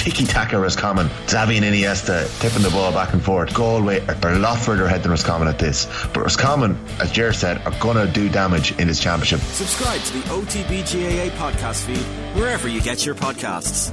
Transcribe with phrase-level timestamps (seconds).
[0.00, 1.08] tiki taka Roscommon.
[1.26, 3.52] Xavi and Iniesta tipping the ball back and forth.
[3.52, 5.86] Galway are a lot further ahead than Roscommon at this.
[6.14, 9.40] But Roscommon, as Ger said, are going to do damage in this championship.
[9.40, 13.92] Subscribe to the OTB GAA podcast feed wherever you get your podcasts.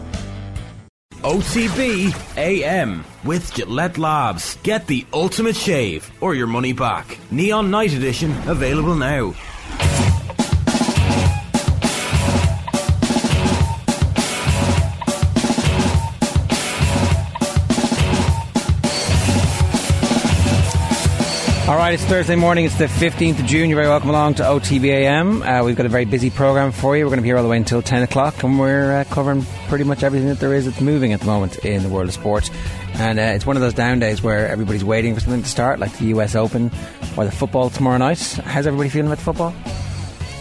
[1.24, 4.58] OTB AM with Gillette Labs.
[4.64, 7.18] Get the ultimate shave or your money back.
[7.32, 9.34] Neon Night Edition available now.
[21.88, 22.66] Right, it's Thursday morning.
[22.66, 23.70] It's the 15th of June.
[23.70, 25.62] You're very welcome along to OTBAM.
[25.62, 27.06] Uh, we've got a very busy program for you.
[27.06, 29.46] We're going to be here all the way until 10 o'clock, and we're uh, covering
[29.70, 32.14] pretty much everything that there is that's moving at the moment in the world of
[32.14, 32.50] sport.
[32.96, 35.80] And uh, it's one of those down days where everybody's waiting for something to start,
[35.80, 36.72] like the US Open
[37.16, 38.20] or the football tomorrow night.
[38.44, 39.56] How's everybody feeling about football?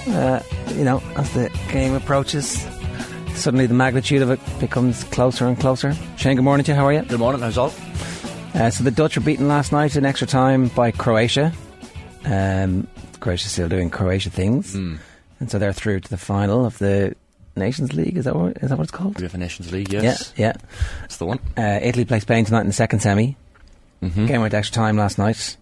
[0.09, 0.41] Uh,
[0.75, 2.67] you know, as the game approaches,
[3.37, 5.95] suddenly the magnitude of it becomes closer and closer.
[6.17, 6.77] Shane, good morning to you.
[6.77, 7.03] How are you?
[7.03, 7.73] Good morning, how's all?
[8.57, 11.53] Uh, so the Dutch were beaten last night in extra time by Croatia.
[12.25, 12.87] Um,
[13.21, 14.99] Croatia's still doing Croatia things, Mm.
[15.41, 17.15] and so they're through to the final of the
[17.55, 18.17] Nations League.
[18.17, 19.17] Is that what is that what it's called?
[19.17, 20.33] UEFA Nations League, yes.
[20.37, 20.55] Yeah,
[21.03, 21.39] That's the one.
[21.57, 23.37] Uh, Italy plays Spain tonight in the second semi.
[24.03, 24.27] Mm-hmm.
[24.27, 25.57] Game went extra time last night.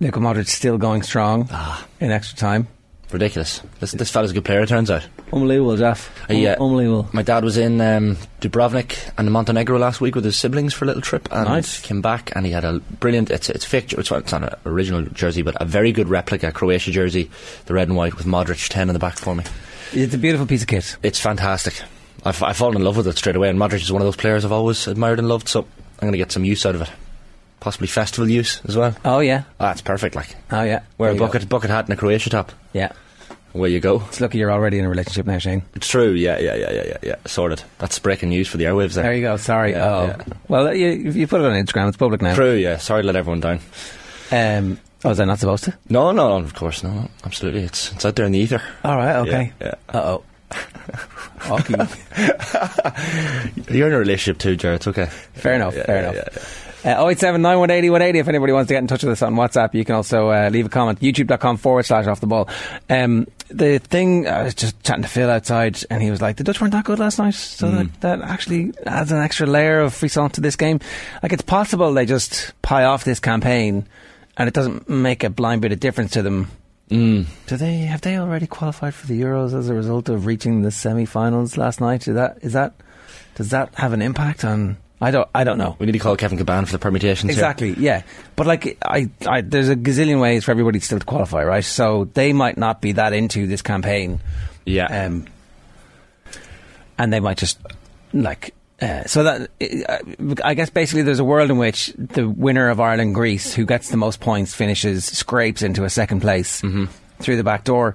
[0.00, 2.66] Luka Modric still going strong Ah, in extra time.
[3.10, 3.60] ridiculous.
[3.80, 5.06] This, this fella's a good player, it turns out.
[5.32, 6.10] Unbelievable, Jeff.
[6.30, 6.50] Uh, yeah.
[6.52, 7.08] Un- unbelievable.
[7.12, 10.88] My dad was in um, Dubrovnik and Montenegro last week with his siblings for a
[10.88, 11.80] little trip and Nice.
[11.80, 15.02] came back and he had a brilliant, it's, it's fake, it's, it's not an original
[15.02, 17.30] jersey, but a very good replica Croatia jersey,
[17.66, 19.44] the red and white with Modric 10 in the back for me.
[19.92, 20.96] It's a beautiful piece of kit.
[21.02, 21.80] It's fantastic.
[22.24, 24.16] I've, I've fallen in love with it straight away and Modric is one of those
[24.16, 25.66] players I've always admired and loved, so I'm
[26.00, 26.90] going to get some use out of it.
[27.60, 28.94] Possibly festival use as well.
[29.04, 30.34] Oh yeah, Ah, it's perfect, like.
[30.50, 30.82] oh yeah.
[30.98, 31.26] Wear There a go.
[31.26, 32.50] bucket, bucket hat and a Croatia top.
[32.72, 32.90] Yeah,
[33.54, 34.02] Away you go.
[34.08, 35.62] it's lucky you're already in a relationship now, Shane.
[35.74, 37.14] It's true, yeah, yeah, yeah, yeah, yeah, yeah.
[37.26, 37.62] Sorted.
[37.78, 39.04] That's breaking news for the airwaves there.
[39.04, 39.36] There you go.
[39.36, 39.72] Sorry.
[39.72, 40.24] Yeah, oh, yeah.
[40.48, 41.88] well, you, you put it on Instagram.
[41.88, 42.34] It's public now.
[42.34, 42.78] True, yeah.
[42.78, 43.60] Sorry to let everyone down.
[44.30, 45.76] Um, oh, is I not supposed to?
[45.90, 47.64] No, no, no, of course, no, absolutely.
[47.64, 48.62] It's it's out there in the ether.
[48.84, 49.16] All right.
[49.16, 49.52] Okay.
[49.60, 50.24] Yeah, Uh oh.
[53.70, 54.76] You're in a relationship too, Jared.
[54.76, 55.06] It's okay.
[55.06, 55.74] Fair enough.
[55.74, 56.58] Yeah, fair yeah, enough.
[56.84, 59.72] Uh, 087 9180 180 if anybody wants to get in touch with us on WhatsApp.
[59.74, 60.98] You can also uh, leave a comment.
[61.00, 62.48] YouTube.com forward slash off the ball.
[62.90, 66.44] Um, the thing, I was just chatting to Phil outside and he was like, the
[66.44, 67.34] Dutch weren't that good last night.
[67.34, 67.92] So Mm.
[68.00, 70.80] that, that actually adds an extra layer of frisson to this game.
[71.22, 73.86] Like it's possible they just pie off this campaign
[74.36, 76.50] and it doesn't make a blind bit of difference to them.
[76.92, 77.26] Mm.
[77.46, 80.70] Do they, have they already qualified for the Euros as a result of reaching the
[80.70, 82.06] semi-finals last night?
[82.06, 82.74] Is that, is that,
[83.34, 85.74] does that have an impact on, I don't, I don't know.
[85.78, 87.30] We need to call Kevin Caban for the permutations.
[87.30, 87.38] here.
[87.40, 88.02] Exactly, yeah.
[88.36, 91.64] But like, I, I, there's a gazillion ways for everybody still to qualify, right?
[91.64, 94.20] So they might not be that into this campaign,
[94.66, 95.06] Yeah.
[95.06, 95.26] um,
[96.98, 97.58] and they might just
[98.12, 98.54] like.
[98.82, 99.50] Uh, so that
[99.88, 103.64] uh, I guess basically there's a world in which the winner of Ireland Greece, who
[103.64, 106.60] gets the most points, finishes scrapes into a second place
[107.20, 107.94] through the back door,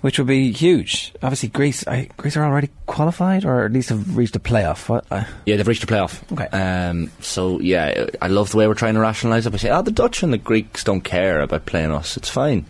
[0.00, 1.12] which would be huge.
[1.22, 4.88] Obviously, Greece, I, Greece are already qualified, or at least have reached a playoff.
[4.88, 5.04] What?
[5.10, 6.22] Uh, yeah, they've reached the playoff.
[6.32, 6.46] Okay.
[6.46, 9.52] Um, so yeah, I love the way we're trying to rationalise it.
[9.52, 12.16] We say, oh, the Dutch and the Greeks don't care about playing us.
[12.16, 12.64] It's fine.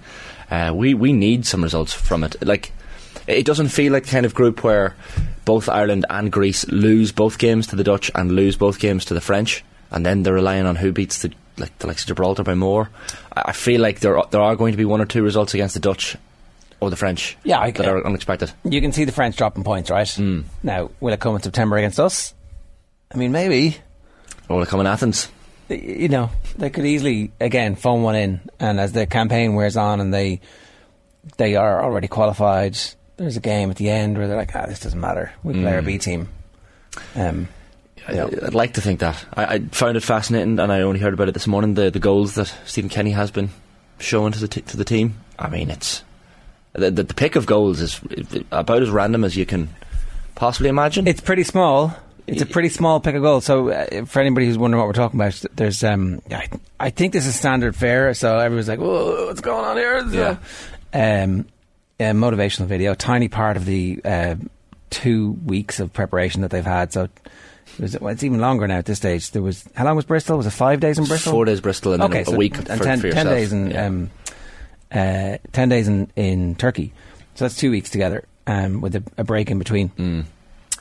[0.50, 2.34] Uh, we we need some results from it.
[2.44, 2.72] Like,
[3.28, 4.96] it doesn't feel like the kind of group where
[5.50, 9.14] both Ireland and Greece lose both games to the Dutch and lose both games to
[9.14, 12.44] the French, and then they're relying on who beats the like the likes of Gibraltar
[12.44, 12.88] by more.
[13.32, 15.74] I, feel like there are, there are going to be one or two results against
[15.74, 16.16] the Dutch
[16.78, 17.36] or the French.
[17.42, 18.52] Yeah, I- that are unexpected.
[18.62, 20.06] you can see the French dropping points, right?
[20.06, 20.44] Mm.
[20.62, 22.32] Now, will it come in September against us?
[23.12, 23.76] I mean, maybe.
[24.48, 25.32] Or will it come in Athens?
[25.68, 30.00] You know, they could easily again phone one in, and as the campaign wears on,
[30.00, 30.42] and they
[31.38, 32.78] they are already qualified.
[33.20, 35.30] There's a game at the end where they're like, "Ah, this doesn't matter.
[35.42, 36.30] We play our B team."
[37.14, 37.48] Um,
[38.08, 39.22] I, I'd like to think that.
[39.34, 41.74] I, I found it fascinating, and I only heard about it this morning.
[41.74, 43.50] The the goals that Stephen Kenny has been
[43.98, 45.20] showing to the t- to the team.
[45.38, 46.02] I mean, it's
[46.72, 48.00] the, the the pick of goals is
[48.50, 49.68] about as random as you can
[50.34, 51.06] possibly imagine.
[51.06, 51.94] it's pretty small.
[52.26, 53.44] It's a pretty small pick of goals.
[53.44, 57.12] So, uh, for anybody who's wondering what we're talking about, there's um, I, I think
[57.12, 58.14] this is standard fare.
[58.14, 60.36] So everyone's like, "Whoa, what's going on here?" Yeah.
[61.22, 61.44] Um,
[62.00, 64.34] a motivational video, tiny part of the uh,
[64.90, 66.92] two weeks of preparation that they've had.
[66.92, 67.08] So.
[67.78, 69.30] It was, well, it's even longer now at this stage.
[69.30, 70.36] There was how long was Bristol?
[70.36, 71.32] Was it five days in Bristol?
[71.32, 73.70] Four days Bristol and then okay, a, week and for, ten, for 10 days in
[73.70, 73.86] Yeah.
[73.86, 74.10] um,
[74.90, 76.92] uh, ten days in, in Turkey.
[77.36, 79.90] So that's two weeks together, um, with a, a break in between.
[79.90, 80.24] Mm.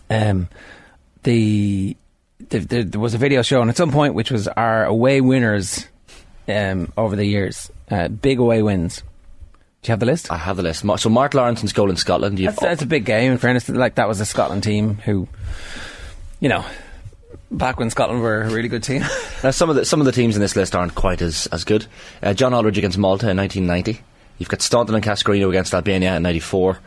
[0.10, 0.50] Um,
[1.24, 1.96] the,
[2.50, 5.86] the, the there was a video shown at some point which was our away winners
[6.48, 9.04] um, over the years, uh, big away wins.
[9.82, 10.32] Do you have the list?
[10.32, 10.86] I have the list.
[10.98, 12.38] So Mark Lawrenson's goal in Scotland.
[12.38, 13.32] You've That's, that's a big game.
[13.32, 15.28] In fairness, like that was a Scotland team who
[16.40, 16.66] you know,
[17.52, 19.04] back when Scotland were a really good team.
[19.42, 21.64] Now, some of the some of the teams in this list aren't quite as as
[21.64, 21.86] good.
[22.22, 24.04] Uh, John Aldridge against Malta in 1990.
[24.38, 26.78] You've got Staunton and Cascarino against Albania in 94.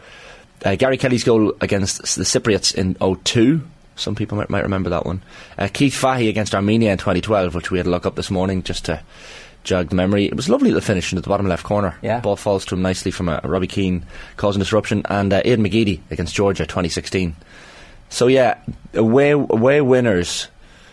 [0.62, 2.94] Uh, Gary Kelly's goal against the Cypriots in
[3.24, 3.66] 02.
[3.96, 5.22] Some people might, might remember that one.
[5.56, 8.62] Uh, Keith Fahey against Armenia in 2012, which we had to look up this morning
[8.62, 9.02] just to
[9.64, 10.26] the memory.
[10.26, 11.96] It was lovely little finish into the bottom left corner.
[12.02, 12.20] Yeah.
[12.20, 14.04] Ball falls to him nicely from a, a Robbie Keane
[14.36, 15.02] causing disruption.
[15.08, 17.36] And uh, Aidan McGeady against Georgia 2016.
[18.08, 18.58] So yeah,
[18.94, 20.48] away away winners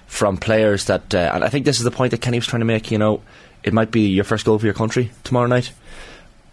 [0.07, 2.61] from players that, uh, and I think this is the point that Kenny was trying
[2.61, 2.91] to make.
[2.91, 3.21] You know,
[3.63, 5.71] it might be your first goal for your country tomorrow night,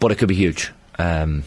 [0.00, 0.72] but it could be huge.
[0.98, 1.44] Um,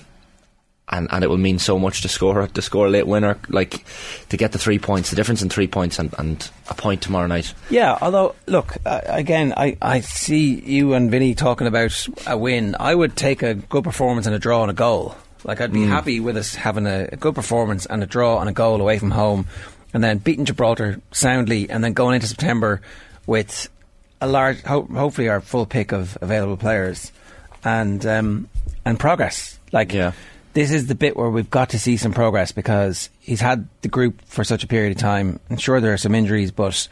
[0.90, 3.86] and, and it will mean so much to score to score a late winner, like
[4.30, 7.28] to get the three points, the difference in three points and, and a point tomorrow
[7.28, 7.54] night.
[7.70, 12.76] Yeah, although look uh, again, I, I see you and Vinny talking about a win.
[12.80, 15.16] I would take a good performance and a draw and a goal.
[15.44, 18.50] Like I'd be happy with us having a, a good performance and a draw and
[18.50, 19.48] a goal away from home,
[19.94, 22.82] and then beating Gibraltar soundly, and then going into September
[23.26, 23.70] with
[24.20, 27.14] a large, ho- hopefully our full pick of available players,
[27.64, 28.50] and um,
[28.84, 29.58] and progress.
[29.72, 30.12] Like Yeah.
[30.54, 33.88] This is the bit where we've got to see some progress because he's had the
[33.88, 35.40] group for such a period of time.
[35.50, 36.88] And sure, there are some injuries, but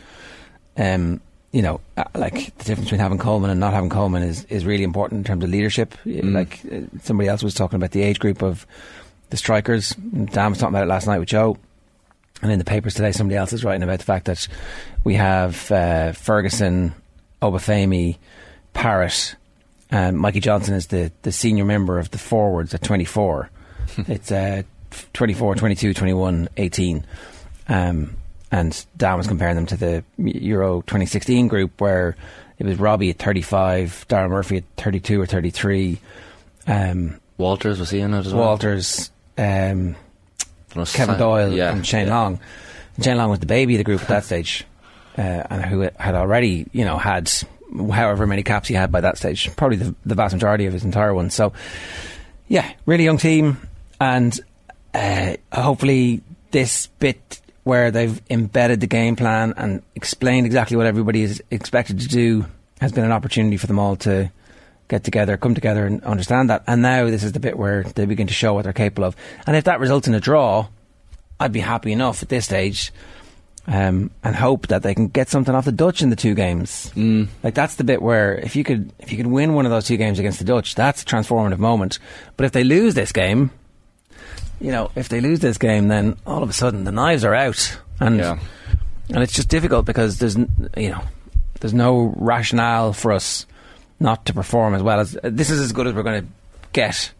[0.77, 1.21] um,
[1.51, 4.65] you know, uh, like the difference between having Coleman and not having Coleman is, is
[4.65, 5.95] really important in terms of leadership.
[6.05, 8.67] Like uh, somebody else was talking about the age group of
[9.29, 9.91] the strikers.
[9.91, 11.57] Dan was talking about it last night with Joe.
[12.41, 14.47] And in the papers today, somebody else is writing about the fact that
[15.03, 16.93] we have uh, Ferguson,
[17.41, 18.17] Obafemi,
[18.73, 19.35] Parrott,
[19.91, 23.49] and Mikey Johnston is the, the senior member of the forwards at 24.
[24.07, 24.63] it's uh,
[25.13, 27.05] 24, 22, 21, 18.
[27.69, 28.17] Um,
[28.51, 32.15] and Dan was comparing them to the Euro 2016 group where
[32.57, 35.99] it was Robbie at 35, Daryl Murphy at 32 or 33,
[36.67, 38.47] um, Walters was he in it as well?
[38.47, 39.95] Walters, um,
[40.93, 42.19] Kevin Doyle yeah, and Shane yeah.
[42.19, 42.39] Long.
[42.95, 44.65] And Shane Long was the baby of the group at that stage,
[45.17, 47.31] uh, and who had already, you know, had
[47.91, 50.83] however many caps he had by that stage, probably the, the vast majority of his
[50.83, 51.29] entire one.
[51.29, 51.53] So,
[52.47, 53.57] yeah, really young team,
[53.99, 54.39] and
[54.93, 56.21] uh, hopefully
[56.51, 61.99] this bit where they've embedded the game plan and explained exactly what everybody is expected
[61.99, 62.45] to do
[62.79, 64.31] has been an opportunity for them all to
[64.87, 66.63] get together, come together and understand that.
[66.65, 69.15] And now this is the bit where they begin to show what they're capable of.
[69.45, 70.67] And if that results in a draw,
[71.39, 72.93] I'd be happy enough at this stage.
[73.69, 76.89] Um, and hope that they can get something off the Dutch in the two games.
[76.95, 77.27] Mm.
[77.43, 79.85] Like that's the bit where if you could if you could win one of those
[79.85, 81.99] two games against the Dutch, that's a transformative moment.
[82.37, 83.51] But if they lose this game,
[84.61, 87.35] you know, if they lose this game, then all of a sudden the knives are
[87.35, 88.39] out, and Yeah.
[89.09, 91.03] and it's just difficult because there's you know
[91.59, 93.45] there's no rationale for us
[93.99, 96.27] not to perform as well as this is as good as we're going to
[96.71, 97.11] get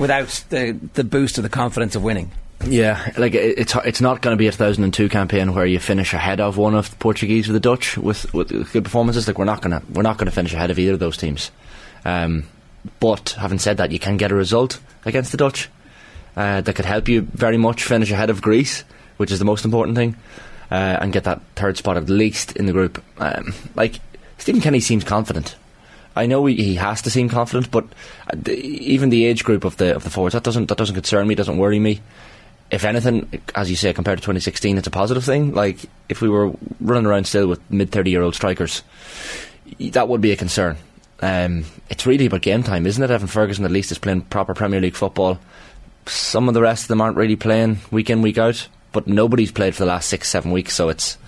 [0.00, 2.32] without the the boost of the confidence of winning.
[2.64, 6.12] Yeah, like it- it's it's not going to be a 2002 campaign where you finish
[6.14, 9.26] ahead of one of the Portuguese or the Dutch with, with good performances.
[9.28, 11.50] Like we're not to we're not to finish ahead of either of those teams.
[12.04, 12.44] Um,
[13.00, 15.68] but having said that, you can get a result against the Dutch
[16.36, 18.84] uh, that could help you very much finish ahead of Greece,
[19.16, 20.16] which is the most important thing,
[20.70, 23.02] uh, and get that third spot at least in the group.
[23.18, 24.00] Um, like
[24.38, 25.56] Stephen Kenny seems confident.
[26.14, 27.84] I know he, he has to seem confident, but
[28.32, 31.28] uh, even the age group of the of the forwards that doesn't that doesn't concern
[31.28, 32.00] me, doesn't worry me.
[32.70, 35.54] If anything, as you say, compared to 2016, it's a positive thing.
[35.54, 35.78] Like
[36.08, 38.82] if we were running around still with mid 30 year old strikers,
[39.78, 40.76] that would be a concern.
[41.20, 43.10] Um, it's really about game time, isn't it?
[43.10, 45.38] Evan Ferguson at least is playing proper Premier League football.
[46.06, 49.52] Some of the rest of them aren't really playing week in week out, but nobody's
[49.52, 51.18] played for the last six seven weeks, so it's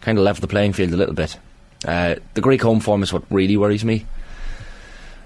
[0.00, 1.38] kind of left the playing field a little bit.
[1.86, 4.04] Uh, the Greek home form is what really worries me.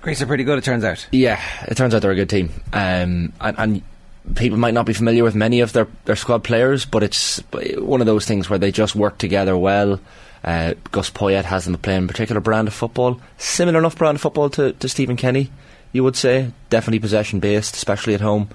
[0.02, 1.06] Greece are pretty good, it turns out.
[1.12, 3.82] Yeah, it turns out they're a good team, um, and, and
[4.34, 7.38] people might not be familiar with many of their, their squad players, but it's
[7.78, 10.00] one of those things where they just work together well.
[10.44, 14.20] Uh, Gus Poyet has them playing a particular brand of football, similar enough brand of
[14.20, 15.50] football to, to Stephen Kenny,
[15.92, 16.50] you would say.
[16.70, 18.48] Definitely possession based, especially at home.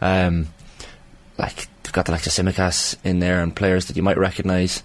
[0.00, 0.48] Um,
[1.38, 4.82] like they've got the likes of Tsimikas in there and players that you might recognise.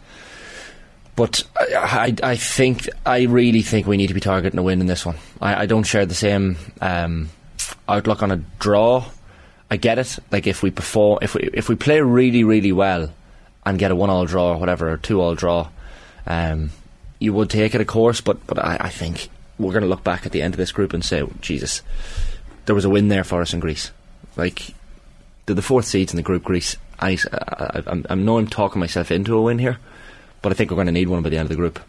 [1.16, 4.88] But I, I, think I really think we need to be targeting a win in
[4.88, 5.16] this one.
[5.42, 7.30] I, I don't share the same um,
[7.88, 9.06] outlook on a draw.
[9.70, 10.20] I get it.
[10.32, 13.12] Like if we perform, if we if we play really really well
[13.66, 15.70] and get a one all draw or whatever, or two all draw,
[16.28, 16.72] um,
[17.20, 18.22] you would take it, of course.
[18.22, 20.72] But but I, I think we're going to look back at the end of this
[20.72, 21.82] group and say, Jesus,
[22.66, 23.92] there was a win there for us in Greece.
[24.36, 24.74] Like
[25.46, 26.76] the, the fourth seeds in the group, Greece.
[27.00, 29.80] I, I, I, I know I'm talking myself into a win here,
[30.42, 31.80] but I think we're going to need one by the end of the group.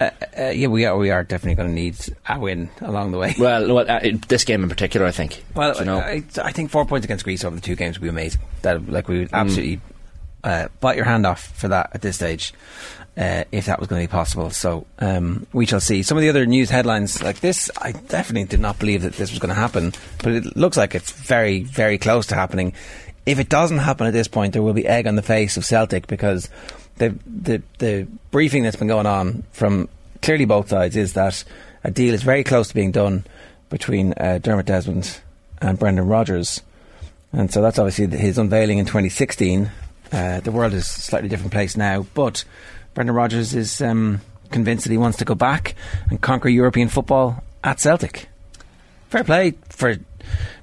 [0.00, 0.10] Uh,
[0.54, 0.96] yeah, we are.
[0.96, 1.96] We are definitely going to need
[2.28, 3.34] a win along the way.
[3.38, 5.42] Well, well uh, this game in particular, I think.
[5.54, 8.02] Well, you know, I, I think four points against Greece over the two games would
[8.02, 8.40] be amazing.
[8.62, 9.80] That like we would absolutely.
[10.44, 12.52] uh, bite your hand off for that at this stage.
[13.16, 16.04] Uh, if that was going to be possible, so um, we shall see.
[16.04, 19.30] Some of the other news headlines like this, I definitely did not believe that this
[19.30, 22.74] was going to happen, but it looks like it's very, very close to happening.
[23.26, 25.64] If it doesn't happen at this point, there will be egg on the face of
[25.64, 26.48] Celtic because
[26.98, 29.88] the the the briefing that's been going on from
[30.22, 31.44] clearly both sides is that
[31.84, 33.24] a deal is very close to being done
[33.70, 35.20] between uh, Dermot Desmond
[35.60, 36.62] and Brendan Rodgers,
[37.32, 39.70] and so that's obviously his unveiling in 2016.
[40.10, 42.44] Uh, the world is a slightly different place now, but
[42.94, 45.74] Brendan Rodgers is um, convinced that he wants to go back
[46.10, 48.28] and conquer European football at Celtic.
[49.10, 49.96] Fair play for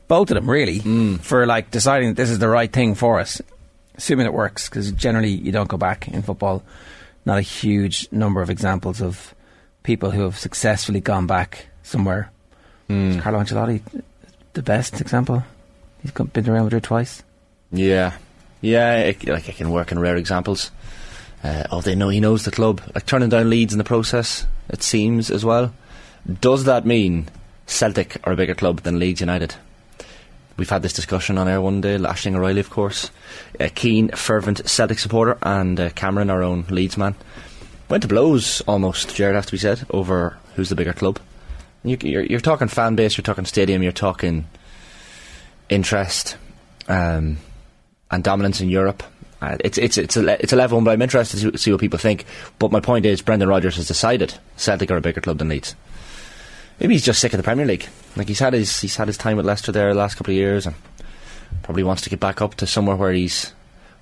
[0.07, 0.79] both of them, really,
[1.19, 3.41] for like deciding that this is the right thing for us,
[3.97, 4.69] assuming it works.
[4.69, 6.63] Because generally, you don't go back in football.
[7.25, 9.33] Not a huge number of examples of
[9.83, 12.31] people who have successfully gone back somewhere.
[12.87, 13.81] Is Carlo Ancelotti
[14.53, 15.43] the best example?
[16.03, 17.23] He's been to Real Madrid twice.
[17.71, 18.13] Yeah,
[18.61, 18.97] yeah.
[18.97, 20.69] It, like it can work in rare examples.
[21.43, 22.81] Uh, oh, they know he knows the club.
[22.93, 25.73] Like turning down Leeds in the process, it seems as well.
[26.41, 27.27] Does that mean
[27.65, 29.55] Celtic are a bigger club than Leeds United?
[30.57, 31.97] We've had this discussion on air one day.
[31.97, 33.11] Lashing O'Reilly, of course,
[33.59, 37.15] a keen, fervent Celtic supporter, and uh, Cameron, our own Leeds man,
[37.89, 39.15] went to blows almost.
[39.15, 41.19] Jared, has to be said, over who's the bigger club.
[41.83, 44.47] You, you're, you're talking fan base, you're talking stadium, you're talking
[45.69, 46.37] interest
[46.87, 47.37] um,
[48.09, 49.03] and dominance in Europe.
[49.41, 51.81] Uh, it's it's it's a it's a level one, but I'm interested to see what
[51.81, 52.25] people think.
[52.57, 55.75] But my point is, Brendan Rodgers has decided Celtic are a bigger club than Leeds.
[56.79, 57.87] Maybe he's just sick of the Premier League.
[58.15, 60.37] Like he's had his he's had his time with Leicester there the last couple of
[60.37, 60.75] years, and
[61.63, 63.53] probably wants to get back up to somewhere where he's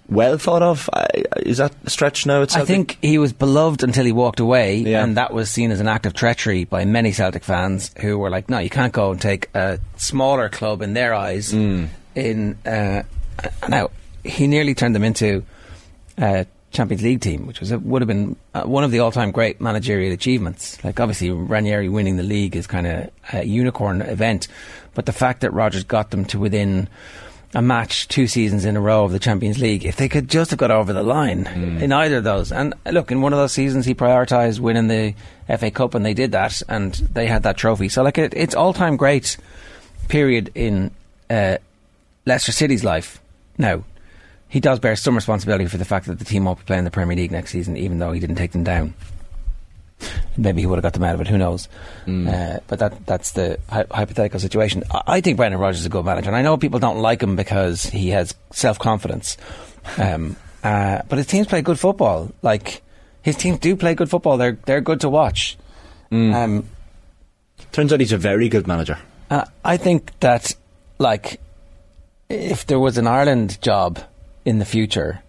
[0.10, 0.90] well thought of.
[0.94, 1.08] I,
[1.46, 2.42] is that a stretch now?
[2.42, 5.04] I think he was beloved until he walked away, Yeah.
[5.04, 8.30] and that was seen as an act of treachery by many Celtic fans who were
[8.30, 11.88] like, "No, you can't go and take a smaller club in their eyes." Mm.
[12.16, 13.04] In uh,
[13.68, 13.90] now,
[14.24, 15.44] he nearly turned them into
[16.18, 19.32] a Champions League team, which was a, would have been uh, one of the all-time
[19.32, 20.84] great managerial achievements.
[20.84, 24.48] Like obviously, Ranieri winning the league is kind of a unicorn event,
[24.94, 26.90] but the fact that Rodgers got them to within
[27.56, 29.86] a match two seasons in a row of the Champions League.
[29.86, 31.46] If they could just have got over the line
[31.82, 35.14] in either of those, and look, in one of those seasons he prioritised winning the
[35.58, 37.90] FA Cup, and they did that, and they had that trophy.
[37.90, 39.38] So like it, it's all time great
[40.08, 40.92] period in
[41.30, 41.58] uh,
[42.26, 43.22] Leicester City's life.
[43.58, 43.84] Now
[44.54, 46.92] he does bear some responsibility for the fact that the team won't be playing the
[46.92, 48.94] Premier League next season, even though he didn't take them down.
[50.38, 51.28] Maybe he would have got them out of it.
[51.28, 51.68] Who knows?
[52.08, 54.84] Uh, but that that's the hy- hypothetical situation.
[54.92, 57.24] I, I think Brendan Rodgers is a good manager, and I know people don't like
[57.24, 59.38] him because he has self confidence.
[59.98, 62.32] Um, uh, but his teams play good football.
[62.42, 62.82] Like
[63.22, 64.38] his teams do play good football.
[64.38, 65.58] They're they're good to watch.
[66.12, 66.70] Um,
[67.74, 68.98] Turns out he's a very good manager.
[69.30, 70.56] uh, I think that,
[71.00, 71.42] like,
[72.30, 74.00] if there was an Ireland job
[74.46, 75.22] in the future,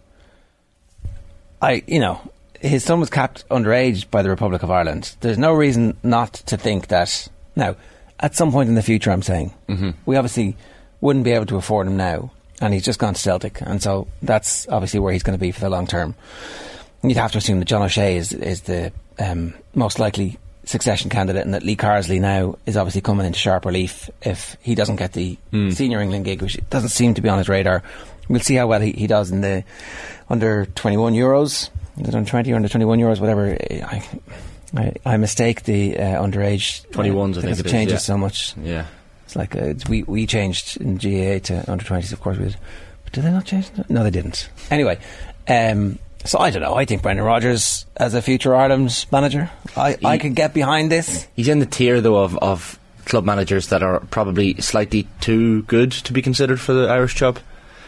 [1.63, 2.21] I, you know,
[2.61, 5.17] his son was capped underage by the Republic of Ireland.
[5.21, 7.29] There's no reason not to think that.
[7.57, 7.77] Now,
[8.21, 9.53] at some point in the future, I'm saying,
[10.07, 10.57] we obviously
[11.01, 12.31] wouldn't be able to afford him now,
[12.61, 15.53] and he's just gone to Celtic, and so that's obviously where he's going to be
[15.53, 16.15] for the long term.
[17.03, 21.45] You'd have to assume that John O'Shea is is the um, most likely succession candidate,
[21.45, 25.13] and that Lee Carsley now is obviously coming into sharp relief if he doesn't get
[25.13, 25.37] the
[25.71, 27.83] senior England gig, which doesn't seem to be on his radar.
[28.29, 29.65] We'll see how well he, he does in the
[30.29, 31.71] under twenty one Euros.
[31.99, 33.21] Is it under twenty or under twenty one Euros?
[33.21, 33.57] Whatever.
[33.61, 34.03] I,
[34.77, 37.99] I, I mistake the uh, underage 21s, I think because it it is, changes yeah.
[37.99, 38.57] so much.
[38.57, 38.87] Yeah.
[39.25, 42.57] It's like uh, we we changed in GAA to under twenties, of course we did.
[43.05, 43.71] But did they not change?
[43.89, 44.49] No, they didn't.
[44.71, 44.99] Anyway,
[45.49, 46.75] um, so I don't know.
[46.75, 50.91] I think Brendan Rodgers as a future Ireland manager, I, I He- could get behind
[50.91, 51.27] this.
[51.37, 55.93] He's in the tier though of, of club managers that are probably slightly too good
[55.93, 57.39] to be considered for the Irish job.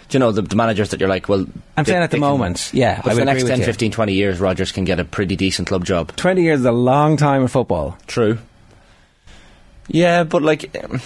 [0.08, 1.46] Do you know the, the managers that you're like, well,
[1.76, 3.62] I'm they- saying at the can- moment, yeah, But I for the next with 10,
[3.62, 6.14] 15, 20 years, Rodgers can get a pretty decent club job.
[6.16, 7.98] Twenty years is a long time in football.
[8.06, 8.38] True.
[9.88, 11.00] Yeah, but like um,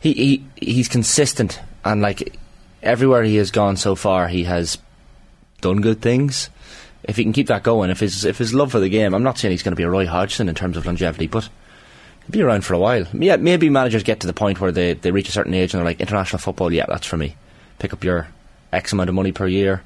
[0.00, 2.36] he he he's consistent and like
[2.82, 4.78] everywhere he has gone so far, he has
[5.60, 6.50] done good things.
[7.02, 9.22] If he can keep that going, if his if his love for the game, I'm
[9.22, 11.48] not saying he's going to be a Roy Hodgson in terms of longevity, but
[12.30, 13.06] be around for a while.
[13.12, 15.78] Yeah, maybe managers get to the point where they they reach a certain age and
[15.78, 16.72] they're like international football.
[16.72, 17.36] Yeah, that's for me.
[17.78, 18.28] Pick up your
[18.72, 19.82] X amount of money per year.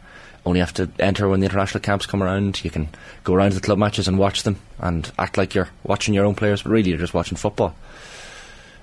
[0.47, 2.64] Only have to enter when the international camps come around.
[2.64, 2.88] You can
[3.25, 6.25] go around to the club matches and watch them and act like you're watching your
[6.25, 7.75] own players, but really you're just watching football.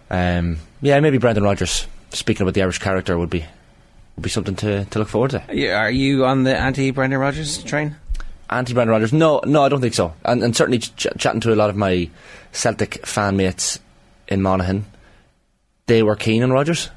[0.09, 3.45] Um, yeah, maybe Brendan Rodgers, speaking about the Irish character, would be
[4.15, 5.43] would be something to, to look forward to.
[5.51, 7.95] Yeah, Are you on the anti Brendan Rodgers train?
[8.55, 9.13] Anti Brendan Rodgers?
[9.13, 10.13] No, no, I don't think so.
[10.23, 12.09] And, and certainly ch- chatting to a lot of my
[12.51, 13.79] Celtic fan mates
[14.27, 14.85] in Monaghan,
[15.85, 16.89] they were keen on Rodgers.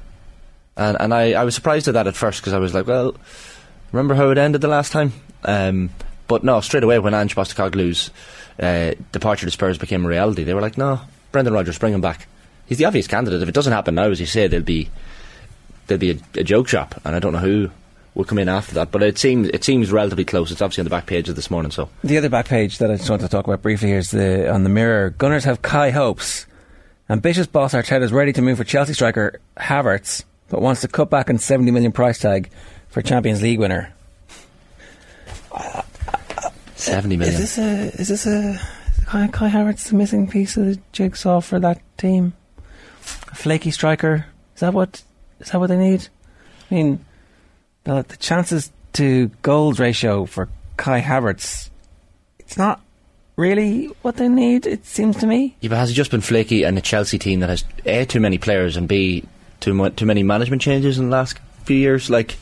[0.75, 3.15] And, and I, I was surprised at that at first because I was like, well,
[3.91, 5.13] Remember how it ended the last time?
[5.43, 5.89] Um,
[6.27, 8.11] but no, straight away when Ange Postecoglou's
[8.59, 11.01] uh, departure to Spurs became a reality, they were like, no,
[11.31, 12.27] Brendan Rodgers, bring him back.
[12.67, 13.41] He's the obvious candidate.
[13.41, 14.89] If it doesn't happen now, as you say, there'll be
[15.87, 17.71] there'll be a, a joke shop, and I don't know who
[18.15, 18.91] will come in after that.
[18.91, 20.51] But it seems it seems relatively close.
[20.51, 21.71] It's obviously on the back page of this morning.
[21.71, 24.11] So The other back page that I just want to talk about briefly here is
[24.11, 25.11] the on the Mirror.
[25.11, 26.45] Gunners have high hopes.
[27.09, 31.09] Ambitious boss Arteta is ready to move for Chelsea striker Havertz, but wants to cut
[31.09, 32.49] back on 70 million price tag
[32.89, 33.91] for Champions League winner.
[36.75, 37.33] seventy million.
[37.35, 38.59] Is this a is this a
[39.05, 42.33] Kai, Kai Havertz the missing piece of the jigsaw for that team?
[43.31, 44.25] A flaky striker.
[44.55, 45.01] Is that what
[45.39, 46.07] is that what they need?
[46.69, 47.05] I mean,
[47.83, 51.69] the, the chances to goals ratio for Kai Havertz,
[52.39, 52.81] it's not
[53.35, 54.65] really what they need.
[54.65, 55.55] It seems to me.
[55.61, 58.19] Yeah, but has he just been flaky and a Chelsea team that has a too
[58.19, 59.23] many players and b
[59.59, 62.09] too mu- too many management changes in the last few years?
[62.09, 62.37] Like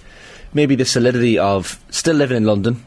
[0.54, 2.84] maybe the solidity of still living in London,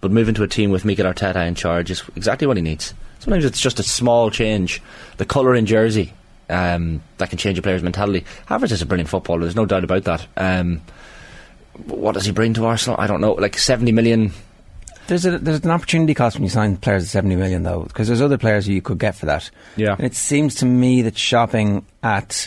[0.00, 2.94] but moving to a team with Mikel Arteta in charge is exactly what he needs.
[3.18, 4.80] Sometimes it's just a small change,
[5.16, 6.12] the colour in jersey.
[6.50, 8.24] Um, that can change a player's mentality.
[8.48, 9.40] Havertz is a brilliant footballer.
[9.40, 10.26] There's no doubt about that.
[10.34, 10.80] Um,
[11.86, 12.96] what does he bring to Arsenal?
[12.98, 13.32] I don't know.
[13.32, 14.32] Like seventy million.
[15.06, 18.08] There's a, there's an opportunity cost when you sign players at 70 million though, because
[18.08, 19.50] there's other players who you could get for that.
[19.74, 19.94] Yeah.
[19.94, 22.46] And it seems to me that shopping at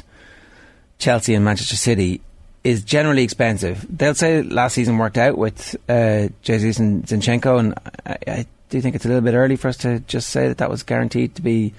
[0.99, 2.21] Chelsea and Manchester City
[2.63, 3.83] is generally expensive.
[3.89, 7.73] They'll say last season worked out with uh, Jesus and Zinchenko, and
[8.05, 10.59] I, I do think it's a little bit early for us to just say that
[10.59, 11.73] that was guaranteed to be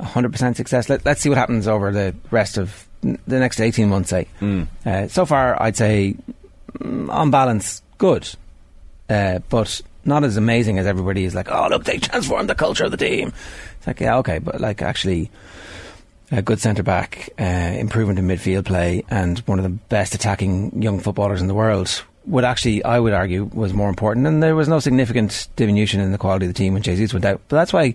[0.00, 0.88] 100% success.
[0.88, 4.28] Let, let's see what happens over the rest of the next 18 months, say.
[4.86, 6.34] Uh, so far, I'd say, mm,
[6.80, 8.28] on balance, good.
[9.08, 12.84] Uh, but not as amazing as everybody is like, oh, look, they transformed the culture
[12.84, 13.32] of the team.
[13.78, 15.30] It's like, yeah, okay, but like actually,
[16.30, 20.82] a good centre back, uh, improvement in midfield play, and one of the best attacking
[20.82, 24.26] young footballers in the world would actually, I would argue, was more important.
[24.26, 27.24] And there was no significant diminution in the quality of the team when Jesus went
[27.24, 27.40] out.
[27.48, 27.94] But that's why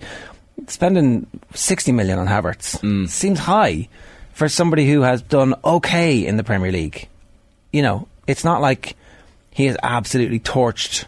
[0.67, 3.87] spending 60 million on Havertz seems high
[4.33, 7.07] for somebody who has done okay in the Premier League.
[7.71, 8.95] You know, it's not like
[9.51, 11.05] he has absolutely torched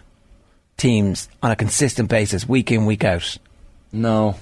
[0.77, 3.37] teams on a consistent basis, week in, week out.
[3.91, 4.35] No,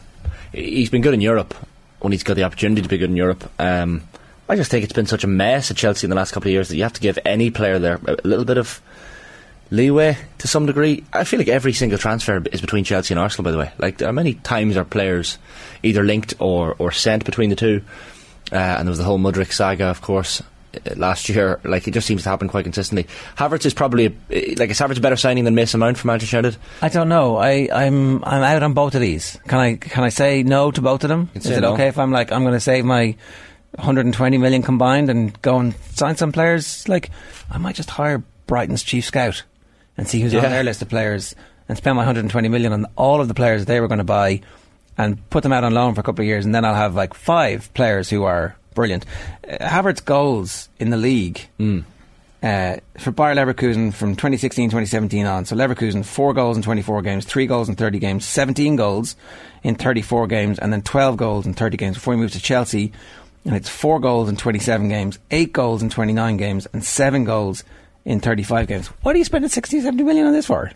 [0.53, 1.53] he's been good in Europe
[1.99, 3.51] when he's got the opportunity to be good in Europe.
[3.59, 4.03] Um,
[4.47, 6.53] I just think it's been such a mess at Chelsea in the last couple of
[6.53, 8.81] years that you have to give any player there a little bit of
[9.71, 11.03] leeway to some degree.
[11.11, 13.43] I feel like every single transfer is between Chelsea and Arsenal.
[13.43, 15.37] By the way, like there are many times our players
[15.83, 17.81] either linked or or sent between the two,
[18.51, 20.41] uh, and there was the whole Mudryk saga, of course.
[20.75, 23.07] Uh, Last year, like it just seems to happen quite consistently.
[23.37, 26.37] Havertz is probably a, like is Havertz a better signing than Mason Mount for Manchester
[26.37, 26.59] United?
[26.81, 27.37] I don't know.
[27.37, 29.37] I, I'm I'm out on both of these.
[29.47, 31.29] Can I can I say no to both of them?
[31.35, 31.73] Is it no.
[31.73, 33.15] okay if I'm like I'm going to save my
[33.75, 36.87] 120 million combined and go and sign some players?
[36.87, 37.09] Like
[37.51, 39.43] I might just hire Brighton's chief scout
[39.97, 40.49] and see who's on Yeah.
[40.49, 41.35] their list of players
[41.69, 44.41] and spend my 120 million on all of the players they were going to buy
[44.97, 46.95] and put them out on loan for a couple of years, and then I'll have
[46.95, 49.05] like five players who are brilliant.
[49.43, 51.41] Uh, Havertz goals in the league
[52.43, 55.45] uh, for Bayer Leverkusen from 2016 2017 on.
[55.45, 59.15] So Leverkusen, four goals in 24 games, three goals in 30 games, 17 goals
[59.63, 62.93] in 34 games, and then 12 goals in 30 games before he moves to Chelsea.
[63.45, 67.63] And it's four goals in 27 games, eight goals in 29 games, and seven goals
[68.05, 68.87] in 35 games.
[69.01, 70.71] What are you spending 60, 70 million on this for?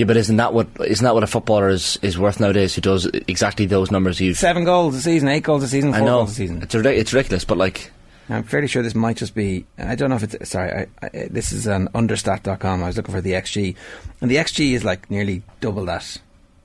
[0.00, 2.74] Yeah, but isn't that what isn't that what a footballer is, is worth nowadays?
[2.74, 4.38] Who does exactly those numbers you've?
[4.38, 6.62] Seven goals a season, eight goals a season, I four know goals a season.
[6.62, 7.92] it's it's ridiculous, but like
[8.30, 9.66] I'm fairly sure this might just be.
[9.76, 10.48] I don't know if it's.
[10.48, 12.82] Sorry, I, I, this is an understat.com.
[12.82, 13.76] I was looking for the XG,
[14.22, 16.16] and the XG is like nearly double that.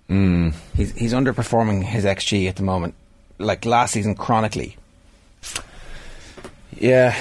[0.10, 0.54] Mm.
[0.74, 2.94] He's he's underperforming his XG at the moment,
[3.38, 4.78] like last season chronically.
[6.78, 7.14] yeah,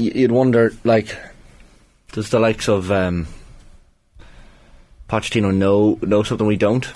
[0.00, 1.16] y- you'd wonder like
[2.10, 3.28] does the likes of um,
[5.20, 6.90] Pochettino know know something we don't?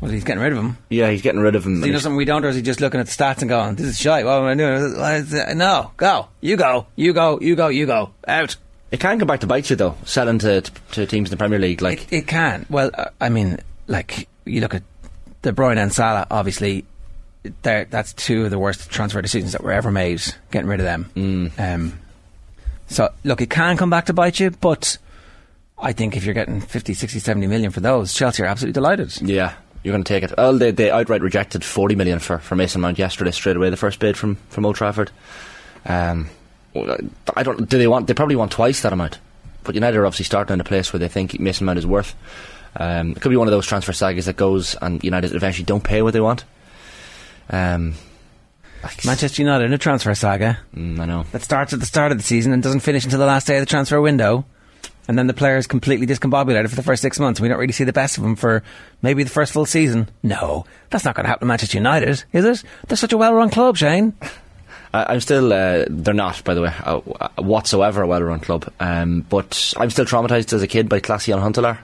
[0.00, 0.78] Well, he's getting rid of him.
[0.88, 1.76] Yeah, he's getting rid of him.
[1.80, 3.50] Does he know something we don't, or is he just looking at the stats and
[3.50, 4.24] going, "This is shite"?
[4.24, 4.96] What am I doing?
[4.98, 5.56] What is it?
[5.56, 8.56] No, go, you go, you go, you go, you go, out.
[8.90, 11.36] It can come back to bite you though, selling to, to, to teams in the
[11.36, 11.82] Premier League.
[11.82, 12.64] Like It, it can.
[12.70, 14.82] Well, uh, I mean, like you look at
[15.42, 16.26] De Bruyne and Salah.
[16.30, 16.84] Obviously,
[17.62, 20.22] they're- that's two of the worst transfer decisions that were ever made.
[20.50, 21.52] Getting rid of them.
[21.58, 22.00] Um,
[22.88, 24.96] so look, it can come back to bite you, but
[25.82, 29.20] I think if you're getting 50, 60, 70 million for those, Chelsea are absolutely delighted.
[29.22, 30.32] yeah, you're going to take it.
[30.36, 33.70] Well, they, they outright rejected 40 million for, for Mason Mount yesterday straight away.
[33.70, 35.10] The first bid from from Old Trafford.
[35.86, 36.28] Um,
[36.74, 37.68] I don't.
[37.68, 38.06] Do they want?
[38.06, 39.18] They probably want twice that amount.
[39.64, 42.14] But United are obviously starting in a place where they think Mason Mount is worth.
[42.76, 45.82] Um, it could be one of those transfer sagas that goes and United eventually don't
[45.84, 46.44] pay what they want.
[47.50, 47.94] Um,
[49.04, 51.24] Manchester United in a transfer saga Mm, I know.
[51.32, 53.56] that starts at the start of the season and doesn't finish until the last day
[53.56, 54.44] of the transfer window.
[55.10, 57.40] And then the player's completely discombobulated for the first six months.
[57.40, 58.62] We don't really see the best of them for
[59.02, 60.08] maybe the first full season.
[60.22, 62.64] No, that's not going to happen to Manchester United, is it?
[62.86, 64.14] They're such a well-run club, Shane.
[64.94, 65.52] I'm still.
[65.52, 67.00] Uh, they're not, by the way, uh,
[67.42, 68.72] whatsoever a well-run club.
[68.78, 71.78] Um, but I'm still traumatized as a kid by Klaas-Jan Huntelaar.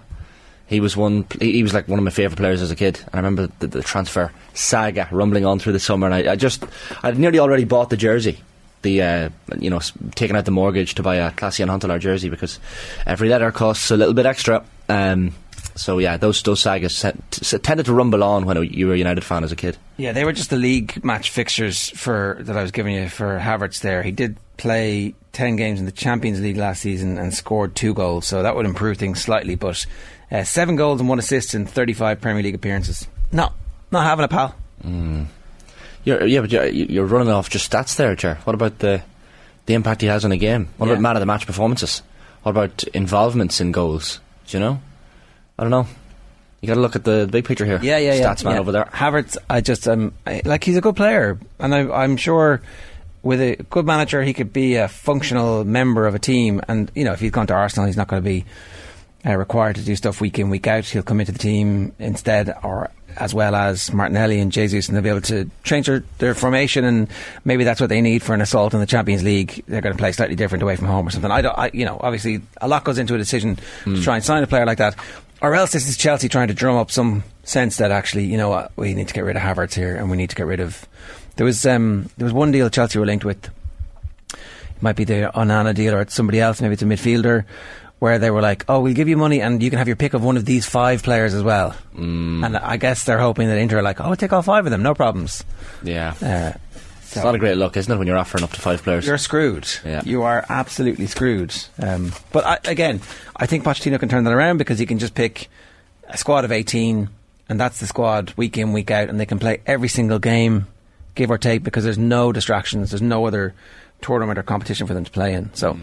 [0.68, 1.26] He was one.
[1.40, 3.00] He was like one of my favourite players as a kid.
[3.06, 6.06] And I remember the, the transfer saga rumbling on through the summer.
[6.06, 6.62] And I, I just,
[7.02, 8.38] I'd nearly already bought the jersey.
[8.86, 9.80] The uh, you know,
[10.14, 12.60] taking out the mortgage to buy a Klaas-Jan Huntelaar jersey because
[13.04, 14.62] every letter costs a little bit extra.
[14.88, 15.34] Um,
[15.74, 19.42] so yeah, those those sagas tended to rumble on when you were a United fan
[19.42, 19.76] as a kid.
[19.96, 23.40] Yeah, they were just the league match fixtures for that I was giving you for
[23.40, 23.80] Havertz.
[23.80, 27.92] There, he did play ten games in the Champions League last season and scored two
[27.92, 29.56] goals, so that would improve things slightly.
[29.56, 29.84] But
[30.30, 33.08] uh, seven goals and one assist in thirty-five Premier League appearances.
[33.32, 33.50] No,
[33.90, 34.54] not having a pal.
[36.06, 38.36] You're, yeah, but you're, you're running off just stats there, Chair.
[38.44, 39.02] What about the
[39.66, 40.68] the impact he has on a game?
[40.76, 40.92] What Yeah.
[40.92, 42.00] about man of the match performances?
[42.44, 44.20] What about involvements in goals?
[44.46, 44.80] Do you know?
[45.58, 45.88] I don't know.
[46.60, 47.80] You got to look at the big picture here.
[47.82, 48.32] Yeah, yeah, yeah.
[48.32, 48.60] Stats man yeah.
[48.60, 48.84] over there.
[48.84, 52.62] Havertz, I just um, I, like he's a good player, and I, I'm sure
[53.24, 56.60] with a good manager he could be a functional member of a team.
[56.68, 58.44] And you know, if he's gone to Arsenal, he's not going to be
[59.26, 60.84] uh, required to do stuff week in week out.
[60.84, 65.02] He'll come into the team instead, or as well as Martinelli and Jesus, and they'll
[65.02, 66.84] be able to change their, their formation.
[66.84, 67.08] And
[67.44, 69.64] maybe that's what they need for an assault in the Champions League.
[69.66, 71.30] They're going to play slightly different away from home or something.
[71.30, 74.24] I don't, I, you know, obviously a lot goes into a decision to try and
[74.24, 74.96] sign a player like that.
[75.40, 78.48] Or else this is Chelsea trying to drum up some sense that actually, you know
[78.48, 80.60] what, we need to get rid of Havertz here, and we need to get rid
[80.60, 80.86] of.
[81.36, 83.50] There was um, there was one deal Chelsea were linked with.
[84.30, 86.62] It might be the Onana deal, or it's somebody else.
[86.62, 87.44] Maybe it's a midfielder,
[87.98, 90.14] where they were like, "Oh, we'll give you money, and you can have your pick
[90.14, 92.44] of one of these five players as well." Mm.
[92.44, 94.70] And I guess they're hoping that Inter are like, "Oh, we'll take all five of
[94.70, 95.44] them, no problems."
[95.82, 96.14] Yeah.
[96.20, 96.58] Uh,
[97.16, 99.06] it's not a great look, isn't it, when you're offering up to five players?
[99.06, 99.66] You're screwed.
[99.84, 100.02] Yeah.
[100.04, 101.54] You are absolutely screwed.
[101.78, 103.00] Um, but I, again,
[103.34, 105.48] I think Pochettino can turn that around because he can just pick
[106.08, 107.08] a squad of 18,
[107.48, 110.66] and that's the squad week in, week out, and they can play every single game,
[111.14, 112.90] give or take, because there's no distractions.
[112.90, 113.54] There's no other
[114.02, 115.54] tournament or competition for them to play in.
[115.54, 115.78] So,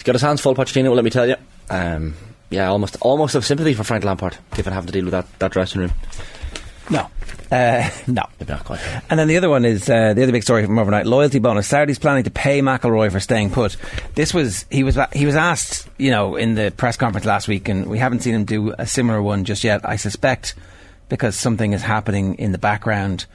[0.00, 1.36] He's got his hands full, Pochettino, let me tell you.
[1.68, 2.14] Um,
[2.48, 5.52] yeah, almost almost have sympathy for Frank Lampard, given having to deal with that, that
[5.52, 5.92] dressing room.
[6.88, 7.10] no.
[7.52, 8.22] Uh, no.
[8.40, 8.80] Maybe not quite.
[9.10, 11.68] And then the other one is uh, the other big story from overnight: loyalty bonus.
[11.68, 13.76] Saudi's planning to pay McIlroy for staying put.
[14.14, 17.68] This was he was he was asked, you know, in the press conference last week,
[17.68, 19.86] and we haven't seen him do a similar one just yet.
[19.86, 20.54] I suspect
[21.10, 23.26] because something is happening in the background.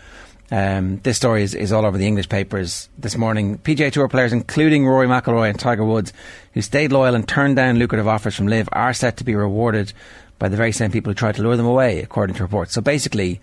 [0.51, 3.58] Um, this story is, is all over the English papers this morning.
[3.58, 6.13] PGA Tour players, including Rory McIlroy and Tiger Woods,
[6.53, 9.91] who stayed loyal and turned down lucrative offers from LIV, are set to be rewarded
[10.38, 12.73] by the very same people who tried to lure them away, according to reports.
[12.73, 13.41] So basically,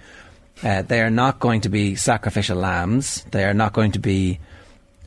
[0.62, 3.24] uh, they are not going to be sacrificial lambs.
[3.32, 4.38] They are not going to be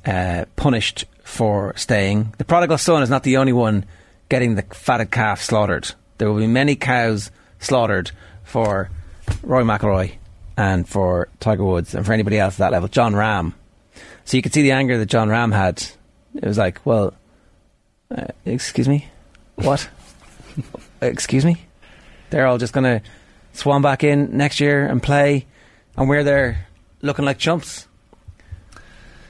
[0.05, 2.33] uh, punished for staying.
[2.37, 3.85] The prodigal son is not the only one
[4.27, 5.91] getting the fatted calf slaughtered.
[6.17, 8.11] There will be many cows slaughtered
[8.43, 8.89] for
[9.43, 10.15] Roy McIlroy
[10.57, 12.87] and for Tiger Woods and for anybody else at that level.
[12.87, 13.53] Jon Rahm.
[14.25, 15.85] So you could see the anger that Jon Rahm had.
[16.35, 17.13] It was like, well,
[18.15, 19.07] uh, excuse me,
[19.55, 19.87] what?
[21.01, 21.57] excuse me.
[22.29, 23.01] They're all just going to
[23.53, 25.45] swan back in next year and play,
[25.95, 26.67] and we're there
[27.01, 27.87] looking like chumps.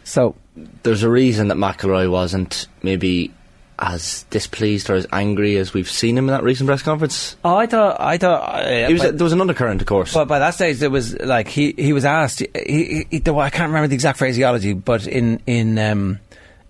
[0.04, 0.36] So
[0.84, 3.34] There's a reason that McIlroy wasn't maybe
[3.78, 7.36] as displeased or as angry as we've seen him in that recent press conference.
[7.44, 10.14] Oh, I thought, I thought, uh, was, there was an undercurrent, of course.
[10.14, 12.40] but by that stage, there was like he, he was asked.
[12.40, 16.20] He, he, I can't remember the exact phraseology, but in in um,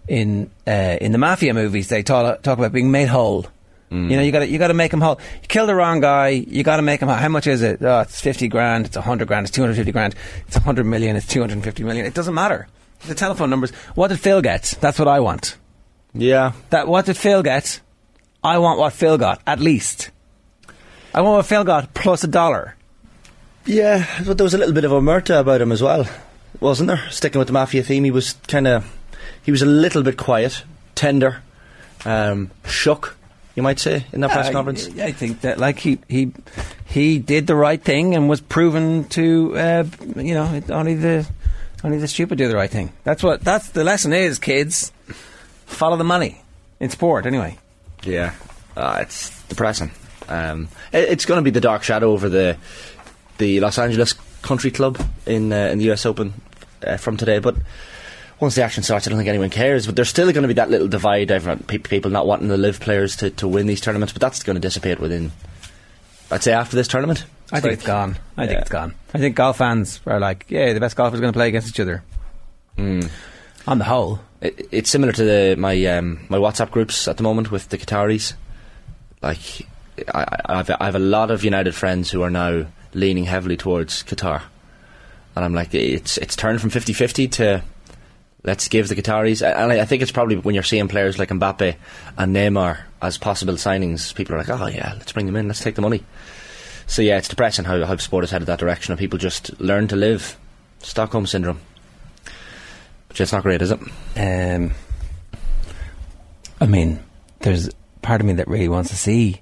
[0.07, 3.47] in uh, in the mafia movies, they talk talk about being made whole.
[3.91, 5.21] You know, you got to you got to make him whole.
[5.41, 7.17] You kill the wrong guy, you got to make him whole.
[7.17, 7.81] How much is it?
[7.81, 8.87] Oh, it's fifty grand.
[8.87, 9.45] It's hundred grand.
[9.45, 10.15] It's two hundred fifty grand.
[10.47, 11.15] It's hundred million.
[11.15, 12.05] It's two hundred fifty million.
[12.05, 12.67] It doesn't matter.
[13.07, 13.71] The telephone numbers.
[13.93, 14.75] What did Phil get?
[14.81, 15.55] That's what I want.
[16.15, 16.53] Yeah.
[16.69, 17.79] That what did Phil get?
[18.43, 20.11] I want what Phil got at least.
[21.13, 22.75] I want what Phil got plus a dollar.
[23.65, 26.07] Yeah, but there was a little bit of omerta about him as well,
[26.59, 27.03] wasn't there?
[27.09, 28.85] Sticking with the mafia theme, he was kind of,
[29.43, 31.41] he was a little bit quiet, tender,
[32.05, 33.17] um, shook,
[33.55, 34.87] you might say, in that press I- conference.
[34.99, 36.31] I, think that like he he
[36.85, 39.83] he did the right thing and was proven to uh,
[40.15, 41.27] you know only the
[41.83, 42.91] only the stupid do the right thing.
[43.03, 44.91] That's what that's the lesson is, kids.
[45.65, 46.41] Follow the money
[46.79, 47.57] in sport anyway.
[48.03, 48.33] Yeah,
[48.77, 49.91] uh, it's depressing.
[50.29, 52.57] Um, it, it's going to be the dark shadow over the
[53.37, 56.05] the Los Angeles Country Club in uh, in the U.S.
[56.05, 56.33] Open
[56.85, 57.55] uh, from today, but.
[58.37, 59.85] Once the action starts, I don't think anyone cares.
[59.85, 61.31] But there's still going to be that little divide.
[61.31, 64.43] Everyone, pe- people not wanting the LIV players to, to win these tournaments, but that's
[64.43, 65.31] going to dissipate within.
[66.29, 67.23] I'd say after this tournament.
[67.53, 68.17] I think like- it's gone.
[68.37, 68.47] I Yeah.
[68.49, 68.93] think it's gone.
[69.13, 71.69] I think golf fans are like, yeah, the best golfers are going to play against
[71.69, 72.03] each other.
[72.77, 73.09] Mm.
[73.67, 77.23] On the whole, it, it's similar to the, my um, my WhatsApp groups at the
[77.23, 78.33] moment with the Qataris.
[79.21, 79.67] Like,
[80.13, 84.03] I, I've I have a lot of United friends who are now leaning heavily towards
[84.03, 84.41] Qatar,
[85.35, 87.63] and I'm like, it's it's turned from 50-50 to
[88.43, 89.45] let's give the Qataris.
[89.45, 91.75] And I, think it's probably when you're seeing players like Mbappe
[92.17, 95.61] and Neymar as possible signings, people are like, oh yeah, let's bring them in, let's
[95.61, 96.03] take the money.
[96.87, 99.87] So yeah, it's depressing how how sport has headed that direction, and people just learn
[99.89, 100.37] to live
[100.79, 101.59] Stockholm syndrome.
[103.15, 103.79] But it's not great, is it?
[104.17, 104.73] Um,
[106.59, 106.99] I mean,
[107.39, 107.69] there's
[108.01, 109.39] part of me that really wants to see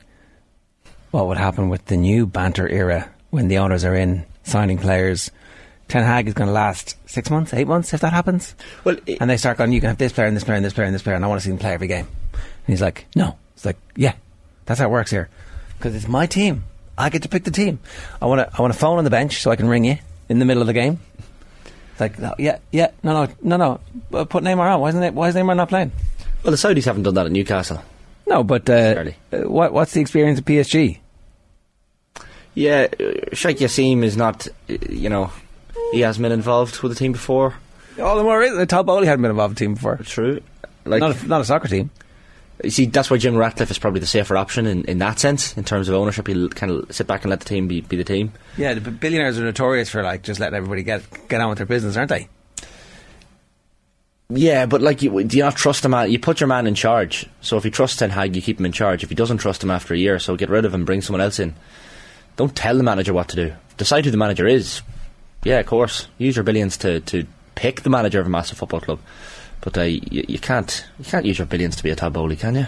[1.09, 5.31] what would happen with the new banter era when the owners are in signing players.
[5.87, 8.53] Ten Hag is going to last six months, eight months if that happens.
[8.83, 10.63] Well, it- and they start going, you can have this player and this player and
[10.65, 12.07] this player and this player, and I want to see them play every game.
[12.33, 13.37] And he's like, no.
[13.55, 14.13] It's like, yeah,
[14.65, 15.29] that's how it works here,
[15.77, 16.63] because it's my team.
[16.95, 17.79] I get to pick the team.
[18.21, 18.55] I want to.
[18.55, 19.97] I want a phone on the bench so I can ring you
[20.29, 20.99] in the middle of the game.
[21.93, 23.79] It's like, no, yeah, yeah, no, no, no,
[24.11, 24.25] no.
[24.25, 24.81] Put Neymar on.
[24.81, 25.13] Why isn't it?
[25.13, 25.91] Why is Neymar not playing?
[26.43, 27.81] well, the Saudis haven't done that at Newcastle.
[28.27, 30.97] No, but uh, uh, what, what's the experience of PSG?
[32.55, 33.03] Yeah, uh,
[33.33, 35.31] Sheikh Jassim is not, uh, you know,
[35.91, 37.55] he has been involved with the team before.
[38.01, 39.97] All the more reason the Todd Boehly hadn't been involved in the team before.
[39.97, 40.41] True.
[40.85, 41.89] Like, Not a, not a soccer team.
[42.63, 45.57] You see, that's why Jim Ratcliffe is probably the safer option in, in that sense,
[45.57, 46.27] in terms of ownership.
[46.27, 48.31] He'll kind of sit back and let the team be, be the team.
[48.57, 51.67] Yeah, the billionaires are notorious for like just letting everybody get get on with their
[51.67, 52.27] business, aren't they?
[54.29, 56.11] Yeah, but like, you, do you not trust a man?
[56.11, 57.27] You put your man in charge.
[57.41, 59.03] So if you trust Ten Hag, you keep him in charge.
[59.03, 61.21] If he doesn't trust him after a year, so get rid of him, bring someone
[61.21, 61.55] else in.
[62.35, 63.53] Don't tell the manager what to do.
[63.77, 64.81] Decide who the manager is.
[65.43, 66.07] Yeah, of course.
[66.17, 68.99] Use your billions to, to pick the manager of a massive football club.
[69.63, 72.35] But uh, you, you can't you can't use your billions to be a Todd Boehly,
[72.35, 72.67] can you?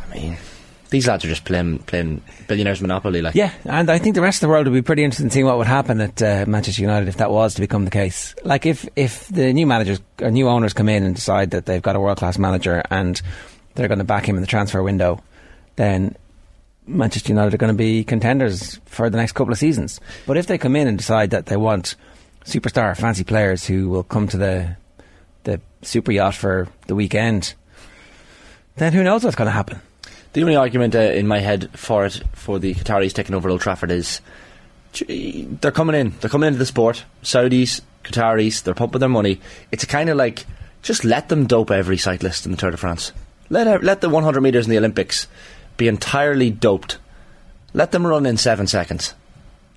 [0.00, 0.38] I mean,
[0.88, 3.20] these lads are just playing playing billionaires monopoly.
[3.20, 5.30] Like, Yeah, and I think the rest of the world would be pretty interested in
[5.30, 8.34] seeing what would happen at uh, Manchester United if that was to become the case.
[8.42, 11.82] Like if if the new managers or new owners come in and decide that they've
[11.82, 13.20] got a world class manager and
[13.74, 15.22] they're going to back him in the transfer window,
[15.76, 16.16] then
[16.86, 20.00] Manchester United are going to be contenders for the next couple of seasons.
[20.26, 21.96] But if they come in and decide that they want
[22.44, 24.76] superstar fancy players who will come to the
[25.44, 27.54] the super yacht for the weekend,
[28.76, 29.80] then who knows what's going to happen?
[30.32, 33.60] The only argument uh, in my head for it, for the Qataris taking over Old
[33.60, 34.20] Trafford, is
[35.08, 36.14] they're coming in.
[36.20, 37.04] They're coming into the sport.
[37.22, 39.40] Saudis, Qataris, they're pumping their money.
[39.70, 40.46] It's kind of like
[40.82, 43.12] just let them dope every cyclist in the Tour de France.
[43.50, 45.26] Let let the 100 meters in the Olympics
[45.76, 46.98] be entirely doped.
[47.74, 49.14] Let them run in seven seconds,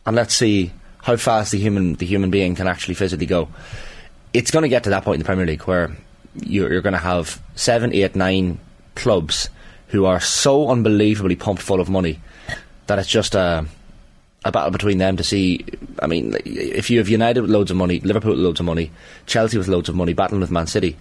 [0.05, 0.71] and let's see
[1.03, 3.49] how fast the human the human being can actually physically go.
[4.35, 5.95] It's going to get to that point in the Premier League where
[6.35, 8.59] you're, you're going to have seven, eight, nine
[8.93, 9.49] clubs
[9.87, 12.19] who are so unbelievably pumped full of money
[12.87, 13.65] that it's just a,
[14.43, 15.65] a battle between them to see.
[15.99, 18.91] I mean, if you have United with loads of money, Liverpool with loads of money,
[19.25, 20.97] Chelsea with loads of money, battling with Man City,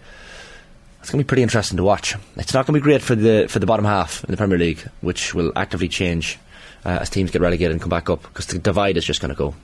[1.01, 2.14] it's going to be pretty interesting to watch.
[2.37, 4.59] It's not going to be great for the for the bottom half in the Premier
[4.59, 6.38] League, which will actively change
[6.85, 9.29] uh, as teams get relegated and come back up because the divide is just going
[9.31, 9.55] to go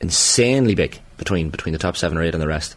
[0.00, 2.76] insanely big between between the top seven or eight and the rest.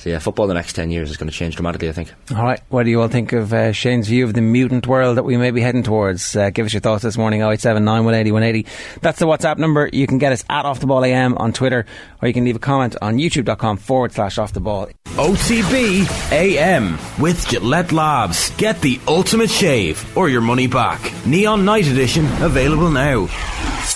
[0.00, 1.90] So yeah, football in the next ten years is going to change dramatically.
[1.90, 2.10] I think.
[2.34, 2.60] All right.
[2.70, 5.36] What do you all think of uh, Shane's view of the mutant world that we
[5.36, 6.34] may be heading towards?
[6.34, 8.98] Uh, give us your thoughts this morning, 087 180 180.
[9.02, 9.90] That's the WhatsApp number.
[9.92, 11.84] You can get us at Off the Ball AM on Twitter,
[12.22, 14.88] or you can leave a comment on youtube.com forward slash Off the Ball.
[15.04, 18.50] OTB AM with Gillette Labs.
[18.56, 21.12] Get the ultimate shave or your money back.
[21.26, 23.28] Neon Night Edition available now.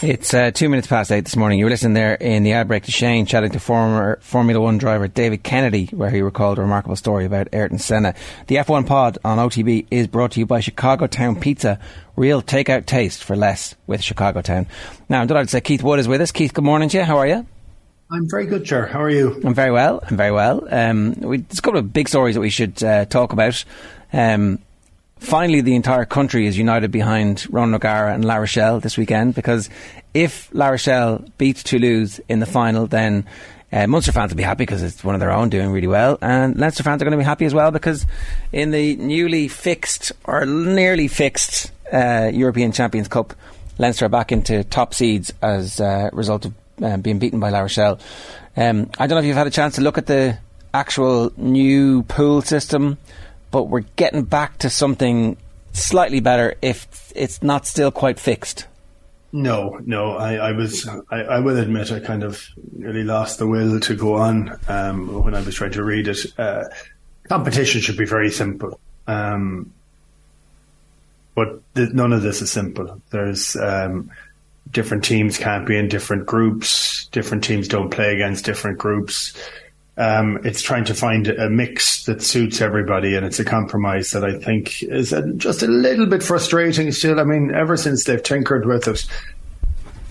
[0.03, 1.59] It's uh, two minutes past eight this morning.
[1.59, 4.77] You were listening there in the ad break to Shane chatting to former Formula One
[4.77, 8.14] driver David Kennedy, where he recalled a remarkable story about Ayrton Senna.
[8.46, 11.78] The F1 pod on OTB is brought to you by Chicago Town Pizza.
[12.16, 14.66] Real takeout taste for less with Chicago Town.
[15.09, 16.33] Now, I'm delighted to say Keith Wood is with us.
[16.33, 17.04] Keith, good morning to you.
[17.04, 17.46] How are you?
[18.11, 18.87] I'm very good, sir.
[18.87, 19.40] How are you?
[19.44, 20.02] I'm very well.
[20.09, 20.66] I'm very well.
[20.70, 23.64] Um, we, there's a couple of big stories that we should uh, talk about.
[24.12, 24.59] Um,
[25.18, 29.70] finally, the entire country is united behind Ron O'Gara and La Rochelle this weekend because
[30.12, 33.26] if La Rochelle beats Toulouse in the final, then
[33.72, 36.18] uh, Munster fans will be happy because it's one of their own doing really well,
[36.20, 38.07] and Leinster fans are going to be happy as well because
[38.53, 43.35] in the newly fixed or nearly fixed uh, European Champions Cup,
[43.79, 47.61] Leinster are back into top seeds as a result of um, being beaten by La
[47.61, 47.98] Rochelle.
[48.57, 50.38] Um, I don't know if you've had a chance to look at the
[50.72, 52.98] actual new pool system,
[53.50, 55.37] but we're getting back to something
[55.72, 58.66] slightly better if it's not still quite fixed.
[59.35, 60.12] No, no.
[60.12, 60.88] I, I was.
[61.11, 62.40] I, I will admit, I kind of
[62.79, 66.38] really lost the will to go on um, when I was trying to read it.
[66.38, 66.66] Uh,
[67.29, 69.73] competition should be very simple, um,
[71.35, 73.03] but th- none of this is simple.
[73.11, 74.12] There's um,
[74.70, 77.07] different teams can't be in different groups.
[77.07, 79.37] Different teams don't play against different groups.
[79.96, 84.24] Um, it's trying to find a mix that suits everybody, and it's a compromise that
[84.24, 87.20] I think is a, just a little bit frustrating still.
[87.20, 89.07] I mean, ever since they've tinkered with it,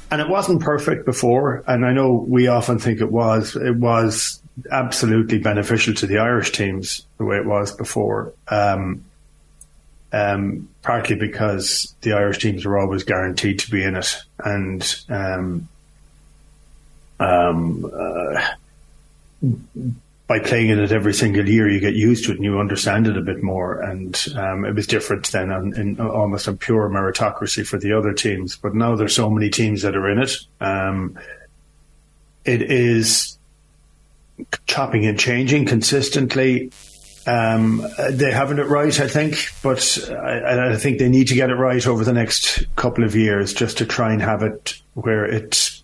[0.09, 3.57] and it wasn't perfect before, and I know we often think it was.
[3.57, 4.41] It was
[4.71, 8.33] absolutely beneficial to the Irish teams the way it was before.
[8.47, 9.03] Um,
[10.13, 15.67] um, partly because the Irish teams were always guaranteed to be in it, and um,
[17.19, 18.47] um, uh,
[20.27, 23.07] by playing in it every single year, you get used to it and you understand
[23.07, 23.81] it a bit more.
[23.81, 28.13] And um, it was different then, on, in almost a pure meritocracy for the other
[28.13, 28.55] teams.
[28.55, 30.37] But now there's so many teams that are in it.
[30.61, 31.19] Um,
[32.45, 33.37] it is
[34.65, 36.71] chopping and changing consistently.
[37.25, 41.49] Um, they haven't it right, I think, but I, I, think they need to get
[41.49, 45.23] it right over the next couple of years just to try and have it where
[45.23, 45.82] it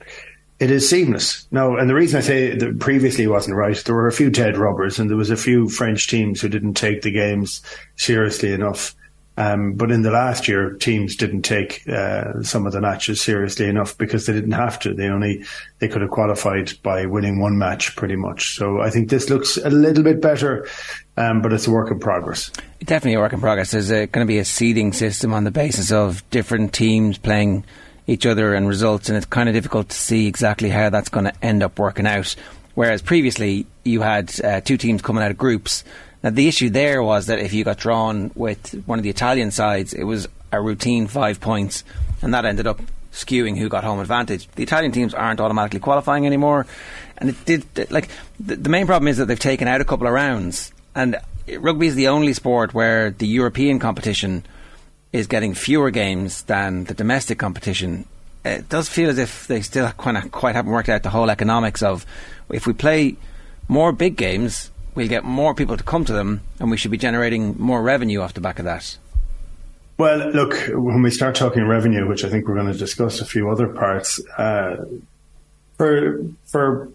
[0.60, 1.48] it is seamless.
[1.52, 4.58] No, and the reason I say that previously wasn't right, there were a few dead
[4.58, 7.62] rubbers, and there was a few French teams who didn't take the games
[7.96, 8.96] seriously enough.
[9.38, 13.70] Um, but in the last year, teams didn't take uh, some of the matches seriously
[13.70, 14.94] enough because they didn't have to.
[14.94, 15.46] They only
[15.80, 18.56] they could have qualified by winning one match, pretty much.
[18.58, 20.68] So I think this looks a little bit better,
[21.16, 22.52] um, but it's a work in progress.
[22.84, 23.72] Definitely a work in progress.
[23.72, 27.64] There's going to be a seeding system on the basis of different teams playing
[28.10, 31.26] each other and results, and it's kind of difficult to see exactly how that's going
[31.26, 32.36] to end up working out.
[32.76, 35.84] Whereas previously you had uh, two teams coming out of groups
[36.22, 39.52] now, the issue there was that if you got drawn with one of the Italian
[39.52, 41.84] sides, it was a routine five points,
[42.22, 42.82] and that ended up
[43.14, 44.48] skewing who got home advantage.
[44.56, 46.66] The Italian teams aren't automatically qualifying anymore,
[47.18, 50.08] and it did like the, the main problem is that they've taken out a couple
[50.08, 51.18] of rounds, and
[51.58, 54.46] rugby is the only sport where the European competition
[55.12, 58.06] is getting fewer games than the domestic competition.
[58.46, 61.30] It does feel as if they still kind of quite haven't worked out the whole
[61.30, 62.06] economics of
[62.50, 63.16] if we play
[63.68, 66.98] more big games we'll get more people to come to them, and we should be
[66.98, 68.98] generating more revenue off the back of that.
[69.98, 73.26] Well, look, when we start talking revenue, which I think we're going to discuss a
[73.26, 74.86] few other parts, uh,
[75.78, 76.90] for for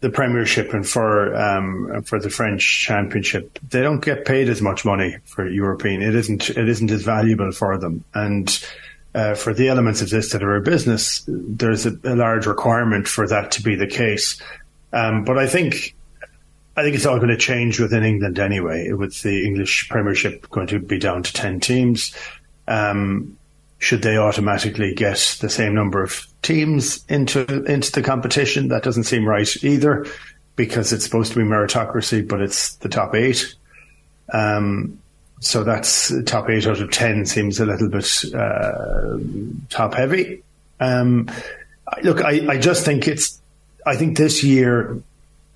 [0.00, 4.84] the Premiership and for um, for the French Championship, they don't get paid as much
[4.84, 6.02] money for European.
[6.02, 8.64] It isn't it isn't as valuable for them, and
[9.14, 13.08] uh, for the elements of this that are a business, there's a, a large requirement
[13.08, 14.40] for that to be the case.
[14.92, 15.94] Um, but I think
[16.76, 20.68] I think it's all going to change within England anyway, with the English Premiership going
[20.68, 22.14] to be down to 10 teams.
[22.68, 23.36] Um,
[23.80, 28.68] should they automatically get the same number of teams into into the competition?
[28.68, 30.06] That doesn't seem right either,
[30.54, 33.56] because it's supposed to be meritocracy, but it's the top eight.
[34.32, 35.00] Um,
[35.40, 39.18] so that's top eight out of ten seems a little bit uh,
[39.70, 40.42] top heavy.
[40.78, 41.28] Um,
[42.02, 43.40] look, I, I just think it's.
[43.86, 45.02] I think this year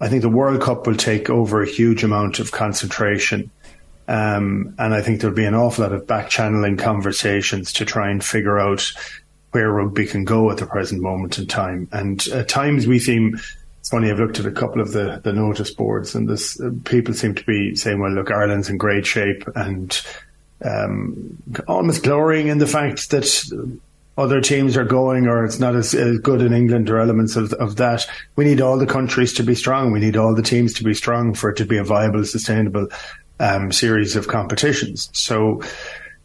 [0.00, 3.50] I think the World Cup will take over a huge amount of concentration.
[4.06, 8.10] Um, and I think there'll be an awful lot of back channeling conversations to try
[8.10, 8.92] and figure out
[9.52, 11.88] where rugby can go at the present moment in time.
[11.92, 13.38] And at times we seem,
[13.80, 16.70] it's funny, I've looked at a couple of the, the notice boards and this, uh,
[16.84, 20.00] people seem to be saying, well, look, Ireland's in great shape and
[20.64, 21.38] um,
[21.68, 23.78] almost glorying in the fact that
[24.16, 27.52] other teams are going or it's not as, as, good in England or elements of,
[27.54, 28.06] of that.
[28.36, 29.92] We need all the countries to be strong.
[29.92, 32.88] We need all the teams to be strong for it to be a viable, sustainable
[33.40, 35.10] um, series of competitions.
[35.12, 35.62] So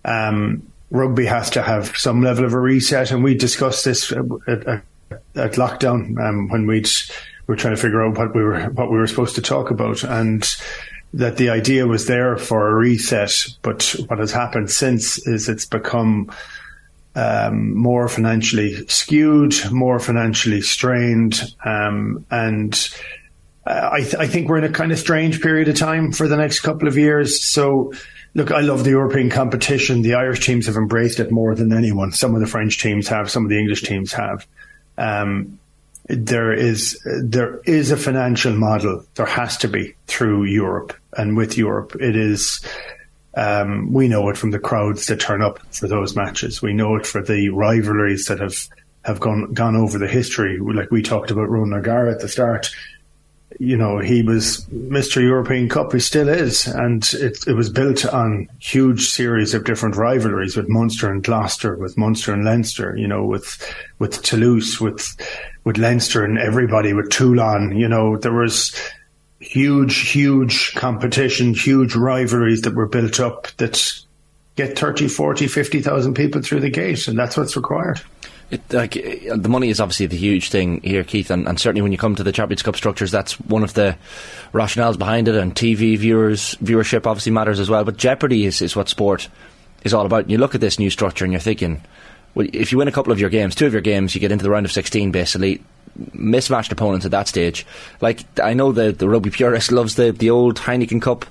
[0.06, 4.26] um, rugby has to have some level of a reset, and we discussed this at,
[4.48, 4.84] at,
[5.36, 6.86] at lockdown um, when we
[7.48, 10.04] were trying to figure out what we were what we were supposed to talk about,
[10.04, 10.56] and
[11.14, 13.48] that the idea was there for a reset.
[13.62, 16.32] But what has happened since is it's become
[17.16, 22.90] um, more financially skewed, more financially strained, um, and
[23.70, 26.36] I, th- I, think we're in a kind of strange period of time for the
[26.38, 27.44] next couple of years.
[27.44, 27.94] So,
[28.34, 30.02] look, I love the European competition.
[30.02, 32.12] The Irish teams have embraced it more than anyone.
[32.12, 34.48] Some of the French teams have, some of the English teams have.
[34.98, 35.60] Um,
[36.10, 39.06] there is there is a financial model.
[39.14, 42.62] There has to be through Europe, and with Europe, it is
[43.36, 46.64] um, we know it from the crowds that turn up for those matches.
[46.64, 48.68] We know it for the rivalries that have
[49.06, 50.58] have gone gone over the history.
[50.58, 52.72] Like we talked about Ronan O'Gara at the start.
[53.58, 55.22] You know, he was Mr.
[55.22, 55.92] European Cup.
[55.92, 60.70] He still is, and it, it was built on huge series of different rivalries with
[60.70, 62.96] Munster and Gloucester, with Munster and Leinster.
[62.96, 63.58] You know, with
[63.98, 65.16] with Toulouse, with
[65.64, 67.76] with Leinster and everybody, with Toulon.
[67.76, 68.76] You know, there was
[69.40, 73.92] huge, huge competition, huge rivalries that were built up that
[74.56, 78.02] get 30, 40, 50,000 people through the gate, and that's what's required.
[78.52, 81.92] It, like the money is obviously the huge thing here, Keith, and, and, certainly when
[81.92, 83.96] you come to the Champions Cup structures, that's one of the
[84.54, 85.36] rationales behind it.
[85.36, 87.84] And TV viewers viewership obviously matters as well.
[87.84, 89.30] But jeopardy is, is what sport
[89.84, 90.22] is all about.
[90.22, 91.82] And you look at this new structure and you're thinking,
[92.34, 94.32] well, if you win a couple of your games, two of your games, you get
[94.32, 95.64] into the round of 16 basically.
[96.14, 97.66] Mismatched opponents at that stage.
[98.00, 101.26] Like I know the the rugby purist loves the the old Heineken Cup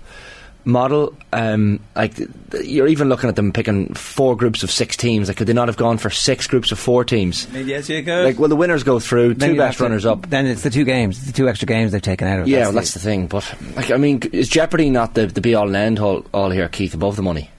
[0.69, 1.15] model.
[1.33, 2.15] Um, like
[2.63, 5.29] you're even looking at them picking four groups of six teams.
[5.29, 7.49] Like could they not have gone for six groups of four teams?
[7.53, 8.25] Yes, you could.
[8.25, 9.35] Like well, the winners go through.
[9.35, 10.29] Then two best runners up.
[10.29, 12.49] Then it's the two games, the two extra games they've taken out of.
[12.49, 13.27] Yeah, that's, well, the, that's the thing.
[13.27, 16.51] But like I mean, is Jeopardy not the the be all and end all, all
[16.51, 16.95] here, Keith?
[16.95, 17.51] Above the money.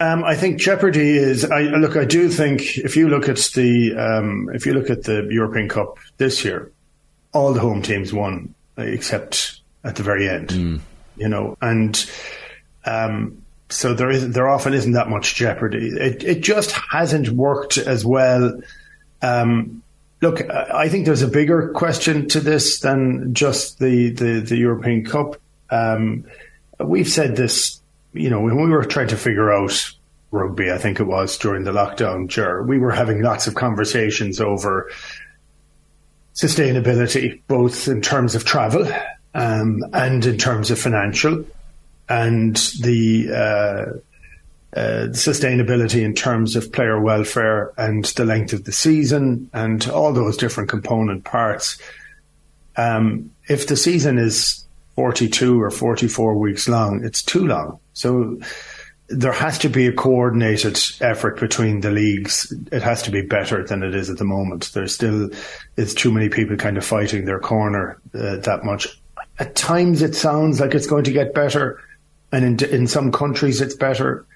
[0.00, 1.44] Um, I think Jeopardy is.
[1.44, 1.96] I look.
[1.96, 5.68] I do think if you look at the um, if you look at the European
[5.68, 6.72] Cup this year,
[7.32, 10.48] all the home teams won except at the very end.
[10.48, 10.80] Mm.
[11.16, 12.10] You know, and
[12.84, 15.88] um, so there is there often isn't that much jeopardy.
[15.88, 18.60] It it just hasn't worked as well.
[19.22, 19.82] Um,
[20.20, 25.04] look, I think there's a bigger question to this than just the the, the European
[25.04, 25.36] Cup.
[25.70, 26.24] Um,
[26.78, 27.80] we've said this,
[28.12, 29.92] you know, when we were trying to figure out
[30.32, 34.40] rugby, I think it was during the lockdown, Ger, we were having lots of conversations
[34.40, 34.90] over
[36.34, 38.88] sustainability, both in terms of travel
[39.34, 41.44] um, and in terms of financial
[42.10, 48.72] and the uh, uh, sustainability in terms of player welfare and the length of the
[48.72, 51.78] season and all those different component parts.
[52.76, 57.78] Um, if the season is 42 or 44 weeks long, it's too long.
[57.92, 58.40] So
[59.08, 62.52] there has to be a coordinated effort between the leagues.
[62.72, 64.72] It has to be better than it is at the moment.
[64.72, 65.30] There's still,
[65.76, 68.88] it's too many people kind of fighting their corner uh, that much.
[69.38, 71.80] At times it sounds like it's going to get better
[72.32, 74.26] and in, in some countries it's better.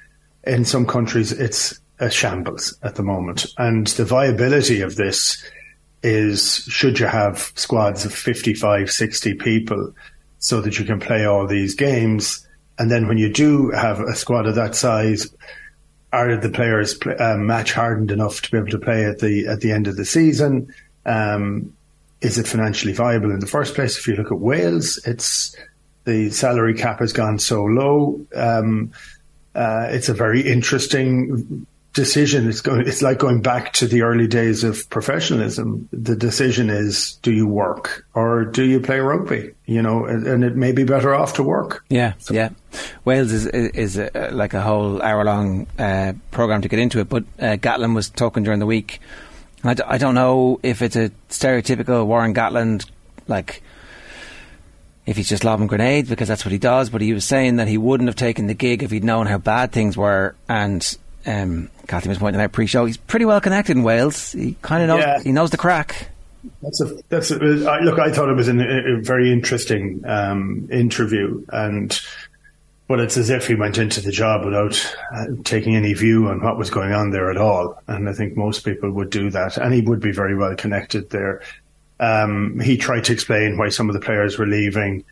[0.47, 3.47] In some countries it's a shambles at the moment.
[3.59, 5.43] And the viability of this
[6.03, 9.95] is should you have squads of 55, 60 people
[10.39, 12.47] so that you can play all these games.
[12.79, 15.35] And then when you do have a squad of that size,
[16.13, 19.61] are the players uh, match hardened enough to be able to play at the at
[19.61, 20.73] the end of the season?
[21.07, 21.75] Um,
[22.21, 23.99] is it financially viable in the first place?
[23.99, 25.57] If you look at Wales, it's
[26.05, 28.21] the salary cap has gone so low.
[28.35, 28.93] Um,
[29.55, 32.49] uh, it's a very interesting decision.
[32.49, 32.87] It's going.
[32.87, 35.89] It's like going back to the early days of professionalism.
[35.93, 39.55] The decision is: do you work or do you play rugby?
[39.65, 41.85] You know, and, and it may be better off to work.
[41.89, 42.35] Yeah, so.
[42.35, 42.51] yeah.
[43.05, 47.09] Wales is is, a, like a whole hour long uh, program to get into it.
[47.09, 49.01] But uh, Gatland was talking during the week.
[49.63, 52.87] I d- I don't know if it's a stereotypical Warren Gatland
[53.29, 53.63] like
[55.07, 56.91] if he's just lobbing grenades because that's what he does.
[56.91, 59.39] But he was saying that he wouldn't have taken the gig if he'd known how
[59.39, 60.35] bad things were.
[60.49, 60.97] And
[61.27, 64.33] um, Kathy was pointing out pre-show, he's pretty well connected in Wales.
[64.33, 65.23] He kind of knows yeah.
[65.23, 66.09] he knows the crack.
[66.63, 67.99] That's a that's a, look.
[67.99, 71.99] I thought it was an, a very interesting um, interview, and
[72.87, 76.43] but it's as if he went into the job without uh, taking any view on
[76.43, 77.81] what was going on there at all.
[77.87, 81.09] And I think most people would do that, and he would be very well connected
[81.11, 81.41] there.
[82.01, 85.05] Um, he tried to explain why some of the players were leaving.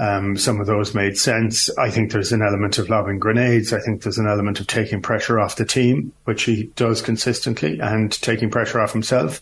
[0.00, 1.70] Um, some of those made sense.
[1.78, 3.72] I think there's an element of lobbing grenades.
[3.72, 7.78] I think there's an element of taking pressure off the team, which he does consistently,
[7.80, 9.40] and taking pressure off himself.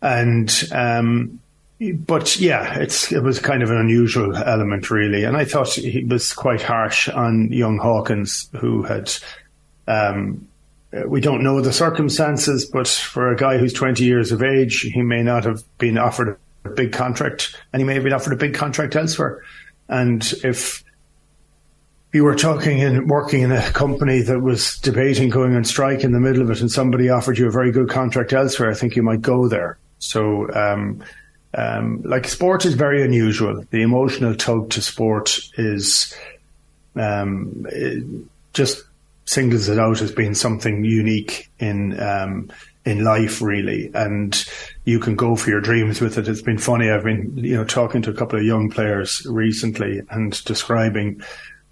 [0.00, 1.38] And um,
[1.80, 5.24] but yeah, it's it was kind of an unusual element, really.
[5.24, 9.12] And I thought he was quite harsh on young Hawkins, who had
[9.86, 10.48] um,
[11.06, 15.02] we don't know the circumstances, but for a guy who's 20 years of age, he
[15.02, 18.36] may not have been offered a big contract and he may have been offered a
[18.36, 19.42] big contract elsewhere.
[19.88, 20.84] And if
[22.12, 26.12] you were talking and working in a company that was debating going on strike in
[26.12, 28.94] the middle of it and somebody offered you a very good contract elsewhere, I think
[28.94, 29.78] you might go there.
[29.98, 31.02] So, um,
[31.54, 33.64] um, like sport is very unusual.
[33.70, 36.14] The emotional tug to sport is
[36.96, 37.66] um,
[38.52, 38.84] just
[39.24, 42.50] singles it out as being something unique in um,
[42.84, 43.90] in life, really.
[43.94, 44.44] And
[44.84, 46.28] you can go for your dreams with it.
[46.28, 46.90] It's been funny.
[46.90, 51.22] I've been, you know, talking to a couple of young players recently and describing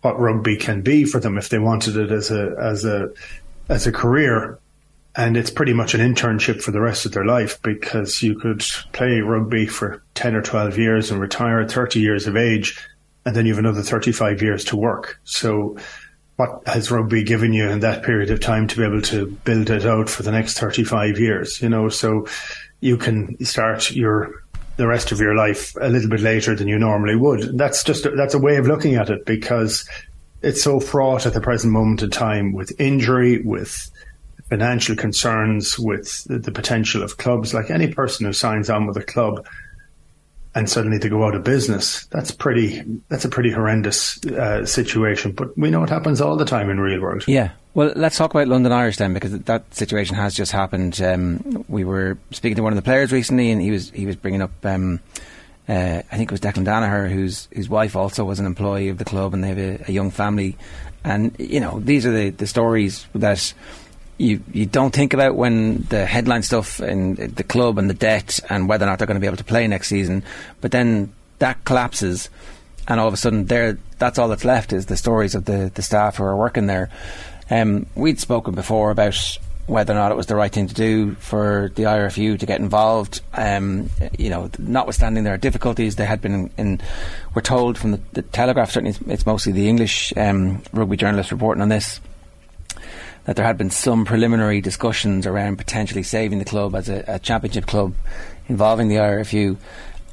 [0.03, 3.11] what rugby can be for them if they wanted it as a as a
[3.69, 4.59] as a career.
[5.17, 8.61] And it's pretty much an internship for the rest of their life because you could
[8.93, 12.79] play rugby for 10 or 12 years and retire at 30 years of age.
[13.27, 15.21] And then you have another 35 years to work.
[15.25, 15.77] So
[16.41, 19.69] what has rugby given you in that period of time to be able to build
[19.69, 22.27] it out for the next 35 years, you know, so
[22.81, 24.43] you can start your
[24.79, 27.59] the rest of your life a little bit later than you normally would.
[27.59, 29.87] That's just a, that's a way of looking at it because
[30.41, 33.91] it's so fraught at the present moment in time with injury, with
[34.49, 37.53] financial concerns, with the potential of clubs.
[37.53, 39.47] Like any person who signs on with a club
[40.55, 42.83] and suddenly they go out of business, that's pretty.
[43.09, 45.33] That's a pretty horrendous uh, situation.
[45.33, 47.25] But we know it happens all the time in real world.
[47.27, 47.51] Yeah.
[47.73, 51.01] Well, let's talk about London Irish then, because that situation has just happened.
[51.01, 54.17] Um, we were speaking to one of the players recently, and he was he was
[54.17, 54.53] bringing up.
[54.65, 55.01] Um,
[55.69, 58.99] uh, I think it was Declan Danaher, whose whose wife also was an employee of
[58.99, 60.57] the club, and they have a, a young family.
[61.05, 63.55] And you know, these are the, the stories that
[64.21, 68.39] you you don't think about when the headline stuff and the club and the debt
[68.51, 70.23] and whether or not they're going to be able to play next season.
[70.61, 72.29] But then that collapses,
[72.87, 75.73] and all of a sudden, there that's all that's left is the stories of the
[75.75, 76.91] the staff who are working there.
[77.51, 81.15] Um, we'd spoken before about whether or not it was the right thing to do
[81.15, 83.21] for the IRFU to get involved.
[83.33, 86.81] Um, you know, notwithstanding there are difficulties, they had been in, in
[87.35, 91.31] we're told from the, the Telegraph, certainly it's, it's, mostly the English um, rugby journalists
[91.31, 92.01] reporting on this,
[93.31, 97.19] that there had been some preliminary discussions around potentially saving the club as a, a
[97.21, 97.95] championship club
[98.49, 99.57] involving the IRFU.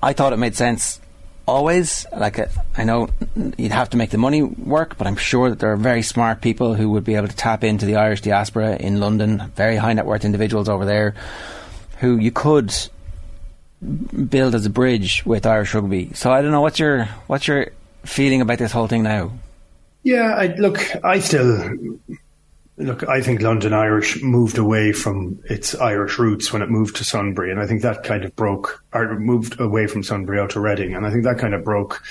[0.04, 1.02] I thought it made sense
[1.48, 2.06] always.
[2.16, 2.46] Like uh,
[2.78, 3.10] I know
[3.58, 6.42] you'd have to make the money work, but I'm sure that there are very smart
[6.42, 9.94] people who would be able to tap into the Irish diaspora in London, very high
[9.94, 11.16] net worth individuals over there,
[12.02, 12.72] who you could
[14.30, 16.12] build as a bridge with Irish rugby.
[16.14, 17.72] So I don't know what's your what's your
[18.06, 19.32] feeling about this whole thing now.
[20.04, 21.98] Yeah, I, look, I still
[22.80, 27.04] Look, I think London Irish moved away from its Irish roots when it moved to
[27.04, 30.60] Sunbury, and I think that kind of broke, or moved away from Sunbury out to
[30.60, 32.04] Reading, and I think that kind of broke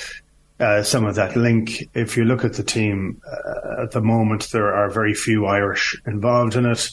[0.59, 1.89] uh, some of that link.
[1.95, 5.97] If you look at the team uh, at the moment, there are very few Irish
[6.05, 6.91] involved in it.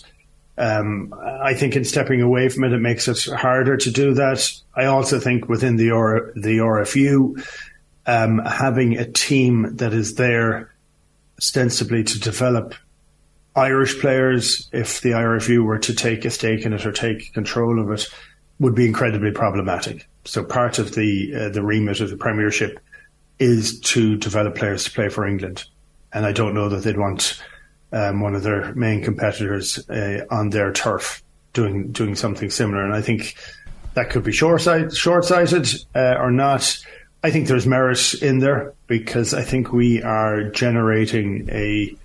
[0.55, 1.11] Um,
[1.41, 4.51] I think in stepping away from it, it makes it harder to do that.
[4.76, 5.89] I also think within the
[6.36, 7.43] the RFU,
[8.05, 10.71] um, having a team that is there
[11.39, 12.76] ostensibly to develop
[13.56, 17.80] Irish players, if the IRFU were to take a stake in it or take control
[17.80, 18.08] of it,
[18.60, 20.08] would be incredibly problematic.
[20.26, 22.80] So part of the uh, the remit of the Premiership
[23.39, 25.66] is to develop players to play for England,
[26.14, 27.41] and I don't know that they'd want
[27.91, 31.22] um, one of their main competitors uh, on their turf
[31.54, 32.84] doing doing something similar.
[32.84, 33.36] And I think
[33.93, 36.78] that could be short sighted uh, or not.
[37.24, 41.95] I think there's merit in there because I think we are generating a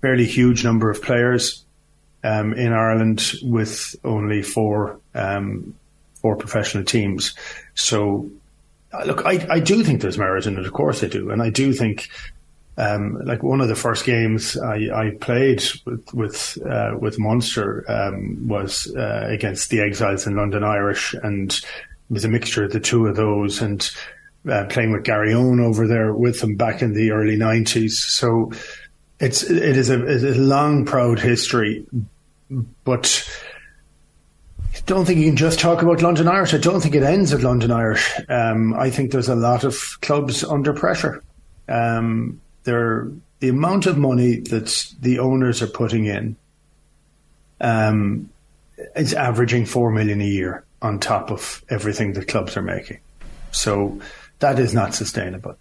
[0.00, 1.64] fairly huge number of players
[2.24, 5.74] um, in Ireland with only four um,
[6.14, 7.34] four professional teams.
[7.74, 8.30] So,
[8.92, 10.66] uh, look, I, I do think there's merit in it.
[10.66, 12.08] Of course, I do, and I do think.
[12.78, 17.84] Um, like one of the first games I, I played with with, uh, with Munster
[17.90, 21.64] um, was uh, against the Exiles in London Irish, and it
[22.08, 23.90] was a mixture of the two of those, and
[24.48, 27.98] uh, playing with Garryowen over there with them back in the early nineties.
[27.98, 28.50] So
[29.20, 31.86] it's it is a, it's a long, proud history,
[32.84, 33.30] but
[34.74, 36.54] I don't think you can just talk about London Irish.
[36.54, 38.18] I don't think it ends at London Irish.
[38.28, 41.22] Um, I think there's a lot of clubs under pressure.
[41.68, 43.08] Um, there,
[43.40, 46.34] the amount of money that the owners are putting in
[47.60, 48.30] um,
[48.96, 53.00] is averaging four million a year on top of everything the clubs are making.
[53.50, 54.00] So
[54.38, 55.56] that is not sustainable.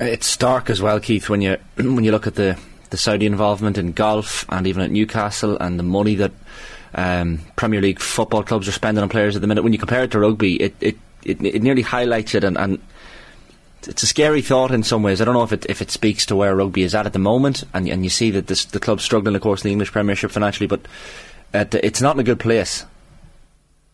[0.00, 1.28] It's stark as well, Keith.
[1.28, 2.58] When you when you look at the
[2.90, 6.32] the Saudi involvement in golf and even at Newcastle and the money that
[6.94, 9.62] um, Premier League football clubs are spending on players at the minute.
[9.62, 12.78] When you compare it to rugby, it it, it, it nearly highlights it, and, and,
[13.88, 15.20] it's a scary thought in some ways.
[15.20, 17.20] I don't know if it if it speaks to where rugby is at at the
[17.20, 19.92] moment, and and you see that this, the club's struggling, of course, in the English
[19.92, 20.80] Premiership financially, but
[21.54, 22.84] it's not in a good place.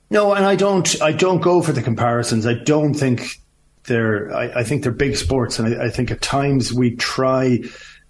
[0.09, 2.47] No, and I don't I don't go for the comparisons.
[2.47, 3.41] I don't think
[3.85, 7.61] they're I, I think they're big sports, and I, I think at times we try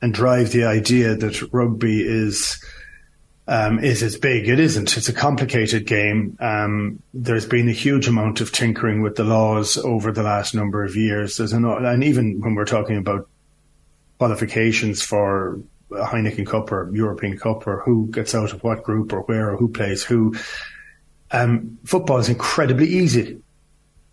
[0.03, 2.63] and drive the idea that rugby is
[3.47, 4.49] um, is as big.
[4.49, 4.97] It isn't.
[4.97, 6.37] It's a complicated game.
[6.41, 10.85] Um, there's been a huge amount of tinkering with the laws over the last number
[10.85, 11.37] of years.
[11.37, 13.29] There's an, and even when we're talking about
[14.19, 19.23] qualifications for Heineken Cup or European Cup or who gets out of what group or
[19.23, 20.35] where or who plays who,
[21.33, 23.41] um, football is incredibly easy.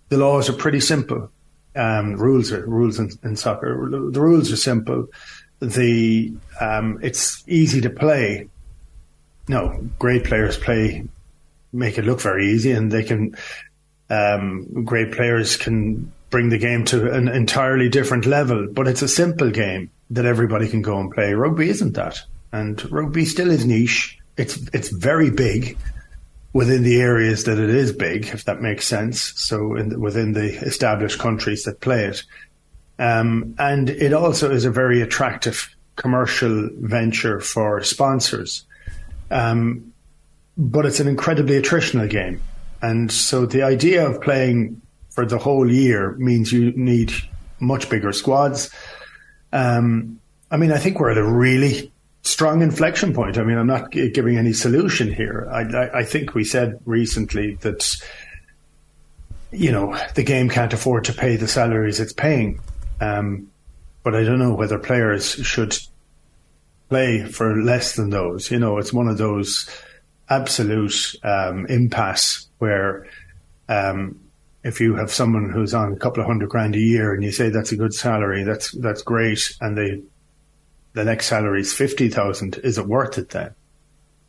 [0.09, 1.31] The laws are pretty simple.
[1.75, 3.89] Um, rules are rules in, in soccer.
[3.89, 5.07] The rules are simple
[5.59, 8.49] the um, it's easy to play.
[9.47, 11.07] No, great players play
[11.71, 13.35] make it look very easy, and they can.
[14.09, 19.07] Um, great players can bring the game to an entirely different level, but it's a
[19.07, 21.33] simple game that everybody can go and play.
[21.33, 24.17] Rugby isn't that, and rugby still is niche.
[24.37, 25.77] It's it's very big
[26.53, 29.33] within the areas that it is big, if that makes sense.
[29.39, 32.23] So in, within the established countries that play it,
[32.99, 38.65] um, and it also is a very attractive commercial venture for sponsors.
[39.31, 39.93] Um,
[40.57, 42.41] but it's an incredibly attritional game.
[42.81, 47.13] And so the idea of playing for the whole year means you need
[47.59, 48.69] much bigger squads.
[49.53, 50.19] Um,
[50.51, 51.91] I mean, I think we're at a really
[52.23, 53.37] strong inflection point.
[53.37, 55.47] I mean, I'm not giving any solution here.
[55.51, 57.95] I, I, I, think we said recently that,
[59.51, 62.59] you know, the game can't afford to pay the salaries it's paying.
[63.01, 63.51] Um,
[64.03, 65.77] but I don't know whether players should
[66.89, 68.51] play for less than those.
[68.51, 69.69] You know, it's one of those
[70.29, 73.07] absolute um, impasse where
[73.67, 74.19] um,
[74.63, 77.31] if you have someone who's on a couple of hundred grand a year and you
[77.31, 80.01] say that's a good salary, that's that's great, and they
[80.93, 83.53] the next salary is fifty thousand, is it worth it then?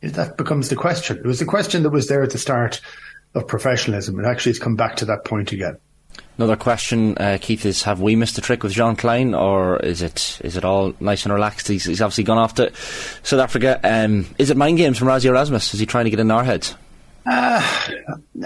[0.01, 1.17] That becomes the question.
[1.17, 2.81] It was the question that was there at the start
[3.35, 4.19] of professionalism.
[4.19, 5.77] It actually has come back to that point again.
[6.37, 10.01] Another question, uh, Keith, is: Have we missed a trick with Jean Kleyn, or is
[10.01, 11.67] it is it all nice and relaxed?
[11.67, 12.71] He's, he's obviously gone off to
[13.21, 13.79] South Africa.
[13.83, 15.73] Um, is it mind games from Rassie Erasmus?
[15.73, 16.75] Is he trying to get in our heads?
[17.25, 17.61] Uh,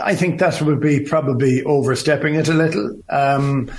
[0.04, 3.00] I think that would be probably overstepping it a little.
[3.10, 3.72] Um,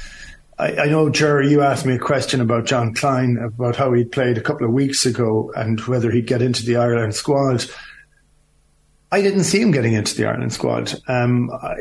[0.59, 4.05] I, I, know, Jerry, you asked me a question about John Kleyn, about how he
[4.05, 7.67] played a couple of weeks ago and whether he'd get into the Ireland squad.
[9.13, 10.95] I didn't see him getting into the Ireland squad.
[11.09, 11.77] Um, I,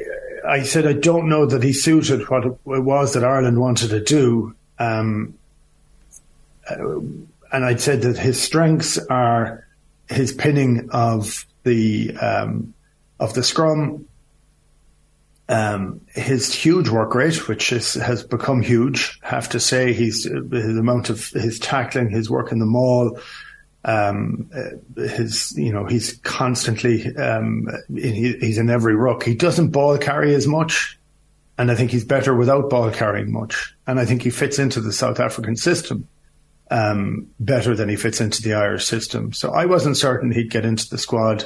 [0.47, 4.01] I, said I don't know that he suited what it was that Ireland wanted to
[4.01, 4.55] do.
[4.79, 5.35] Um,
[6.69, 6.99] uh,
[7.51, 9.65] and I'd said that his strengths are
[10.09, 12.73] his pinning of the um,
[13.19, 14.05] of the scrum,
[15.47, 20.77] um, his huge work rate, which is, has become huge, have to say, he's his
[20.77, 23.19] amount of his tackling, his work in the maul,
[23.86, 24.49] um,
[24.97, 29.23] his you know he's constantly um, he, he's in every ruck.
[29.23, 30.99] He doesn't ball carry as much,
[31.57, 33.75] and I think he's better without ball carrying much.
[33.86, 36.07] And I think he fits into the South African system
[36.71, 39.33] um, better than he fits into the Irish system.
[39.33, 41.45] So I wasn't certain he'd get into the squad.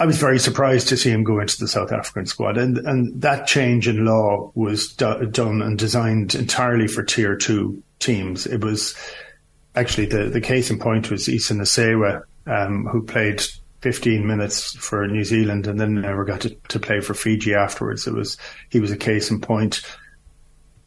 [0.00, 3.22] I was very surprised to see him go into the South African squad, and and
[3.22, 8.46] that change in law was do, done and designed entirely for tier two teams.
[8.46, 8.96] It was
[9.76, 13.42] actually the the case in point was Nacewa, um, who played
[13.82, 18.06] 15 minutes for New Zealand and then never got to, to play for Fiji afterwards.
[18.06, 18.36] It was
[18.70, 19.82] he was a case in point.
[19.82, 19.96] point,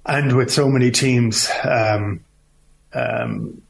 [0.06, 1.50] and with so many teams.
[1.64, 2.26] Um,
[2.92, 3.62] um,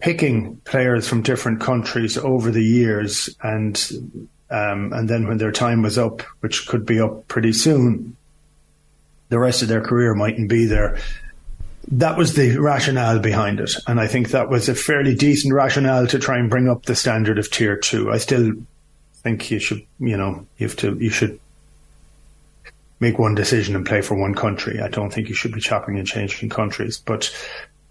[0.00, 3.92] picking players from different countries over the years and
[4.50, 8.16] um, and then when their time was up, which could be up pretty soon,
[9.28, 10.98] the rest of their career mightn't be there.
[11.88, 13.72] That was the rationale behind it.
[13.86, 16.94] And I think that was a fairly decent rationale to try and bring up the
[16.94, 18.10] standard of tier two.
[18.10, 18.52] I still
[19.14, 21.40] think you should, you know, you have to, you should
[23.00, 24.80] make one decision and play for one country.
[24.80, 27.34] I don't think you should be chopping and changing countries, but,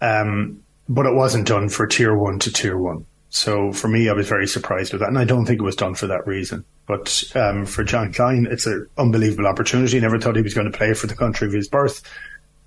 [0.00, 3.06] um, but it wasn't done for tier one to tier one.
[3.28, 5.76] So for me, I was very surprised with that, and I don't think it was
[5.76, 6.64] done for that reason.
[6.86, 10.00] But um, for John Kleyn, it's an unbelievable opportunity.
[10.00, 12.02] Never thought he was going to play for the country of his birth,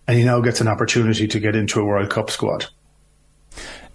[0.07, 2.67] and he now gets an opportunity to get into a World Cup squad.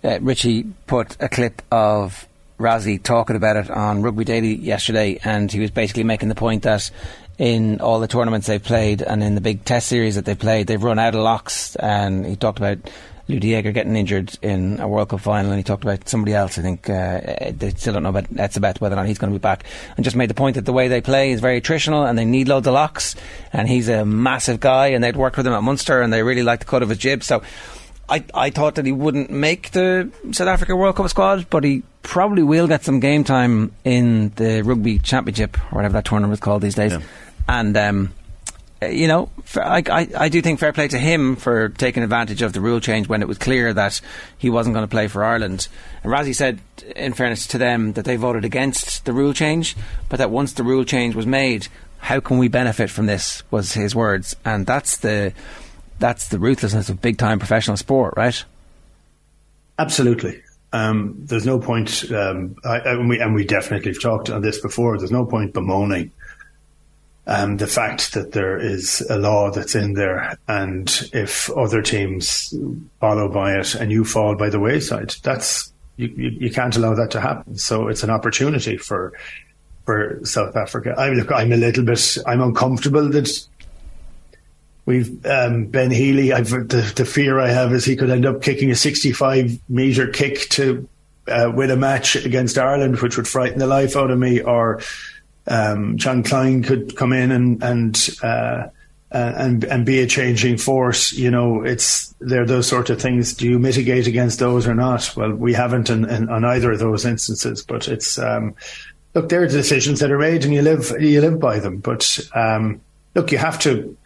[0.02, 2.26] Uh, Richie put a clip of
[2.58, 6.62] Rassie talking about it on Rugby Daily yesterday, and he was basically making the point
[6.64, 6.90] that
[7.38, 10.66] in all the tournaments they've played and in the big test series that they've played,
[10.66, 11.76] they've run out of locks.
[11.76, 12.78] And he talked about
[13.28, 16.34] Lood de Jager getting injured in a World Cup final, and he talked about somebody
[16.34, 16.58] else.
[16.58, 19.32] I think uh, they still don't know about that's about whether or not he's going
[19.32, 19.64] to be back.
[19.96, 22.24] And just made the point that the way they play is very attritional, and they
[22.24, 23.14] need loads of locks.
[23.52, 26.42] And he's a massive guy, and they'd worked with him at Munster, and they really
[26.42, 27.22] like the cut of his jib.
[27.22, 27.42] So.
[28.10, 31.82] I, I thought that he wouldn't make the South Africa World Cup squad, but he
[32.02, 36.40] probably will get some game time in the Rugby Championship, or whatever that tournament is
[36.40, 36.92] called these days.
[36.92, 37.02] Yeah.
[37.46, 38.14] And um,
[38.82, 42.52] you know, I, I, I, do think fair play to him for taking advantage of
[42.52, 44.00] the rule change when it was clear that
[44.36, 45.66] he wasn't going to play for Ireland.
[46.04, 46.60] And Rassie said,
[46.94, 49.76] in fairness to them, that they voted against the rule change,
[50.08, 51.66] but that once the rule change was made,
[51.98, 53.42] how can we benefit from this?
[53.50, 55.32] Was his words, and that's the
[55.98, 58.44] that's the ruthlessness of big time professional sport, right?
[59.78, 60.42] Absolutely.
[60.72, 64.60] Um, there's no point, um, I, and, we, and we definitely have talked on this
[64.60, 64.98] before.
[64.98, 66.12] There's no point bemoaning
[67.28, 72.54] um, the fact that there is a law that's in there, and if other teams
[73.00, 76.94] follow by it and you fall by the wayside, that's you, you, you can't allow
[76.94, 77.56] that to happen.
[77.56, 79.12] So it's an opportunity for
[79.84, 80.94] for South Africa.
[80.96, 83.46] I look, I'm a little bit, I'm uncomfortable that
[84.86, 86.32] we've um, Ben Healy.
[86.32, 90.06] I've the, the fear I have is he could end up kicking a 65 meter
[90.06, 90.88] kick to
[91.26, 94.80] uh, win a match against Ireland, which would frighten the life out of me, or
[95.48, 98.68] um, John Kleyn could come in and and uh,
[99.10, 101.12] and and be a changing force.
[101.12, 103.34] You know, it's they're those sort of things.
[103.34, 105.14] Do you mitigate against those or not?
[105.16, 108.18] Well, we haven't in, in, on either of those instances, but it's.
[108.18, 108.54] Um,
[109.14, 111.78] look, there are decisions that are made, and you live you live by them.
[111.78, 112.80] But um,
[113.14, 113.96] look, you have to.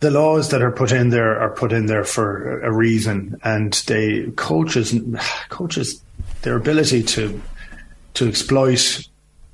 [0.00, 3.72] The laws that are put in there are put in there for a reason, and
[3.86, 4.94] they coaches
[5.50, 6.02] coaches
[6.40, 7.40] their ability to
[8.14, 9.06] to exploit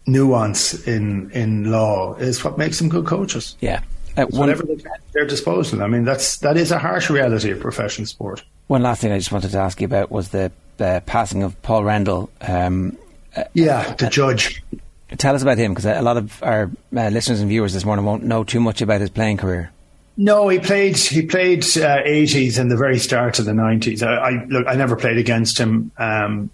[0.09, 3.57] nuance in in law is what makes them good coaches.
[3.61, 3.83] Yeah.
[4.17, 5.83] Uh, whatever they can at their disposal.
[5.83, 8.43] I mean, that's that is a harsh reality of professional sport.
[8.67, 10.51] One last thing I just wanted to ask you about was the
[10.81, 12.29] uh, passing of Paul Rendall.
[12.41, 12.97] Um,
[13.55, 14.63] yeah, the judge.
[15.17, 18.05] Tell us about him because a lot of our uh, listeners and viewers this morning
[18.05, 19.71] won't know too much about his playing career.
[20.17, 20.97] No, he played.
[20.97, 24.03] He played uh, eighties and the very start of the nineties.
[24.03, 24.67] I, I, look.
[24.67, 25.93] I never played against him.
[25.97, 26.51] Um,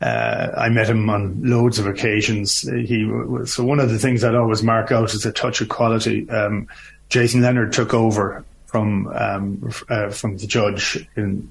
[0.00, 2.60] uh, I met him on loads of occasions.
[2.60, 3.10] He
[3.46, 6.28] so one of the things I'd always mark out is a touch of quality.
[6.30, 6.68] Um,
[7.08, 11.50] Jason Leonard took over from um, uh, from the judge in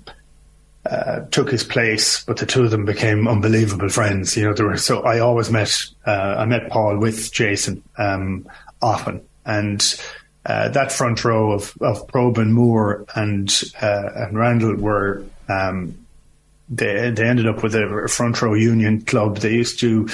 [0.90, 4.38] uh, took his place, but the two of them became unbelievable friends.
[4.38, 8.48] You know, were so I always met uh, I met Paul with Jason um,
[8.82, 9.84] often, and
[10.46, 13.50] uh, that front row of of Probyn Moore and
[13.82, 15.26] uh, and Rendall were.
[15.50, 15.98] Um,
[16.70, 19.38] they they ended up with a front row union club.
[19.38, 20.10] They used to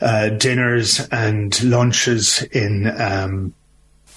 [0.00, 3.54] uh, dinners and lunches in um,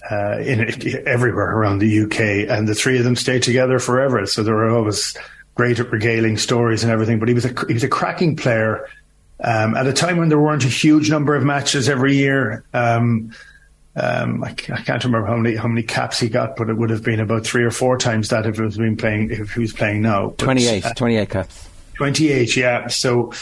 [0.10, 4.26] uh, in everywhere around the UK, and the three of them stayed together forever.
[4.26, 5.16] So they were always
[5.56, 7.20] great at regaling stories and everything.
[7.20, 8.88] But he was a he was a cracking player
[9.44, 12.64] um, at a time when there weren't a huge number of matches every year.
[12.74, 13.32] Um,
[13.96, 16.90] um, I, I, can't remember how many how many caps he got, but it would
[16.90, 19.60] have been about three or four times that if it was been playing if he
[19.62, 20.30] was playing now.
[20.30, 21.70] But, 28, uh, 28 caps.
[21.96, 22.88] 28, yeah.
[22.88, 23.34] So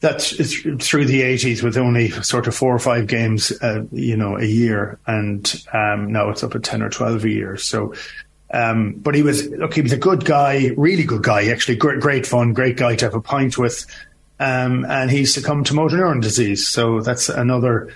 [0.00, 4.38] that's through the 80s with only sort of four or five games, uh, you know,
[4.38, 7.56] a year, and um, now it's up at 10 or 12 a year.
[7.56, 7.92] So
[8.52, 12.00] um, but he was look, he was a good guy, really good guy, actually, great,
[12.00, 13.84] great fun, great guy to have a pint with.
[14.38, 17.92] Um, and he succumbed to motor neuron disease, so that's another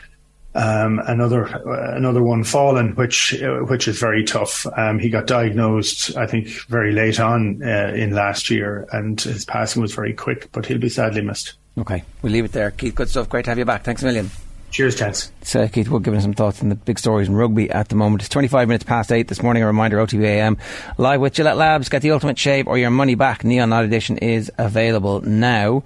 [0.55, 4.67] um, another another one fallen, which which is very tough.
[4.77, 9.45] Um, he got diagnosed, I think, very late on uh, in last year, and his
[9.45, 10.51] passing was very quick.
[10.53, 11.55] But he'll be sadly missed.
[11.79, 12.71] Okay, we'll leave it there.
[12.73, 13.29] Keith, good stuff.
[13.29, 13.85] Great to have you back.
[13.85, 14.31] Thanks a million.
[14.71, 15.33] Cheers, gents.
[15.43, 18.23] So, Keith, we're giving some thoughts on the big stories in rugby at the moment.
[18.23, 19.65] It's 25 minutes past 8 this morning.
[19.65, 20.59] A reminder, OTBAM
[20.97, 21.89] live with Gillette Labs.
[21.89, 23.43] Get the ultimate shave or your money back.
[23.43, 25.83] Neon Night Edition is available now.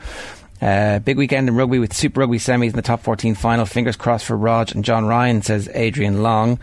[0.64, 3.66] Uh, big weekend in rugby with Super Rugby semis in the top 14 final.
[3.66, 6.58] Fingers crossed for Rog and John Ryan, says Adrian Long.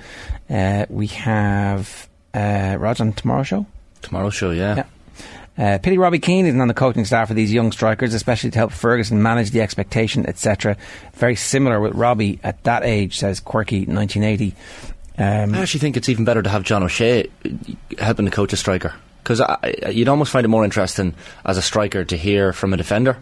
[0.50, 3.68] Uh, we have uh, Rog on tomorrow's show?
[4.02, 4.78] Tomorrow's show, yeah.
[4.78, 4.86] yeah.
[5.56, 8.58] Uh, pity Robbie Keane isn't on the coaching staff for these young strikers, especially to
[8.58, 10.78] help Ferguson manage the expectation, etc.
[11.14, 14.56] Very similar with Robbie at that age, says Quirky 1980.
[15.20, 17.30] Um, I actually think it's even better to have John O'Shea
[18.00, 19.42] helping to coach a striker because
[19.92, 21.14] you'd almost find it more interesting
[21.46, 23.18] as a striker to hear from a defender.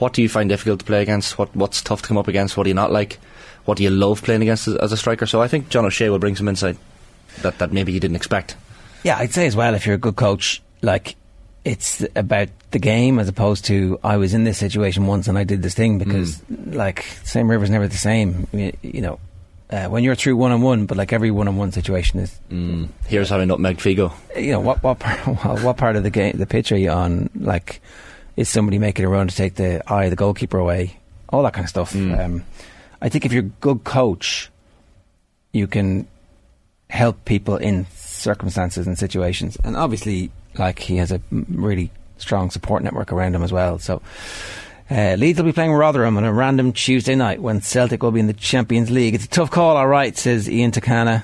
[0.00, 1.38] What do you find difficult to play against?
[1.38, 2.56] What what's tough to come up against?
[2.56, 3.18] What do you not like?
[3.66, 5.26] What do you love playing against as, as a striker?
[5.26, 6.76] So I think John O'Shea will bring some insight
[7.42, 8.56] that, that maybe you didn't expect.
[9.04, 11.16] Yeah, I'd say as well if you're a good coach, like
[11.64, 15.44] it's about the game as opposed to I was in this situation once and I
[15.44, 16.74] did this thing because mm.
[16.74, 18.46] like same river's never the same.
[18.52, 19.20] You, you know,
[19.70, 22.38] uh, when you're through one on one, but like every one on one situation is.
[22.50, 22.88] Mm.
[23.06, 24.12] Here's how I nutmeg Figo.
[24.36, 24.82] You know what?
[24.82, 25.18] What part?
[25.62, 26.36] What part of the game?
[26.36, 27.30] The pitch are you on?
[27.34, 27.80] Like,
[28.36, 30.96] is somebody making a run to take the eye of the goalkeeper away?
[31.28, 31.92] All that kind of stuff.
[31.92, 32.18] Mm.
[32.18, 32.44] Um,
[33.00, 34.50] I think if you're a good coach,
[35.52, 36.06] you can
[36.88, 42.82] help people in circumstances and situations, and obviously like he has a really strong support
[42.82, 43.78] network around him as well.
[43.78, 44.02] So
[44.90, 48.20] uh, Leeds will be playing Rotherham on a random Tuesday night when Celtic will be
[48.20, 49.14] in the Champions League.
[49.14, 51.22] It's a tough call, all right, says Ian Takana.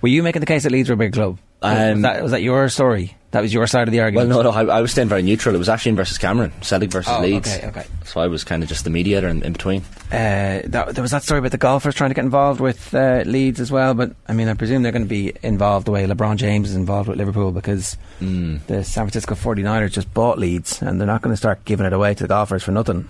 [0.00, 1.38] Were you making the case that Leeds were a big club?
[1.62, 3.16] Um, was, that, was that your story?
[3.32, 4.30] That was your side of the argument.
[4.30, 5.54] Well, no, no, I, I was staying very neutral.
[5.54, 7.54] It was Ashton versus Cameron, Celtic versus oh, Leeds.
[7.54, 7.86] Okay, okay.
[8.04, 9.82] So I was kind of just the mediator in, in between.
[10.10, 13.24] Uh, that, there was that story about the golfers trying to get involved with uh,
[13.26, 16.06] Leeds as well, but I mean, I presume they're going to be involved the way
[16.06, 18.64] LeBron James is involved with Liverpool because mm.
[18.66, 21.92] the San Francisco 49ers just bought Leeds and they're not going to start giving it
[21.92, 23.08] away to the golfers for nothing.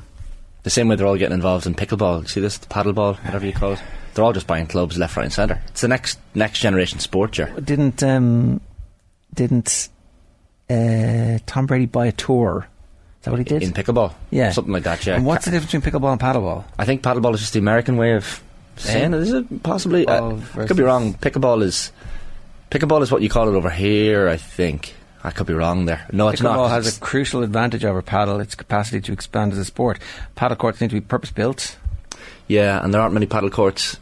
[0.67, 2.29] The same way they're all getting involved in pickleball.
[2.29, 3.83] See this, the paddleball, whatever you call it.
[4.13, 5.63] They're all just buying clubs left, right, and centre.
[5.69, 7.55] It's the next next generation sport, Ger.
[7.61, 8.61] Didn't um,
[9.33, 9.89] didn't
[10.69, 12.67] uh, Tom Brady buy a tour?
[13.21, 13.63] Is that what he did?
[13.63, 14.13] In pickleball?
[14.33, 14.51] Yeah.
[14.51, 15.15] Something like that, yeah.
[15.15, 16.65] And what's the difference between pickleball and paddleball?
[16.77, 18.43] I think paddleball is just the American way of
[18.75, 19.21] saying it.
[19.21, 20.05] Is it possibly?
[20.09, 21.15] Uh, could be wrong.
[21.15, 21.93] Pickleball is
[22.73, 24.29] pickleball is what you call it over here.
[24.29, 24.97] I think.
[25.27, 26.07] I could be wrong there.
[26.13, 26.69] No, it's not.
[26.69, 29.99] has a crucial advantage over paddle: its capacity to expand as a sport.
[30.37, 31.77] Paddle courts need to be purpose built.
[32.47, 33.97] Yeah, and there aren't many paddle courts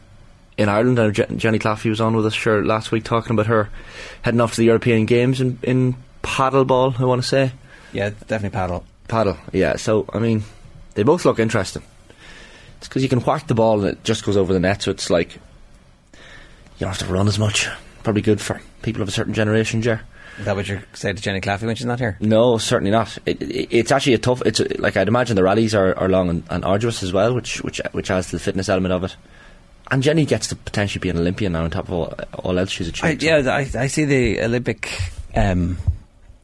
[0.55, 0.99] in Ireland.
[0.99, 3.69] Uh, Jenny Claffey was on with us sure last week talking about her
[4.21, 6.99] heading off to the European Games in, in paddleball.
[6.99, 7.53] I want to say.
[7.91, 8.85] Yeah, definitely paddle.
[9.07, 9.37] Paddle.
[9.51, 9.77] Yeah.
[9.77, 10.43] So I mean,
[10.93, 11.81] they both look interesting.
[12.77, 14.83] It's because you can whack the ball and it just goes over the net.
[14.83, 15.39] So it's like you
[16.81, 17.67] don't have to run as much.
[18.03, 20.01] Probably good for people of a certain generation, Ger.
[20.39, 22.17] Is that what you're saying to Jenny Claffey when she's not here?
[22.19, 23.17] No, certainly not.
[23.25, 24.41] It, it, it's actually a tough.
[24.45, 27.33] It's a, like I'd imagine the rallies are, are long and, and arduous as well,
[27.33, 29.15] which which which adds to the fitness element of it.
[29.91, 32.71] And Jenny gets to potentially be an Olympian now on top of all, all else
[32.71, 33.21] she's I, achieved.
[33.21, 34.91] so- yeah, I, I see the Olympic,
[35.35, 35.77] um,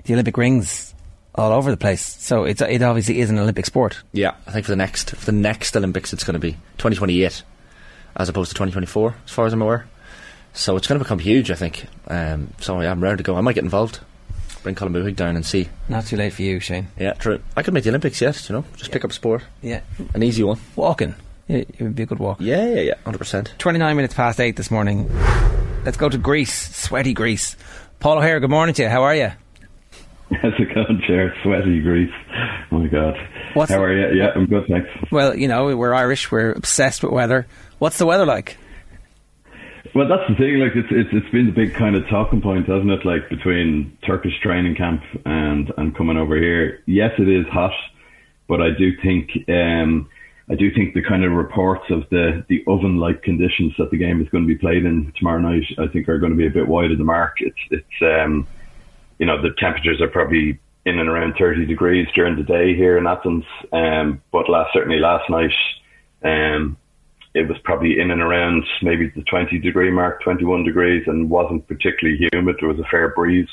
[0.03, 0.93] the Olympic rings
[1.33, 2.05] all over the place.
[2.05, 4.01] So it's it obviously is an Olympic sport.
[4.13, 7.43] Yeah, I think for the next for the next Olympics it's going to be 2028
[8.15, 9.87] as opposed to 2024 as far as I'm aware.
[10.54, 11.86] So it's going to become huge, I think.
[12.08, 13.36] Um, so yeah, I'm ready to go.
[13.36, 13.99] I might get involved.
[14.64, 15.70] Bring Colin Buhig down and see.
[15.89, 16.88] Not too late for you, Shane.
[16.99, 17.41] Yeah, true.
[17.58, 18.66] I could make the Olympics yet, you know.
[18.76, 19.43] Just pick up a sport.
[19.62, 19.82] Yeah,
[20.14, 20.60] An easy one.
[20.76, 21.16] walking.
[21.47, 22.38] Yeah, it would be a good walk.
[22.39, 22.93] Yeah, yeah, yeah.
[23.06, 23.58] 100%.
[23.58, 25.10] 29 minutes past 8 this morning.
[25.84, 27.56] Let's go to Greece, sweaty Greece.
[27.99, 28.89] Paul O'Hehir, good morning to you.
[28.89, 29.32] How are you?
[30.41, 31.36] How's it going, Chair?
[31.43, 32.14] Sweaty Greece.
[32.72, 33.16] Oh my God.
[33.56, 34.18] What's- How are you?
[34.22, 34.88] Yeah, I'm good, thanks.
[35.12, 37.47] Well, you know, we're Irish, we're obsessed with weather.
[37.80, 38.58] What's the weather like?
[39.93, 40.59] Well, that's the thing.
[40.59, 43.05] Like, it's it's it's been the big kind of talking point, hasn't it?
[43.05, 46.81] Like between Turkish training camp and and coming over here.
[46.85, 47.73] Yes, it is hot,
[48.47, 50.09] but I do think um
[50.49, 53.97] I do think the kind of reports of the the oven like conditions that the
[53.97, 56.47] game is going to be played in tomorrow night, I think are going to be
[56.47, 57.37] a bit wide of the mark.
[57.39, 58.47] It's it's um
[59.19, 62.97] you know the temperatures are probably in and around 30 degrees during the day here
[62.97, 65.51] in Athens, um but last certainly last night.
[66.23, 66.77] Um,
[67.34, 71.67] it was probably in and around maybe the 20 degree mark, 21 degrees, and wasn't
[71.67, 72.57] particularly humid.
[72.59, 73.47] There was a fair breeze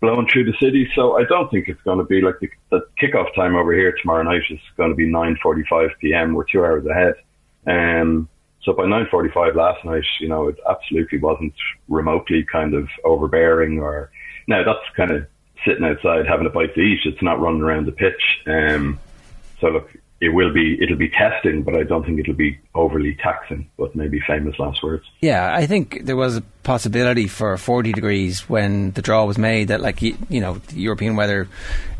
[0.00, 0.90] blowing through the city.
[0.94, 3.94] So I don't think it's going to be like the, the kickoff time over here
[4.00, 6.34] tomorrow night is going to be 9.45 p.m.
[6.34, 7.14] We're two hours ahead.
[7.66, 8.28] Um,
[8.62, 11.54] so by 9.45 last night, you know, it absolutely wasn't
[11.88, 14.10] remotely kind of overbearing or,
[14.46, 15.26] now that's kind of
[15.64, 17.00] sitting outside having a bite to eat.
[17.04, 18.40] It's not running around the pitch.
[18.46, 18.98] Um,
[19.60, 19.90] so look,
[20.20, 23.70] it will be it'll be testing, but I don't think it'll be overly taxing.
[23.78, 25.04] But maybe famous last words.
[25.20, 29.68] Yeah, I think there was a possibility for 40 degrees when the draw was made
[29.68, 31.48] that, like, you, you know, European weather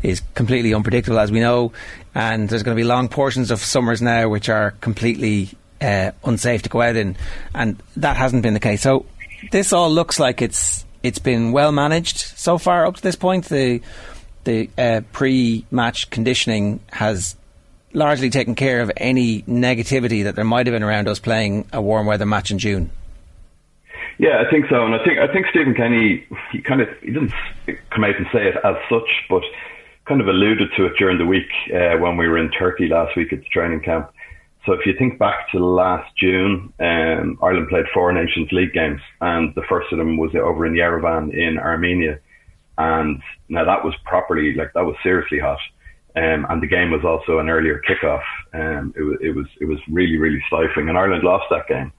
[0.03, 1.71] is completely unpredictable, as we know,
[2.13, 5.49] and there's going to be long portions of summers now which are completely
[5.81, 7.17] uh, unsafe to go out in,
[7.55, 8.81] and that hasn't been the case.
[8.83, 9.05] So
[9.51, 13.45] this all looks like it's it's been well managed so far up to this point.
[13.45, 13.81] The
[14.43, 17.35] the uh, pre-match conditioning has
[17.93, 21.81] largely taken care of any negativity that there might have been around us playing a
[21.81, 22.89] warm weather match in June.
[24.17, 27.07] Yeah, I think so, and I think I think Stephen Kenny he kind of he
[27.07, 27.33] didn't
[27.89, 29.41] come out and say it as such, but
[30.05, 33.15] kind of alluded to it during the week uh, when we were in Turkey last
[33.15, 34.11] week at the training camp.
[34.65, 39.01] So if you think back to last June, um, Ireland played four Nations League games,
[39.19, 42.19] and the first of them was over in Yerevan in Armenia,
[42.77, 45.59] and now that was properly like that was seriously hot.
[46.15, 48.23] Um, and the game was also an earlier kickoff.
[48.53, 51.91] Um, it was it was it was really really stifling, and Ireland lost that game.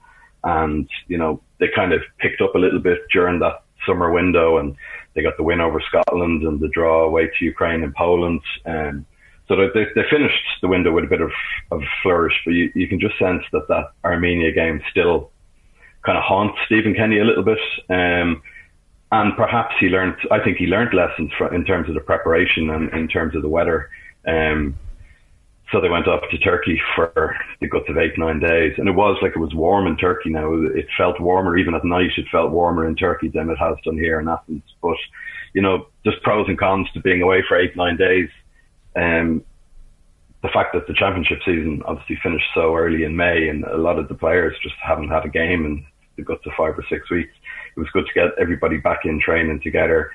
[0.43, 4.57] And you know they kind of picked up a little bit during that summer window,
[4.57, 4.75] and
[5.13, 8.41] they got the win over Scotland and the draw away to Ukraine and Poland.
[8.65, 9.05] Um,
[9.47, 11.31] so they, they, they finished the window with a bit of,
[11.71, 15.31] of flourish, but you, you can just sense that that Armenia game still
[16.05, 17.59] kind of haunts Stephen Kenny a little bit.
[17.89, 18.41] Um,
[19.11, 22.69] and perhaps he learned, I think he learned lessons from, in terms of the preparation
[22.69, 23.89] and in terms of the weather.
[24.27, 24.77] Um,
[25.71, 28.73] so they went up to Turkey for the guts of eight, nine days.
[28.77, 30.53] And it was like it was warm in Turkey now.
[30.53, 33.97] It felt warmer, even at night, it felt warmer in Turkey than it has done
[33.97, 34.63] here in Athens.
[34.81, 34.97] But,
[35.53, 38.29] you know, there's pros and cons to being away for eight, nine days.
[38.95, 39.43] Um,
[40.43, 43.97] the fact that the championship season obviously finished so early in May and a lot
[43.97, 45.85] of the players just haven't had a game in
[46.17, 47.33] the guts of five or six weeks.
[47.75, 50.11] It was good to get everybody back in training together.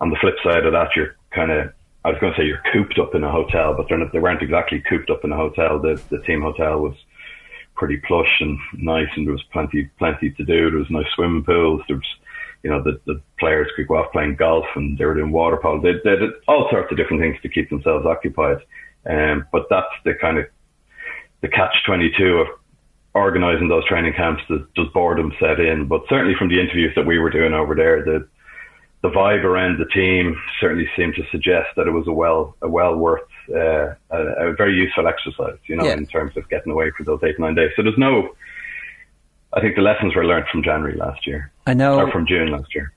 [0.00, 1.72] On the flip side of that, you're kind of,
[2.08, 4.40] I was going to say you're cooped up in a hotel, but not, they weren't
[4.40, 5.78] exactly cooped up in a hotel.
[5.78, 6.94] The, the team hotel was
[7.74, 10.70] pretty plush and nice and there was plenty, plenty to do.
[10.70, 11.82] There was nice swimming pools.
[11.86, 12.06] There was,
[12.62, 15.58] you know, the, the players could go off playing golf and they were doing water
[15.58, 15.82] polo.
[15.82, 18.56] They, they did all sorts of different things to keep themselves occupied.
[19.04, 20.46] Um, but that's the kind of
[21.42, 22.46] the catch 22 of
[23.12, 24.42] organising those training camps.
[24.48, 25.88] Does, does boredom set in?
[25.88, 28.26] But certainly from the interviews that we were doing over there, the
[29.02, 32.68] the vibe around the team certainly seemed to suggest that it was a well a
[32.68, 34.18] well worth uh, a,
[34.50, 35.58] a, very useful exercise.
[35.66, 35.94] You know, Yeah.
[35.94, 37.70] in terms of getting away for those eight nine days.
[37.76, 38.34] So there's no.
[39.52, 42.00] I think the lessons were learned from January last year, I know.
[42.00, 42.92] or from June last year.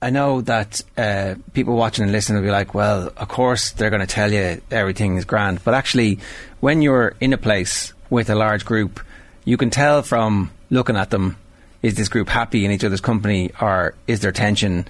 [0.00, 3.90] I know that uh, people watching and listening will be like, well, of course they're
[3.90, 5.64] going to tell you everything is grand.
[5.64, 6.20] But actually,
[6.60, 9.00] when you're in a place with a large group,
[9.44, 11.36] you can tell from looking at them
[11.82, 14.86] is this group happy in each other's company or is there tension?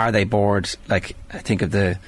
[0.00, 0.74] Are they bored?
[0.88, 1.98] Like, I think of the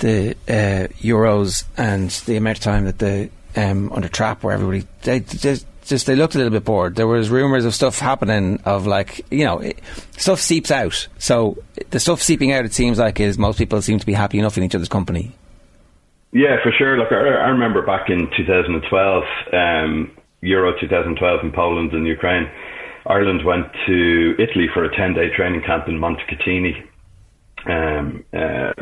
[0.00, 4.86] the uh, Euros and the amount of time that the um, under trap where everybody
[5.02, 6.96] they just just they looked a little bit bored.
[6.96, 9.78] There was rumours of stuff happening of like you know it,
[10.16, 11.06] stuff seeps out.
[11.18, 11.58] So
[11.90, 14.58] the stuff seeping out, it seems like is most people seem to be happy enough
[14.58, 15.32] in each other's company.
[16.32, 16.98] Yeah, for sure.
[16.98, 22.50] Look, I, I remember back in 2012, um, Euro 2012 in Poland and Ukraine.
[23.06, 26.84] Ireland went to Italy for a 10 day training camp in Montecatini,
[27.66, 28.72] um, uh,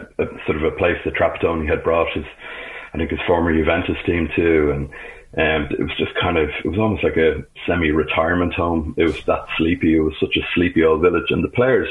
[0.47, 2.25] sort of a place that Trapattoni had brought his,
[2.93, 4.71] I think his former Juventus team to.
[4.71, 4.85] And
[5.37, 8.95] um, it was just kind of, it was almost like a semi retirement home.
[8.97, 9.97] It was that sleepy.
[9.97, 11.31] It was such a sleepy old village.
[11.31, 11.89] And the players,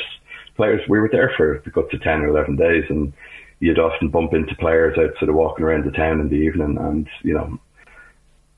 [0.56, 2.86] players, we were there for the guts of 10 or 11 days.
[2.90, 3.14] And
[3.60, 6.78] you'd often bump into players out sort of walking around the town in the evening.
[6.78, 7.60] And, you know,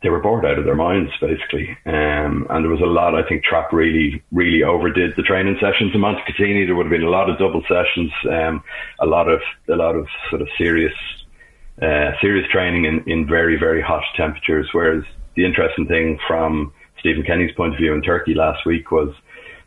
[0.06, 1.68] they were bored out of their minds basically.
[1.88, 5.95] Um, and there was a lot, I think Trap really, really overdid the training sessions
[5.95, 6.68] in Montecatini.
[6.68, 8.64] There would have been a lot of double sessions, um,
[8.99, 10.93] a lot of, a lot of sort of serious,
[11.82, 14.70] uh, serious training in, in very, very hot temperatures.
[14.74, 15.03] Whereas
[15.36, 19.12] the interesting thing from Stephen Kenny's point of view in Turkey last week was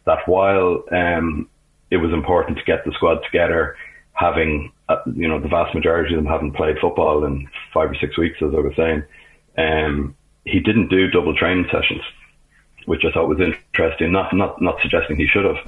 [0.07, 1.49] that while, um,
[1.91, 3.75] it was important to get the squad together,
[4.13, 7.97] having, uh, you know, the vast majority of them haven't played football in five or
[7.97, 9.03] six weeks, as I was saying.
[9.57, 10.15] Um,
[10.49, 12.03] he didn't do double training sessions,
[12.87, 14.13] which I thought was interesting.
[14.13, 15.59] Not not not suggesting he should have,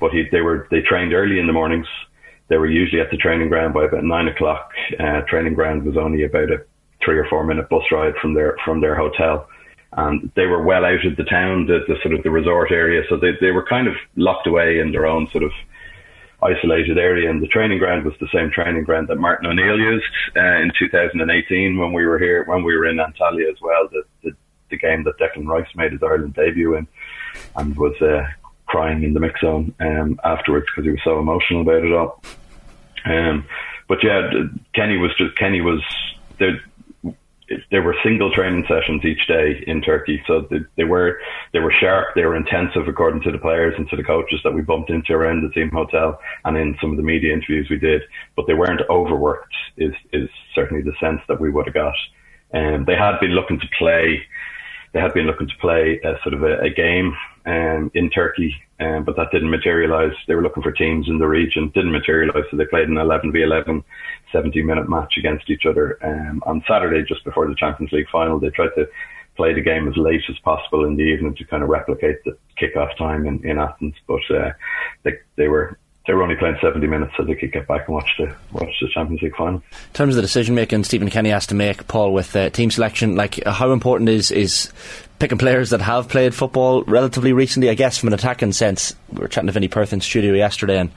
[0.00, 1.86] but he, they were they trained early in the mornings.
[2.48, 4.70] They were usually at the training ground by about nine o'clock.
[4.98, 6.64] Uh, training ground was only about a
[7.04, 9.48] three or four minute bus ride from their from their hotel,
[9.92, 13.02] and they were well out of the town, the, the sort of the resort area.
[13.08, 15.52] So they they were kind of locked away in their own sort of
[16.42, 20.04] isolated area, and the training ground was the same training ground that Martin O'Neill used
[20.36, 23.88] uh, in 2018 when we were here, when we were in Antalya as well.
[23.90, 24.36] The, the,
[24.70, 26.86] the game that Declan Rice made his Ireland debut in,
[27.56, 28.26] and was uh,
[28.66, 32.22] crying in the mix zone um, afterwards because he was so emotional about it all.
[33.04, 33.46] Um,
[33.88, 34.30] but yeah,
[34.74, 35.82] Kenny was just Kenny was
[36.38, 36.60] there
[37.70, 41.18] there were single training sessions each day in Turkey, so they, they, were
[41.52, 44.52] they were sharp, they were intensive, according to the players and to the coaches that
[44.52, 47.78] we bumped into around the team hotel and in some of the media interviews we
[47.78, 48.02] did.
[48.36, 51.94] But they weren't overworked, is is certainly the sense that we would have got.
[52.50, 54.22] And um, they had been looking to play,
[54.92, 57.14] they had been looking to play a sort of a, a game
[57.46, 60.14] um, in Turkey, um, but that didn't materialise.
[60.26, 63.32] They were looking for teams in the region, didn't materialise, so they played an 11
[63.32, 63.82] v 11
[64.32, 68.38] 70 minute match against each other um, on Saturday just before the Champions League final.
[68.38, 68.88] They tried to
[69.36, 72.36] play the game as late as possible in the evening to kind of replicate the
[72.60, 74.52] kickoff time in, in Athens, but uh,
[75.04, 77.94] they they were they were only playing 70 minutes so they could get back and
[77.94, 79.56] watch the watch the Champions League final.
[79.56, 82.70] In terms of the decision making Stephen Kenny has to make, Paul, with uh, team
[82.70, 84.72] selection, like uh, how important is is
[85.18, 87.68] picking players that have played football relatively recently?
[87.68, 90.78] I guess from an attacking sense, we were chatting to Vinny Perth in studio yesterday,
[90.78, 90.90] and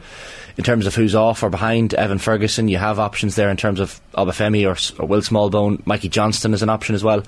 [0.57, 3.81] in terms of who's off or behind Evan Ferguson, you have options there in terms
[3.81, 5.85] of Obafemi or, or Will Smallbone.
[5.85, 7.21] Mikey Johnston is an option as well.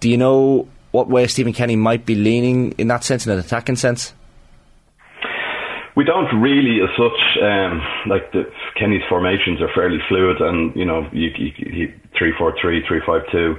[0.00, 3.38] Do you know what way Stephen Kenny might be leaning in that sense, in an
[3.38, 4.12] attacking sense?
[5.96, 10.84] We don't really, as such, um, like the Kenny's formations are fairly fluid, and you
[10.84, 13.56] know, you, you, you, three four three, three five two,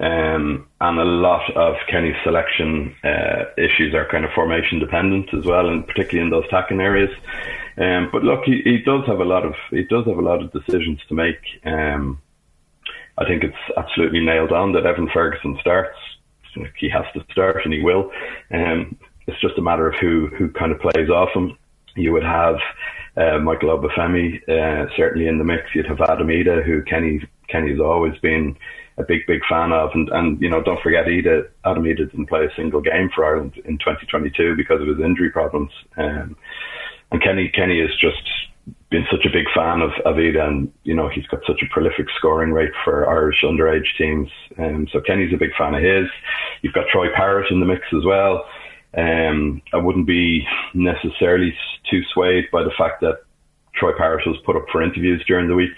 [0.00, 5.44] um, and a lot of Kenny's selection uh, issues are kind of formation dependent as
[5.44, 7.10] well, and particularly in those attacking areas.
[7.78, 10.42] Um, but look, he, he does have a lot of he does have a lot
[10.42, 11.40] of decisions to make.
[11.64, 12.20] Um,
[13.18, 15.96] I think it's absolutely nailed on that Evan Ferguson starts.
[16.78, 18.10] He has to start, and he will.
[18.52, 21.56] Um, it's just a matter of who who kind of plays off him.
[21.96, 22.56] You would have
[23.16, 25.74] uh, Michael Obafemi uh, certainly in the mix.
[25.74, 28.56] You'd have Adam Idah, who Kenny Kenny's always been
[28.98, 29.90] a big, big fan of.
[29.94, 33.24] And, and you know, don't forget, Idah, Adam Idah didn't play a single game for
[33.24, 35.70] Ireland in 2022 because of his injury problems.
[35.96, 36.36] Um,
[37.12, 38.22] and Kenny Kenny has just
[38.90, 42.06] been such a big fan of, Idah and you know he's got such a prolific
[42.16, 44.28] scoring rate for Irish underage teams
[44.58, 46.08] um, so Kenny's a big fan of his
[46.62, 48.44] you've got Troy Parrott in the mix as well
[48.94, 51.56] um, I wouldn't be necessarily
[51.90, 53.22] too swayed by the fact that
[53.74, 55.76] Troy Parrott was put up for interviews during the week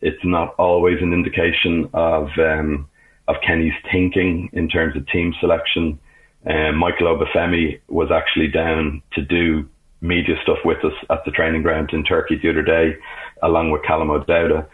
[0.00, 2.88] it's not always an indication of um,
[3.26, 5.98] of Kenny's thinking in terms of team selection
[6.46, 9.68] um, Michael Obafemi was actually down to do
[10.00, 12.96] media stuff with us at the training ground in Turkey the other day,
[13.42, 14.66] along with Callum O'Dowda.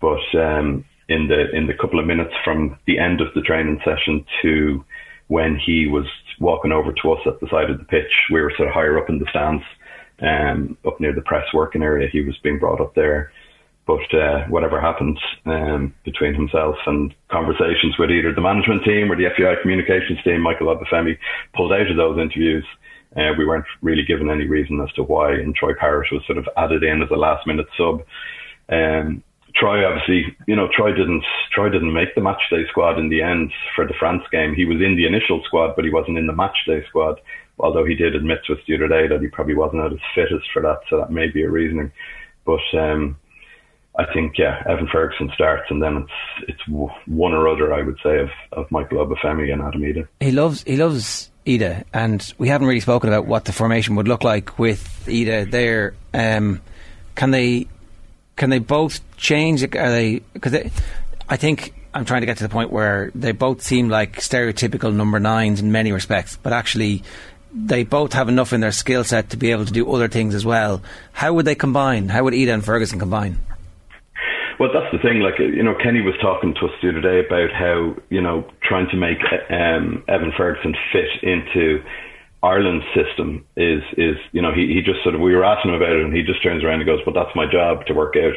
[0.00, 3.80] But um, in the in the couple of minutes from the end of the training
[3.84, 4.84] session to
[5.30, 6.06] when he was
[6.40, 8.98] walking over to us at the side of the pitch, we were sort of higher
[8.98, 9.62] up in the stands,
[10.20, 12.08] um, up near the press working area.
[12.10, 13.32] He was being brought up there.
[13.86, 19.16] But uh, whatever happened um, between himself and conversations with either the management team or
[19.16, 21.16] the FAI communications team, Michael Obafemi
[21.54, 22.64] pulled out of those interviews
[23.16, 26.38] uh, we weren't really given any reason as to why, and Troy Parrott was sort
[26.38, 28.02] of added in as a last minute sub.
[28.68, 29.22] Um,
[29.54, 33.22] Troy obviously, you know, Troy didn't Troy didn't make the match day squad in the
[33.22, 34.54] end for the France game.
[34.54, 37.20] He was in the initial squad, but he wasn't in the match day squad.
[37.58, 40.00] Although he did admit to us the other day that he probably wasn't at his
[40.14, 41.92] fittest for that, so that may be a reasoning.
[42.46, 43.16] But um,
[43.98, 47.98] I think yeah, Evan Ferguson starts, and then it's it's one or other, I would
[48.02, 50.08] say, of, of Michael Obafemi and Adam Idah.
[50.20, 54.08] He loves he loves Idah, and we haven't really spoken about what the formation would
[54.08, 55.94] look like with Idah there.
[56.14, 56.62] Um,
[57.14, 57.66] can they
[58.40, 59.62] can they both change?
[59.62, 60.54] Are they because
[61.28, 64.94] I think I'm trying to get to the point where they both seem like stereotypical
[64.94, 67.02] number nines in many respects, but actually
[67.52, 70.34] they both have enough in their skill set to be able to do other things
[70.34, 70.80] as well.
[71.12, 72.08] How would they combine?
[72.08, 73.38] How would Idah and Ferguson combine?
[74.58, 75.20] Well, that's the thing.
[75.20, 78.50] Like you know, Kenny was talking to us the other day about how you know
[78.62, 79.18] trying to make
[79.50, 81.84] um, Evan Ferguson fit into
[82.42, 85.82] Ireland's system is is you know he he just sort of we were asking him
[85.82, 88.16] about it and he just turns around and goes, well that's my job to work
[88.16, 88.34] out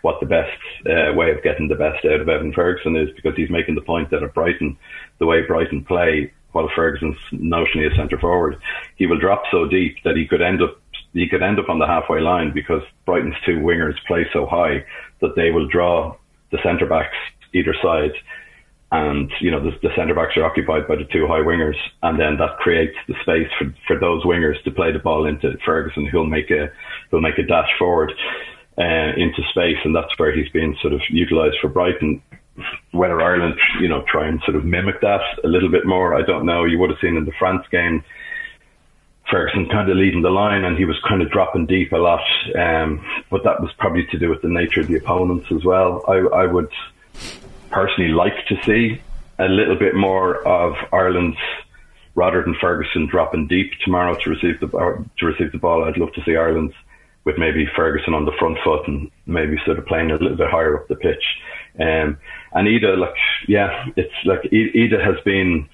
[0.00, 3.36] what the best uh, way of getting the best out of Evan Ferguson is because
[3.36, 4.76] he's making the point that at Brighton,
[5.18, 8.56] the way Brighton play, while Ferguson's notionally a centre forward,
[8.96, 10.80] he will drop so deep that he could end up
[11.12, 14.84] he could end up on the halfway line because Brighton's two wingers play so high
[15.20, 16.16] that they will draw
[16.50, 17.16] the centre backs
[17.52, 18.12] either side
[18.92, 22.20] and you know the, the centre backs are occupied by the two high wingers, and
[22.20, 26.06] then that creates the space for, for those wingers to play the ball into Ferguson,
[26.06, 26.70] who'll make a
[27.10, 28.12] who'll make a dash forward
[28.78, 32.22] uh, into space, and that's where he's been sort of utilised for Brighton.
[32.90, 36.20] Whether Ireland, you know, try and sort of mimic that a little bit more, I
[36.20, 36.64] don't know.
[36.64, 38.04] You would have seen in the France game.
[39.30, 42.20] Ferguson kind of leading the line and he was kind of dropping deep a lot.
[42.54, 46.04] Um, but that was probably to do with the nature of the opponents as well.
[46.06, 46.70] I, I would
[47.72, 49.00] personally like to see
[49.38, 51.38] a little bit more of Ireland's
[52.14, 54.68] rather than Ferguson dropping deep tomorrow to receive the
[55.18, 55.84] to receive the ball.
[55.84, 56.72] I'd love to see Ireland
[57.24, 60.50] with maybe Ferguson on the front foot and maybe sort of playing a little bit
[60.50, 61.24] higher up the pitch.
[61.78, 62.18] Um,
[62.52, 63.14] and Idah, like
[63.48, 65.68] yeah, it's like Idah has been,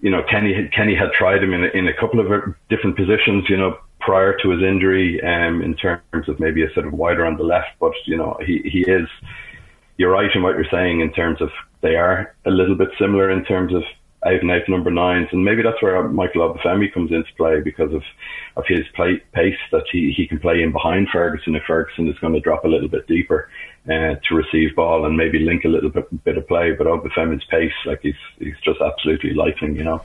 [0.00, 3.44] you know, Kenny Kenny had tried him in a, in a couple of different positions,
[3.48, 7.26] you know, prior to his injury, um, in terms of maybe a sort of wider
[7.26, 9.08] on the left, but you know, he he is
[9.96, 13.30] you're right in what you're saying in terms of they are a little bit similar
[13.30, 13.82] in terms of
[14.24, 17.92] out and out number nines, and maybe that's where Michael Obafemi comes into play because
[17.92, 18.02] of
[18.56, 22.18] of his play, pace that he, he can play in behind Ferguson if Ferguson is
[22.18, 23.50] going to drop a little bit deeper
[23.86, 26.72] uh, to receive ball and maybe link a little bit, bit of play.
[26.72, 30.02] But Obafemi's pace, like he's he's just absolutely lightning, you know.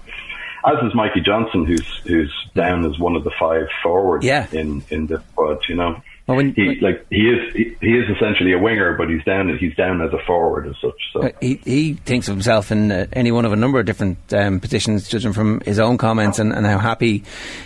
[0.64, 4.48] As is Mikey Johnston, who's who's down as one of the five forwards yeah.
[4.52, 6.02] in in the squad, you know.
[6.28, 9.57] Well, when, he like he is he, he, is essentially a winger, but he's down
[9.57, 11.01] he's down as a forward as such.
[11.13, 14.17] So he he thinks of himself in uh, any one of a number of different
[14.32, 17.24] um, positions, judging from his own comments and, and how happy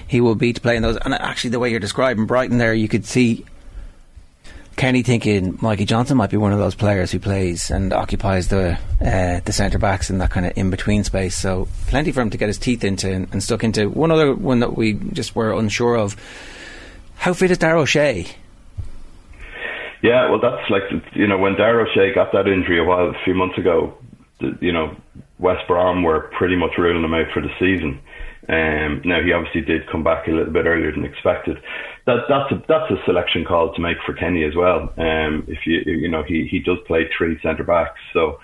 [0.07, 0.97] he will be to play in those.
[0.97, 3.45] And actually, the way you're describing Brighton there, you could see
[4.75, 8.77] Kenny thinking Mikey Johnston might be one of those players who plays and occupies the
[9.01, 11.35] uh, the centre backs in that kind of in between space.
[11.35, 13.89] So plenty for him to get his teeth into and, and, stuck into.
[13.89, 16.17] One other one that we just were unsure of:
[17.15, 18.27] how fit is Dara O'Shea?
[20.05, 20.83] Yeah, well, that's like
[21.13, 23.97] you know when Dara O'Shea got that injury a while a few months ago,
[24.61, 24.95] you know
[25.39, 27.99] West Brom were pretty much ruling him out for the season.
[28.47, 31.57] Um, now he obviously did come back a little bit earlier than expected.
[32.05, 34.93] That that's a that's a selection call to make for Kenny as well.
[34.97, 38.39] Um, if you you know he he does play three centre backs, so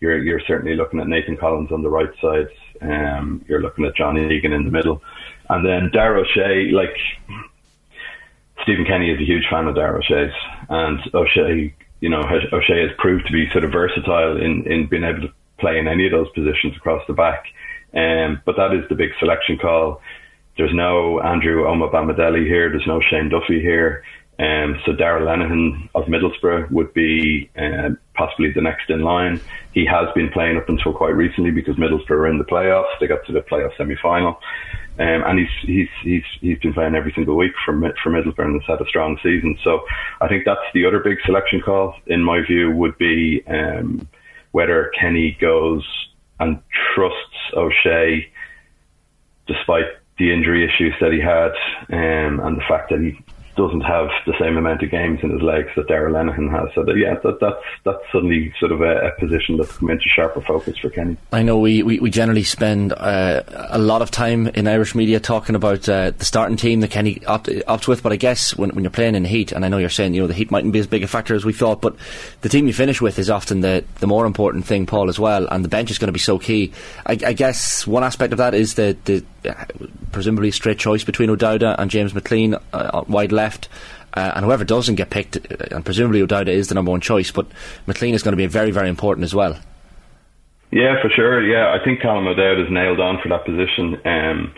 [0.00, 2.48] you're you're certainly looking at Nathan Collins on the right side.
[2.82, 5.00] Um, you're looking at Johnny Egan in the middle,
[5.48, 6.94] and then Dara O'Shea like
[8.66, 10.34] Stephen Kenny is a huge fan of Dara O'Shea's,
[10.68, 12.18] and O'Shea, you know,
[12.52, 15.86] O'Shea has proved to be sort of versatile in, in being able to play in
[15.86, 17.44] any of those positions across the back.
[17.94, 20.00] Um, but that is the big selection call.
[20.56, 22.68] There's no Andrew Omobamidele here.
[22.68, 24.02] There's no Shane Duffy here.
[24.38, 29.40] Um, so Darragh Lenihan of Middlesbrough would be uh, possibly the next in line.
[29.72, 32.98] He has been playing up until quite recently because Middlesbrough are in the playoffs.
[33.00, 34.38] They got to the playoff semi final.
[34.98, 38.62] Um, and he's he's he's he's been playing every single week for for Middlesbrough and
[38.62, 39.58] has had a strong season.
[39.62, 39.84] So
[40.20, 44.08] I think that's the other big selection call in my view would be um,
[44.52, 45.84] whether Kenny goes
[46.40, 46.60] and
[46.94, 48.30] trusts O'Shea
[49.46, 49.84] despite
[50.18, 51.52] the injury issues that he had
[51.92, 53.18] um, and the fact that he
[53.56, 56.68] doesn't have the same amount of games in his legs that Darragh Lenihan has.
[56.74, 60.04] So that, yeah, that, that's that's suddenly sort of a, a, position that's come into
[60.14, 61.16] sharper focus for Kenny.
[61.32, 65.20] I know we, we, we generally spend uh, a lot of time in Irish media
[65.20, 68.70] talking about uh, the starting team that Kenny opt, opts with, but I guess when,
[68.70, 70.72] when you're playing in heat, and I know you're saying you know the heat mightn't
[70.72, 71.96] be as big a factor as we thought, but
[72.42, 75.46] the team you finish with is often the, the more important thing, Paul, as well,
[75.48, 76.72] and the bench is going to be so key.
[77.06, 79.24] I, I guess one aspect of that is the, the
[80.12, 83.68] presumably straight choice between O'Dowda and James McLean uh, wide left.
[84.14, 87.30] Uh, and whoever doesn't get picked, uh, and presumably O'Dowda is the number one choice,
[87.30, 87.46] but
[87.86, 89.58] McLean is going to be very, very important as well.
[90.72, 91.42] Yeah, for sure.
[91.42, 94.00] Yeah, I think Callum O'Dowd is nailed on for that position.
[94.06, 94.54] Um,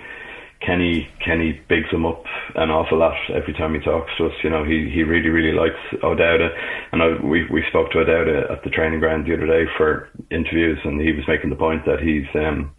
[0.61, 2.25] Kenny Kenny bigs him up
[2.57, 4.33] an awful lot every time he talks to us.
[4.43, 6.49] You know, he, he really really likes O'Dowda,
[6.93, 10.09] and I, we we spoke to O'Dowda at the training ground the other day for
[10.31, 12.73] interviews, and he was making the point that he's um,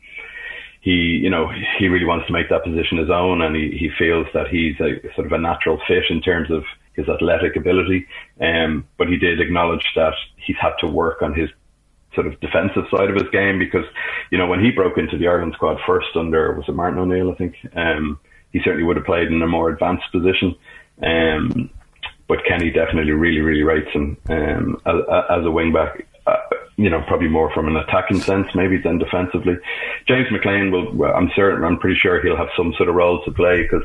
[0.82, 3.90] he you know he really wants to make that position his own, and he, he
[3.98, 8.06] feels that he's a sort of a natural fit in terms of his athletic ability.
[8.42, 11.50] Um, but he did acknowledge that he's had to work on his
[12.16, 13.86] sort of defensive side of his game because,
[14.32, 17.32] you know, when he broke into the Ireland squad first under, was it Martin O'Neill,
[17.32, 18.20] I think, um,
[18.52, 20.56] he certainly would have played in a more advanced position.
[21.02, 21.70] Um,
[22.28, 24.96] but Kenny definitely really, really rates him um, as,
[25.30, 26.06] as a wing back.
[26.80, 29.58] You know, probably more from an attacking sense, maybe than defensively.
[30.08, 31.66] James McLean will, I'm certain.
[31.66, 33.84] I'm pretty sure he'll have some sort of role to play because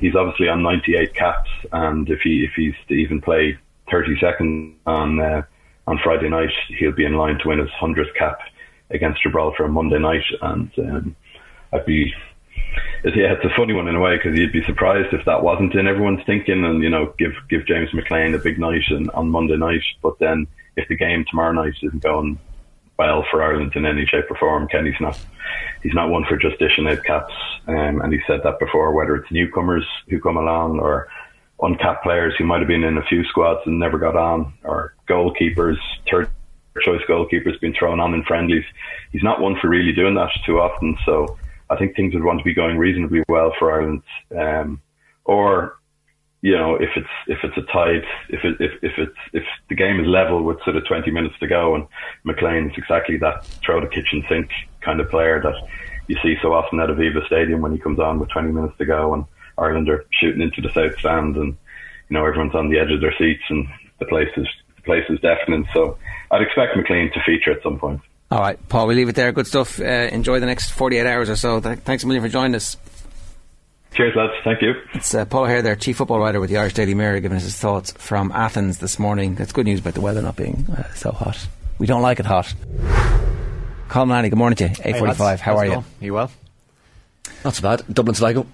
[0.00, 3.58] he's obviously on 98 caps, and if he if he's to even play
[3.90, 5.42] 30 seconds on uh,
[5.86, 8.38] on Friday night, he'll be in line to win his hundredth cap
[8.90, 11.16] against Gibraltar on Monday night, and um,
[11.72, 12.12] I'd be.
[13.02, 15.74] Yeah, it's a funny one in a way because you'd be surprised if that wasn't
[15.74, 19.28] in everyone's thinking, and you know, give give James McLean a big night and, on
[19.28, 19.82] Monday night.
[20.02, 20.46] But then,
[20.76, 22.38] if the game tomorrow night isn't going
[22.98, 25.18] well for Ireland in any shape or form, Kenny's not
[25.82, 27.32] he's not one for just dishing out caps.
[27.66, 31.08] Um, and he said that before, whether it's newcomers who come along or
[31.62, 34.94] uncapped players who might have been in a few squads and never got on, or
[35.08, 35.76] goalkeepers,
[36.10, 36.30] third
[36.82, 38.64] choice goalkeepers being thrown on in friendlies.
[39.12, 40.96] He's not one for really doing that too often.
[41.04, 41.38] So
[41.68, 44.02] I think things would want to be going reasonably well for Ireland.
[44.36, 44.80] Um,
[45.24, 45.76] or
[46.42, 49.74] you know, if it's if it's a tight, if it, if if it's if the
[49.74, 51.86] game is level with sort of 20 minutes to go, and
[52.24, 54.50] McLean is exactly that throw the kitchen sink
[54.80, 55.54] kind of player that
[56.08, 58.86] you see so often at Aviva Stadium when he comes on with 20 minutes to
[58.86, 59.24] go, and
[59.58, 61.56] Ireland are shooting into the south stand, and
[62.08, 63.66] you know everyone's on the edge of their seats, and
[63.98, 65.66] the place is the place is deafening.
[65.74, 65.98] So
[66.30, 68.00] I'd expect McLean to feature at some point.
[68.30, 69.32] All right, Paul, we leave it there.
[69.32, 69.80] Good stuff.
[69.80, 71.60] Uh, enjoy the next 48 hours or so.
[71.60, 72.76] Th- thanks a million for joining us.
[73.92, 74.32] Cheers, lads.
[74.44, 74.74] Thank you.
[74.94, 77.42] It's uh, Paul O'Hehir there, chief football writer with the Irish Daily Mirror, giving us
[77.42, 79.34] his thoughts from Athens this morning.
[79.34, 81.48] That's good news about the weather not being uh, so hot.
[81.78, 82.54] We don't like it hot.
[83.88, 84.70] Colm Lanny, good morning to you.
[84.70, 85.84] 8.45, how are you?
[86.00, 86.30] You well?
[87.44, 87.82] Not so bad.
[87.92, 88.46] Dublin Sligo.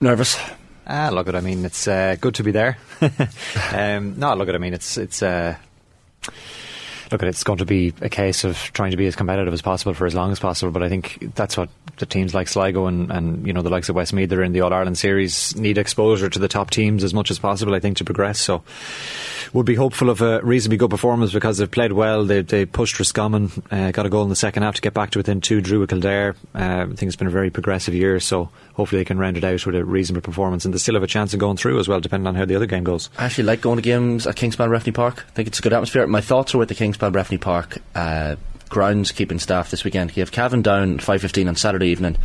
[0.00, 0.38] Nervous.
[0.86, 1.36] Ah, look at.
[1.36, 2.78] I mean, it's uh, good to be there.
[3.72, 4.54] um, no, look at.
[4.54, 5.22] I mean, it's it's.
[7.12, 9.94] Look it's going to be a case of trying to be as competitive as possible
[9.94, 10.72] for as long as possible.
[10.72, 11.68] But I think that's what
[11.98, 14.52] the teams like Sligo and, and you know the likes of Westmeath that are in
[14.52, 17.74] the All Ireland series need exposure to the top teams as much as possible.
[17.74, 18.40] I think to progress.
[18.40, 18.62] So
[19.52, 22.24] would be hopeful of a reasonably good performance because they've played well.
[22.24, 25.10] They, they pushed Roscommon, uh, got a goal in the second half to get back
[25.10, 25.60] to within two.
[25.60, 26.34] Drew with Kildare.
[26.54, 28.18] Uh, I think it's been a very progressive year.
[28.18, 31.02] So hopefully they can round it out with a reasonable performance and they still have
[31.02, 33.10] a chance of going through as well, depending on how the other game goes.
[33.18, 35.26] I actually like going to games at Kingspan Breffni Park.
[35.28, 36.06] I think it's a good atmosphere.
[36.06, 38.36] My thoughts are with the Kingspan Breffni Park uh,
[38.68, 40.16] groundskeeping staff this weekend.
[40.16, 42.16] You have Cavan down 5.15 on Saturday evening.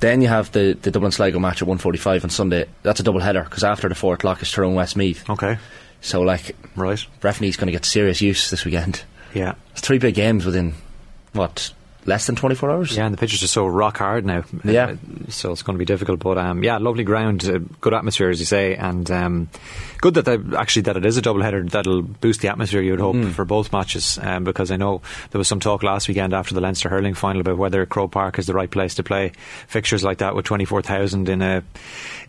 [0.00, 2.66] Then you have the, the Dublin Sligo match at 1.45 on Sunday.
[2.82, 5.28] That's a double header because after the 4 o'clock is Tyrone Westmeath.
[5.30, 5.58] Okay.
[6.00, 6.98] So, like, right.
[7.20, 9.04] Breffni's going to get serious use this weekend.
[9.32, 9.54] Yeah.
[9.70, 10.74] It's three big games within,
[11.32, 11.72] what,
[12.06, 12.96] less than 24 hours?
[12.96, 14.44] Yeah, and the pitches are so rock hard now.
[14.64, 14.86] Yeah.
[14.90, 14.96] Uh,
[15.30, 16.20] so it's going to be difficult.
[16.20, 19.48] But um, yeah, lovely ground, uh, good atmosphere, as you say, and um,
[20.00, 21.62] good that they, actually that it is a double header.
[21.62, 23.32] That'll boost the atmosphere, you would hope, Mm.
[23.32, 24.18] for both matches.
[24.22, 27.40] Um, because I know there was some talk last weekend after the Leinster hurling final
[27.40, 29.32] about whether Croke Park is the right place to play
[29.66, 31.62] fixtures like that with 24,000 in a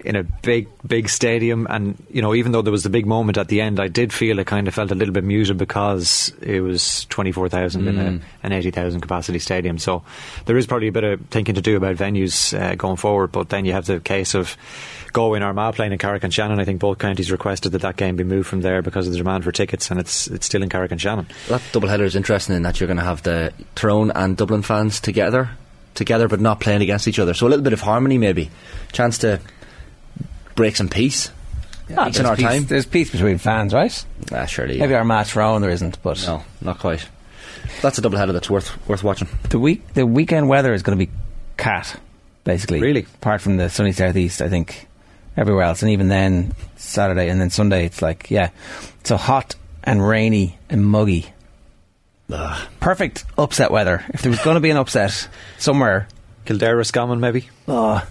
[0.04, 1.66] in a big big stadium.
[1.70, 4.12] And you know, even though there was the big moment at the end, I did
[4.14, 8.22] feel it kind of felt a little bit muted because it was 24,000 in Mm.
[8.44, 9.63] a, an 80,000 capacity stadium.
[9.78, 10.04] So
[10.46, 13.32] there is probably a bit of thinking to do about venues uh, going forward.
[13.32, 14.56] But then you have the case of
[15.14, 16.60] Galway and Armagh playing in Carrick-on-Shannon.
[16.60, 19.18] I think both counties requested that that game be moved from there because of the
[19.18, 21.28] demand for tickets, and it's it's still in Carrick-on-Shannon.
[21.50, 24.62] That double header is interesting in that you're going to have the Tyrone and Dublin
[24.64, 25.52] fans together,
[25.94, 27.34] together but not playing against each other.
[27.34, 28.50] So a little bit of harmony, maybe.
[28.92, 29.40] Chance to
[30.56, 31.32] break some peace.
[31.96, 32.66] Ah, Peace in there's our peace, time.
[32.66, 34.06] There's peace between fans, right?
[34.32, 34.80] Ah, surely.
[34.80, 37.08] Maybe our match round there isn't, but No, not quite.
[37.82, 39.28] That's a double header that's worth worth watching.
[39.50, 41.12] the week the weekend weather is going to be
[41.58, 42.00] cat,
[42.44, 42.80] basically.
[42.82, 43.06] Really?
[43.16, 44.88] apart from the sunny southeast, I think
[45.36, 48.50] everywhere else, and even then Saturday and then Sunday, it's like yeah,
[49.04, 51.28] so hot and rainy and muggy.
[52.80, 54.04] Perfect upset weather.
[54.10, 55.28] If there was going to be an upset
[55.60, 56.08] somewhere,
[56.46, 57.48] Kildare, Roscommon, maybe.
[57.68, 58.02] oh,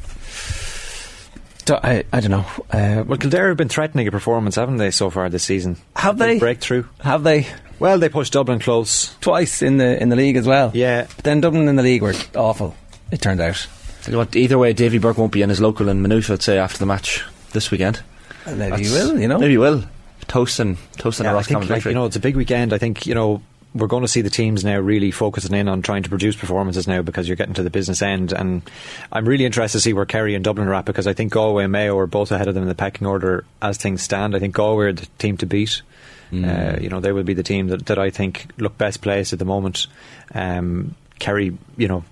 [1.68, 2.46] I I don't know.
[2.70, 5.76] Uh, Well, Kildare have been threatening a performance, haven't they, so far this season?
[5.96, 6.38] Have they?
[6.38, 6.84] breakthrough?
[7.00, 7.46] have they
[7.82, 9.14] Well, they pushed Dublin close.
[9.20, 10.70] twice in the in the league as well?
[10.72, 11.06] Yeah.
[11.16, 12.74] But then Dublin in the league were awful.
[13.10, 13.66] It turned out.
[14.02, 16.42] Tell you what, either way, Davy Burke won't be in his local in Maynooth, I'd
[16.42, 18.00] say, after the match this weekend.
[18.46, 19.38] Maybe you That's- will, you know.
[19.38, 19.84] Maybe he will.
[20.28, 22.72] Toasting, toasting Yeah, a I Roscommon think like, you know it's a big weekend.
[22.72, 23.42] I think you know
[23.74, 26.86] we're going to see the teams now really focusing in on trying to produce performances
[26.86, 28.32] now because you're getting to the business end.
[28.32, 28.62] And
[29.10, 31.64] I'm really interested to see where Kerry and Dublin are at because I think Galway
[31.64, 34.36] and Mayo are both ahead of them in the pecking order as things stand.
[34.36, 35.82] I think Galway are the team to beat.
[36.32, 39.32] Uh, you know they will be the team that, that I think look best placed
[39.34, 39.86] at the moment.
[40.34, 42.04] Um, Kerry, you know,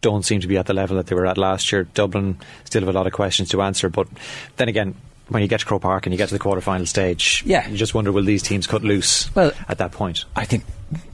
[0.00, 1.84] don't seem to be at the level that they were at last year.
[1.84, 4.08] Dublin still have a lot of questions to answer, but
[4.56, 4.94] then again,
[5.28, 7.68] when you get to Croke Park and you get to the quarter final stage, Yeah.
[7.68, 10.24] you just wonder will these teams cut loose Well- at that point?
[10.34, 10.64] I think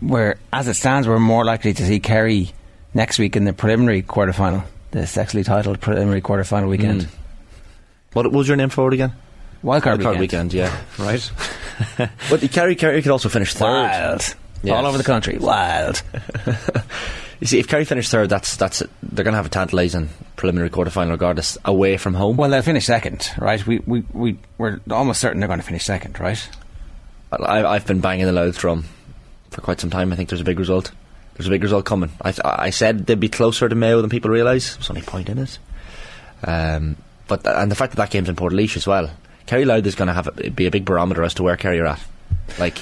[0.01, 2.51] we're, as it stands, we're more likely to see Kerry
[2.94, 7.02] next week in the preliminary quarter final, the sexually titled preliminary quarter final weekend.
[7.02, 7.09] Mm.
[8.15, 9.12] what, what was your name for it again?
[9.64, 10.20] Wildcard weekend.
[10.20, 10.80] weekend, yeah.
[10.98, 11.30] Right?
[12.30, 13.66] but Kerry, Kerry could also finish third.
[13.66, 14.35] Wild.
[14.62, 14.74] Yeah.
[14.74, 15.39] All over the country.
[15.39, 16.02] Wild.
[17.40, 20.70] You see, if Kerry finish third, that's that's they're going to have a tantalising preliminary
[20.70, 22.36] quarter final regardless, away from home.
[22.36, 23.64] Well, they'll finish second, right?
[23.64, 26.48] We, we, we, we're almost certain they're going to finish second, right?
[27.30, 28.86] I, I've been banging the Louth drum
[29.51, 30.12] for quite some time.
[30.12, 30.90] I think there's a big result.
[31.35, 32.10] There's a big result coming.
[32.20, 34.74] I, I said they'd be closer to Mayo than people realise.
[34.74, 35.59] There's only point in it.
[36.43, 36.97] Um,
[37.28, 39.10] but and the fact that that game's in Port as well.
[39.49, 41.81] Kerry Louth is going to have a, be a big barometer as to where Kerry
[41.81, 42.05] are at.
[42.59, 42.77] Like,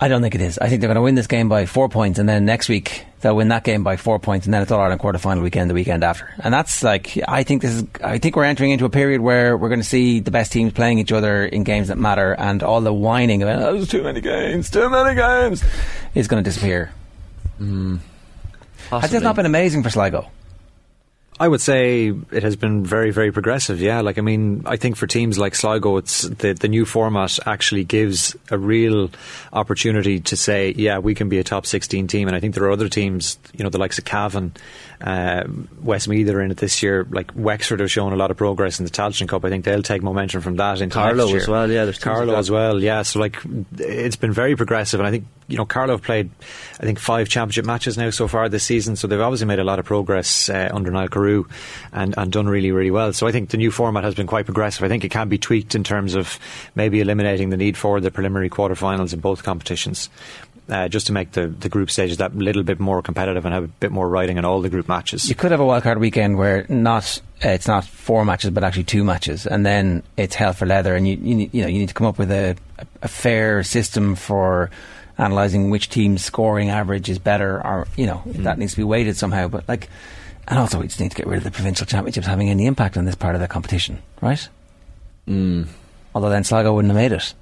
[0.00, 0.56] I don't think it is.
[0.56, 3.04] I think they're going to win this game by four points, and then next week
[3.22, 5.68] they'll win that game by four points, and then it's all Ireland quarter final weekend
[5.68, 6.32] the weekend after.
[6.38, 7.84] And that's like I think this is.
[8.04, 10.72] I think we're entering into a period where we're going to see the best teams
[10.72, 14.04] playing each other in games that matter, and all the whining about oh, there's too
[14.04, 15.64] many games, too many games,
[16.14, 16.92] is going to disappear.
[17.58, 17.96] Hmm.
[17.96, 19.16] Has possibly.
[19.16, 20.30] this not been amazing for Sligo?
[21.38, 23.80] I would say it has been very, very progressive.
[23.80, 27.38] Yeah, like I mean, I think for teams like Sligo, it's the the new format
[27.46, 29.10] actually gives a real
[29.52, 32.28] opportunity to say, yeah, we can be a top sixteen team.
[32.28, 34.54] And I think there are other teams, you know, the likes of Cavan,
[35.02, 35.44] uh,
[35.82, 37.06] Westmeath are in it this year.
[37.10, 39.44] Like Wexford have shown a lot of progress in the Tailteann Cup.
[39.44, 40.98] I think they'll take momentum from that into
[41.28, 41.36] year.
[41.36, 41.98] as well, yeah, there's
[42.28, 42.82] like as well.
[42.82, 43.36] Yeah, so like
[43.78, 46.30] it's been very progressive, and I think you know Carlow have played,
[46.80, 48.96] I think five championship matches now so far this season.
[48.96, 51.44] So they've obviously made a lot of progress uh, under Niall Carew
[51.92, 53.12] and and done really really well.
[53.12, 54.82] So I think the new format has been quite progressive.
[54.82, 56.38] I think it can be tweaked in terms of
[56.74, 60.08] maybe eliminating the need for the preliminary quarterfinals in both competitions.
[60.68, 63.54] Uh, just to make the, the group stages that a little bit more competitive and
[63.54, 65.28] have a bit more riding in all the group matches.
[65.28, 68.82] You could have a wildcard weekend where not uh, it's not four matches, but actually
[68.82, 71.88] two matches, and then it's hell for leather, and you you, you know you need
[71.88, 72.56] to come up with a,
[73.00, 74.68] a fair system for
[75.18, 78.84] analysing which team's scoring average is better, or you know if that needs to be
[78.84, 79.48] weighted somehow.
[79.48, 79.88] But like,
[80.48, 82.96] and also we just need to get rid of the provincial championships having any impact
[82.96, 84.48] on this part of the competition, right?
[85.28, 85.66] Mm.
[86.14, 87.34] Although then Sligo wouldn't have made it.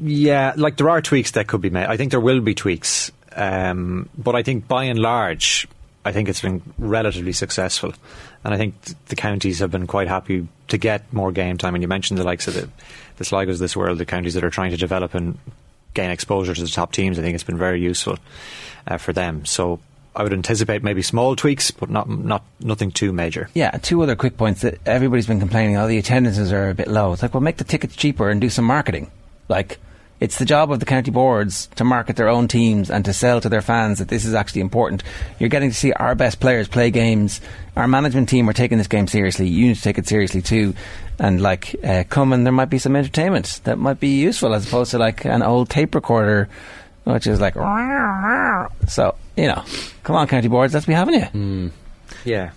[0.00, 1.86] Yeah, like there are tweaks that could be made.
[1.86, 5.68] I think there will be tweaks, um, but I think by and large,
[6.04, 7.92] I think it's been relatively successful,
[8.44, 11.74] and I think th- the counties have been quite happy to get more game time.
[11.74, 12.68] And you mentioned the likes of the
[13.16, 15.36] the Sligos of this world, the counties that are trying to develop and
[15.94, 17.18] gain exposure to the top teams.
[17.18, 18.18] I think it's been very useful
[18.86, 19.44] uh, for them.
[19.44, 19.80] So.
[20.12, 23.48] I would anticipate maybe small tweaks, but not not nothing too major.
[23.54, 25.76] Yeah, two other quick points that everybody's been complaining.
[25.76, 27.12] Oh, the attendances are a bit low.
[27.12, 29.08] It's like, well, make the tickets cheaper and do some marketing.
[29.48, 29.78] Like,
[30.20, 33.40] it's the job of the county boards to market their own teams and to sell
[33.40, 35.02] to their fans that this is actually important.
[35.38, 37.40] You're getting to see our best players play games.
[37.74, 39.48] Our management team are taking this game seriously.
[39.48, 40.74] You need to take it seriously too.
[41.18, 44.66] And like, uh, come and there might be some entertainment that might be useful as
[44.66, 46.48] opposed to like an old tape recorder,
[47.04, 47.56] which is like,
[48.88, 49.64] so you know,
[50.02, 51.26] come on, county boards, let's be having you.
[52.24, 52.50] Yeah.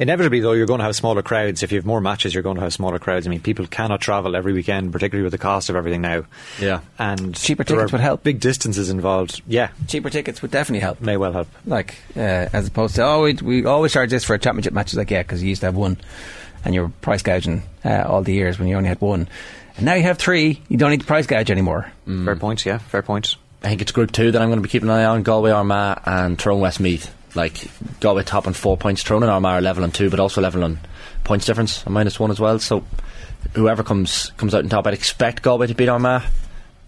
[0.00, 1.62] Inevitably, though, you're going to have smaller crowds.
[1.62, 3.26] If you have more matches, you're going to have smaller crowds.
[3.26, 6.24] I mean, people cannot travel every weekend, particularly with the cost of everything now.
[6.58, 6.80] Yeah.
[6.98, 8.22] And Cheaper tickets would help.
[8.22, 9.42] Big distances involved.
[9.46, 11.02] Yeah, Cheaper tickets would definitely help.
[11.02, 11.48] may well help.
[11.66, 12.20] like uh,
[12.52, 14.86] as opposed to oh we, we always charge this for a championship match.
[14.86, 15.98] It's like yeah, because you used to have one,
[16.64, 19.28] and you were price gouging uh, all the years when you only had one,
[19.76, 20.62] and now you have three.
[20.70, 21.92] You don't need to price gouge anymore.
[22.06, 22.64] Fair points.
[22.64, 23.36] Yeah, fair points.
[23.62, 25.50] I think it's Group 2 that I'm going to be keeping an eye on Galway,
[25.50, 27.14] Armagh, and Tyrone Westmeath.
[27.34, 27.70] Like,
[28.00, 30.80] Galway top on four points, Tyrone and Armagh level on two, but also level on
[31.24, 32.58] points difference, a minus one as well.
[32.58, 32.84] So,
[33.54, 36.24] whoever comes comes out on top, I'd expect Galway to beat Armagh.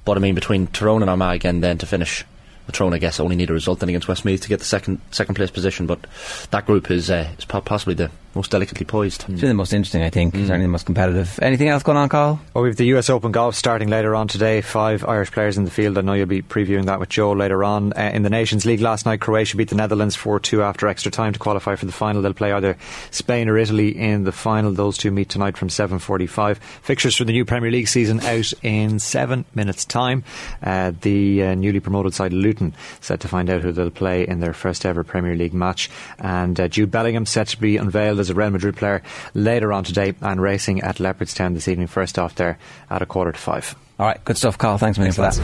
[0.05, 2.25] But I mean, between Tyrone and Armagh again, then to finish.
[2.71, 5.35] Tyrone, I guess, only need a result then against Westmeath to get the second second
[5.35, 5.87] place position.
[5.87, 6.07] But
[6.53, 9.25] that group is uh, is possibly the most delicately poised.
[9.29, 10.35] It's the most interesting, I think.
[10.35, 11.39] Certainly the most competitive.
[11.43, 12.41] Anything else going on, Carl?
[12.55, 14.61] Well, we have the US Open golf starting later on today.
[14.61, 15.99] Five Irish players in the field.
[15.99, 17.93] I know you'll be previewing that with Joe later on.
[17.93, 21.13] Uh, in the Nations League last night, Croatia beat the Netherlands 4 2 after extra
[21.13, 22.23] time to qualify for the final.
[22.23, 22.77] They'll play either
[23.11, 24.73] Spain or Italy in the final.
[24.73, 26.57] Those two meet tonight from 7.45.
[26.57, 30.25] Fixtures for the new Premier League season out in seven minutes' time.
[30.63, 34.41] Uh, the uh, newly promoted side Luton set to find out who they'll play in
[34.41, 35.91] their first ever Premier League match.
[36.19, 39.03] And uh, Jude Bellingham set to be unveiled is a Real Madrid player
[39.35, 41.87] later on today and racing at Leopardstown this evening.
[41.87, 42.59] First off there
[42.89, 43.75] at a quarter to five.
[43.99, 44.79] All right, good stuff, Carl.
[44.79, 45.35] Thanks, man, for that.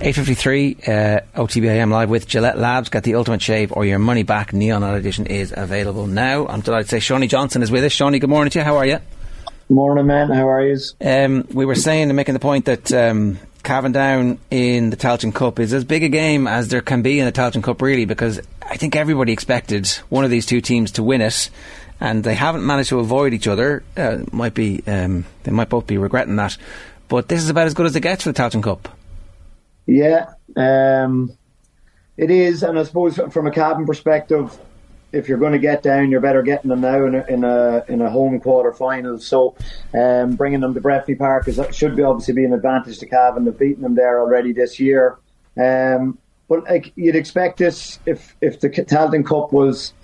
[0.00, 2.88] 8.53, uh, OTBAM live with Gillette Labs.
[2.88, 4.52] Get the ultimate shave or your money back.
[4.52, 6.46] Neon Edition is available now.
[6.46, 7.94] I'm delighted to say Seanie Johnston is with us.
[7.94, 8.64] Seanie, good morning to you.
[8.64, 8.98] How are you?
[9.68, 10.30] Morning, man.
[10.30, 10.78] How are you?
[11.00, 15.34] Um, we were saying and making the point that um, Cavan Down in the Tailteann
[15.34, 18.04] Cup is as big a game as there can be in the Tailteann Cup, really,
[18.04, 21.48] because I think everybody expected one of these two teams to win it,
[22.04, 23.82] and they haven't managed to avoid each other.
[23.96, 26.56] Uh, might be um, they might both be regretting that,
[27.08, 28.90] but this is about as good as it gets for the Tailteann Cup.
[29.86, 31.32] Yeah, um,
[32.18, 34.56] it is, and I suppose from a Cavan perspective,
[35.12, 37.84] if you're going to get down, you're better getting them now in a in a,
[37.88, 39.18] in a home quarter final.
[39.18, 39.56] So,
[39.94, 43.46] um, bringing them to Breffni Park is should be obviously be an advantage to Cavan.
[43.46, 45.16] They've beaten them there already this year.
[45.56, 46.18] Um,
[46.48, 49.94] but like you'd expect this if if the Tailteann Cup was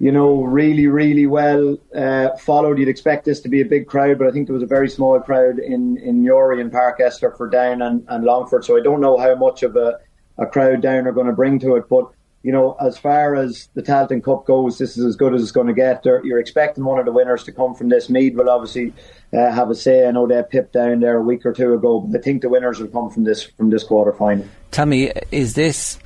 [0.00, 2.78] you know, really, really well uh, followed.
[2.78, 4.88] You'd expect this to be a big crowd, but I think there was a very
[4.88, 8.64] small crowd in, in Newry and Páirc Esler for Down and, and Longford.
[8.64, 9.98] So I don't know how much of a,
[10.38, 11.86] a crowd Down are going to bring to it.
[11.90, 12.06] But,
[12.42, 15.52] you know, as far as the Tailteann Cup goes, this is as good as it's
[15.52, 16.02] going to get.
[16.02, 18.08] They're, you're expecting one of the winners to come from this.
[18.08, 18.94] Meath will obviously
[19.34, 20.08] uh, have a say.
[20.08, 22.48] I know they pipped down there a week or two ago, but I think the
[22.48, 24.48] winners will come from this from this quarter final.
[24.70, 25.98] Tell me, is this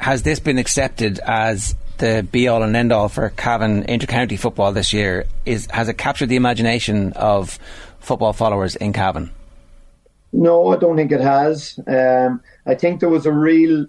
[0.00, 4.72] has this been accepted as the be all and end all for Cavan intercounty football
[4.72, 5.24] this year?
[5.46, 7.58] Is has it captured the imagination of
[8.00, 9.30] football followers in Cavan?
[10.32, 11.78] No, I don't think it has.
[11.86, 13.86] Um, I think there was a real,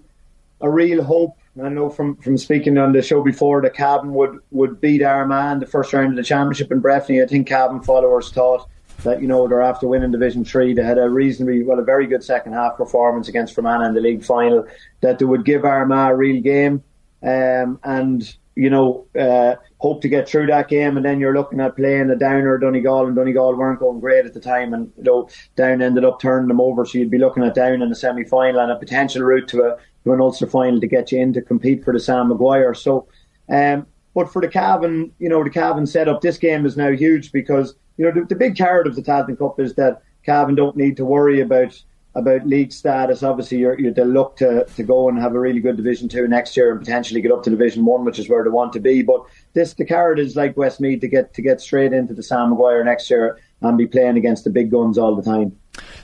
[0.61, 1.37] a real hope.
[1.63, 5.53] I know from, from speaking on the show before that Cavan would, would beat Armagh
[5.53, 7.23] in the first round of the championship in Breffni.
[7.23, 8.67] I think Cavan followers thought
[9.03, 10.73] that you know they're after winning Division Three.
[10.73, 14.01] They had a reasonably well, a very good second half performance against Fermanagh in the
[14.01, 14.67] league final.
[15.01, 16.83] That they would give Armagh a real game
[17.23, 20.97] um, and you know uh, hope to get through that game.
[20.97, 24.33] And then you're looking at playing a Downer, Donegal, and Donegal weren't going great at
[24.33, 26.85] the time, and you know Down ended up turning them over.
[26.85, 29.63] So you'd be looking at Down in the semi final and a potential route to
[29.63, 32.73] a to an Ulster final to get you in to compete for the Sam Maguire.
[32.73, 33.07] So.
[33.49, 37.31] Um, but for the Cavan, you know, the Cavan setup, this game is now huge
[37.31, 40.77] because, you know, the, the big carrot of the Tailteann Cup is that Cavan don't
[40.77, 41.81] need to worry about
[42.15, 43.23] about league status.
[43.23, 46.27] Obviously, you're, you're they'll look to, to go and have a really good Division Two
[46.27, 48.79] next year and potentially get up to Division One, which is where they want to
[48.79, 49.01] be.
[49.01, 49.23] But
[49.53, 52.83] this the carrot is like Westmeath to get to get straight into the Sam Maguire
[52.83, 55.57] next year and be playing against the big guns all the time.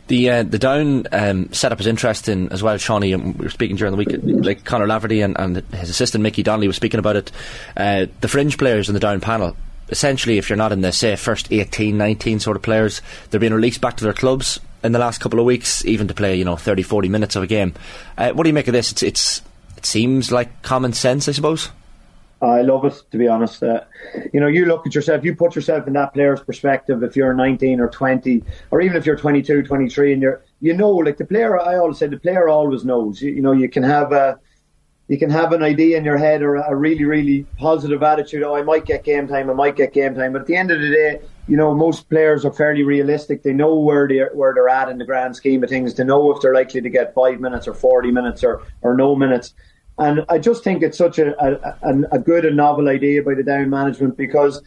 [0.07, 3.13] The uh, the down um, setup is interesting as well, Seanie.
[3.13, 4.09] And we were speaking during the week,
[4.45, 7.31] like Conor Laverty and, and his assistant Mickey Donnelly was speaking about it.
[7.77, 9.55] Uh, the fringe players in the down panel
[9.91, 13.55] essentially, if you're not in the say first 18, 19 sort of players, they're being
[13.55, 16.45] released back to their clubs in the last couple of weeks, even to play you
[16.45, 17.73] know 30, 40 minutes of a game.
[18.17, 18.91] Uh, what do you make of this?
[18.91, 19.41] It's, it's
[19.77, 21.69] it seems like common sense, I suppose.
[22.41, 23.61] I love it, to be honest.
[23.63, 23.81] Uh,
[24.33, 27.33] you know, you look at yourself, you put yourself in that player's perspective if you're
[27.33, 31.25] 19 or 20, or even if you're 22, 23, and you're, you know, like the
[31.25, 33.21] player, I always say the player always knows.
[33.21, 34.39] You, you know, you can have a,
[35.09, 38.43] you can have an idea in your head or a really, really positive attitude.
[38.43, 39.49] Oh, I might get game time.
[39.49, 40.33] I might get game time.
[40.33, 43.41] But at the end of the day, you know, most players are fairly realistic.
[43.41, 45.95] They know where they're where they're at in the grand scheme of things.
[45.95, 49.15] They know if they're likely to get five minutes or forty minutes or or no
[49.15, 49.55] minutes.
[49.97, 53.43] And I just think it's such a a, a good and novel idea by the
[53.43, 54.61] down management because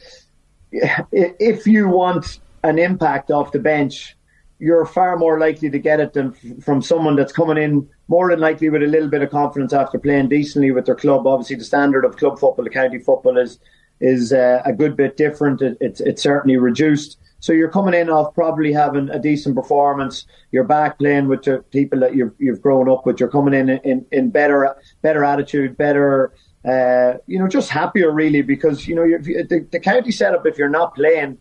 [0.72, 4.16] if you want an impact off the bench,
[4.58, 6.32] you're far more likely to get it than
[6.62, 9.98] from someone that's coming in more than likely with a little bit of confidence after
[9.98, 11.26] playing decently with their club.
[11.26, 13.58] Obviously, the standard of club football, the county football, is
[14.00, 15.62] is uh, a good bit different.
[15.62, 17.16] It, it's it's certainly reduced.
[17.40, 20.26] So you're coming in off probably having a decent performance.
[20.52, 23.18] You're back playing with the people that you've you've grown up with.
[23.18, 26.34] You're coming in in, in better better attitude, better.
[26.66, 30.44] Uh, you know, just happier really because you know the, the county setup.
[30.44, 31.38] If you're not playing,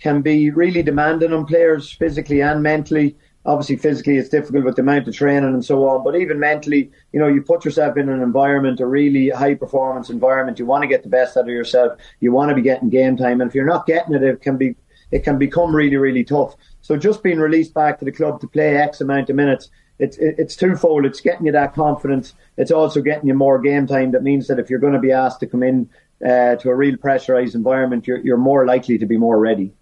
[0.00, 3.14] can be really demanding on players physically and mentally
[3.46, 6.90] obviously physically it's difficult with the amount of training and so on, but even mentally,
[7.12, 10.58] you know, you put yourself in an environment, a really high performance environment.
[10.58, 11.98] You want to get the best out of yourself.
[12.20, 14.56] You want to be getting game time, and if you're not getting it, it can
[14.56, 14.76] be
[15.10, 16.54] it can become really really tough.
[16.80, 19.70] So just being released back to the club to play X amount of minutes.
[19.98, 21.06] It's it's twofold.
[21.06, 22.34] It's getting you that confidence.
[22.56, 24.10] It's also getting you more game time.
[24.10, 25.88] That means that if you're going to be asked to come in
[26.24, 29.72] uh, to a real pressurized environment, you're you're more likely to be more ready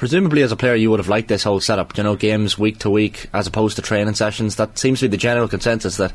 [0.00, 2.78] presumably as a player you would have liked this whole setup, you know, games week
[2.78, 4.56] to week as opposed to training sessions.
[4.56, 6.14] That seems to be the general consensus that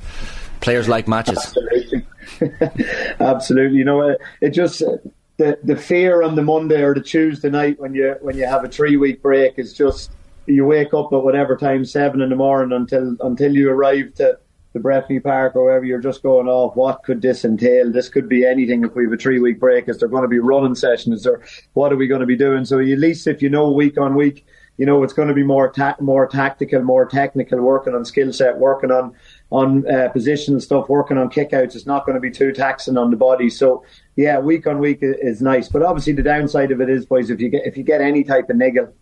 [0.60, 1.38] players like matches.
[1.38, 2.06] Absolutely,
[3.20, 3.78] absolutely.
[3.78, 4.98] You know, uh, it just uh,
[5.38, 8.66] the the fear on the Monday or the Tuesday night when you when you have
[8.66, 10.10] a three week break is just
[10.48, 14.40] you wake up at whatever time seven in the morning until until you arrive to
[14.76, 17.90] the Breffni Park or wherever, you're just going, oh, what could this entail?
[17.90, 19.88] This could be anything if we have a three week break.
[19.88, 21.24] Is there going to be running sessions?
[21.24, 21.42] There,
[21.74, 22.66] what are we going to be doing?
[22.66, 24.46] So at least if you know week on week,
[24.76, 28.34] you know, it's going to be more ta- more tactical, more technical, working on skill
[28.34, 29.14] set, working on
[29.50, 31.76] on uh, position stuff, working on kickouts.
[31.76, 33.50] It's not going to be too taxing on the body.
[33.50, 33.86] So
[34.18, 35.70] yeah, week on week is nice.
[35.70, 38.26] But obviously the downside of it is, boys, if you get if you get any
[38.26, 38.94] type of niggle,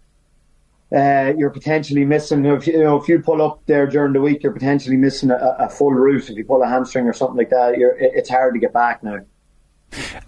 [0.93, 2.45] uh, you're potentially missing.
[2.45, 5.31] If you, you, know, if you pull up there during the week, you're potentially missing
[5.31, 6.29] a, a full root.
[6.29, 9.19] If you pull a hamstring or something like that, it's hard to get back now.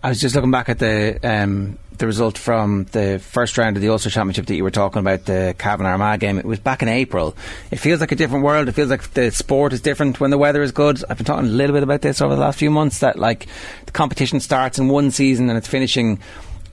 [0.04, 3.82] I was just looking back at the um, the result from the first round of
[3.82, 6.38] the Ulster Championship that you were talking about, the Cavan Armagh game.
[6.38, 7.36] It was back in April.
[7.72, 8.68] It feels like a different world.
[8.68, 11.04] It feels like the sport is different when the weather is good.
[11.10, 13.00] I've been talking a little bit about this over the last few months.
[13.00, 13.48] That like
[13.86, 16.20] the competition starts in one season and it's finishing.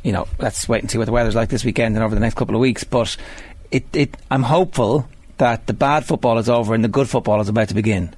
[0.02, 2.20] You know, let's wait and see what the weather's like this weekend and over the
[2.20, 2.82] next couple of weeks.
[2.82, 3.16] But
[3.72, 5.08] it, it I'm hopeful
[5.38, 8.14] that the bad football is over and the good football is about to begin.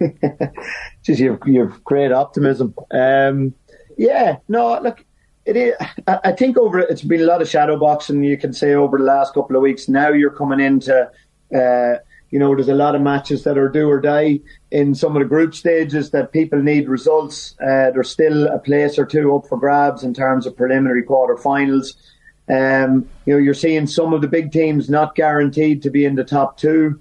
[1.02, 2.74] Just you have great optimism.
[2.90, 3.54] Um,
[3.96, 5.04] yeah, no, look,
[5.44, 5.74] it is.
[6.06, 8.22] I think over it's been a lot of shadow boxing.
[8.22, 9.88] You can say over the last couple of weeks.
[9.88, 11.10] Now you're coming into,
[11.54, 11.94] uh,
[12.30, 15.22] you know, there's a lot of matches that are do or die in some of
[15.22, 17.56] the group stages that people need results.
[17.60, 21.94] Uh, there's still a place or two up for grabs in terms of preliminary quarterfinals.
[22.50, 26.16] Um, you know, you're seeing some of the big teams not guaranteed to be in
[26.16, 27.00] the top two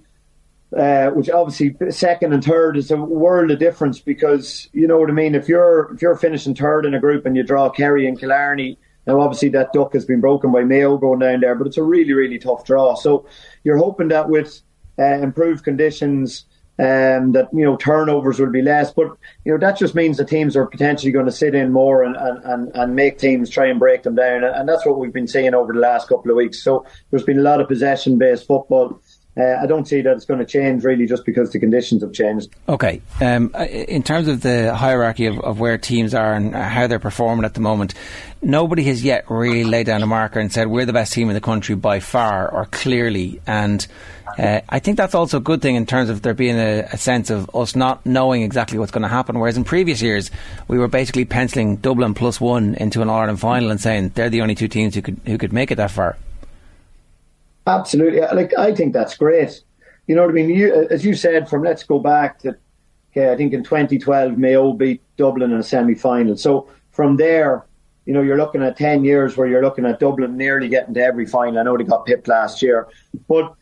[0.76, 5.10] uh, which obviously second and third is a world of difference because you know what
[5.10, 5.34] I mean.
[5.34, 8.78] If you're if you're finishing third in a group and you draw Kerry and Killarney,
[9.08, 11.84] now obviously that duck has been broken by Mayo going down there, but it's a
[11.84, 12.94] really really tough draw.
[12.94, 13.26] So
[13.64, 14.62] you're hoping that with
[15.00, 16.46] uh, improved conditions.
[16.80, 19.08] Um, that you know turnovers will be less, but
[19.44, 22.16] you know that just means the teams are potentially going to sit in more and,
[22.16, 25.54] and, and, make teams try and break them down, and that's what we've been seeing
[25.54, 26.64] over the last couple of weeks.
[26.64, 29.02] So there's been a lot of possession based football
[29.40, 32.12] uh, I don't see that it's going to change really just because the conditions have
[32.12, 32.50] changed.
[32.68, 33.02] Okay.
[33.22, 37.46] Um, in terms of the hierarchy of, of, where teams are and how they're performing
[37.46, 37.94] at the moment,
[38.42, 41.36] nobody has yet really laid down a marker and said we're the best team in
[41.36, 43.40] the country by far or clearly.
[43.48, 43.86] And
[44.38, 46.98] uh, I think that's also a good thing in terms of there being a, a
[46.98, 49.40] sense of us not knowing exactly what's going to happen.
[49.40, 50.32] Whereas in previous years,
[50.68, 54.42] we were basically penciling Dublin plus one into an Ireland final and saying they're the
[54.42, 56.18] only two teams who could who could make it that far.
[57.66, 58.22] Absolutely.
[58.22, 59.62] Like I think that's great.
[60.08, 60.50] You know what I mean?
[60.50, 62.58] You, as you said, from let's go back to,
[63.12, 66.36] okay, I think in 2012 Mayo beat Dublin in a semi-final.
[66.36, 67.66] So from there,
[68.06, 71.04] you know, you're looking at 10 years where you're looking at Dublin nearly getting to
[71.04, 71.60] every final.
[71.60, 72.88] I know they got pipped last year,
[73.28, 73.54] but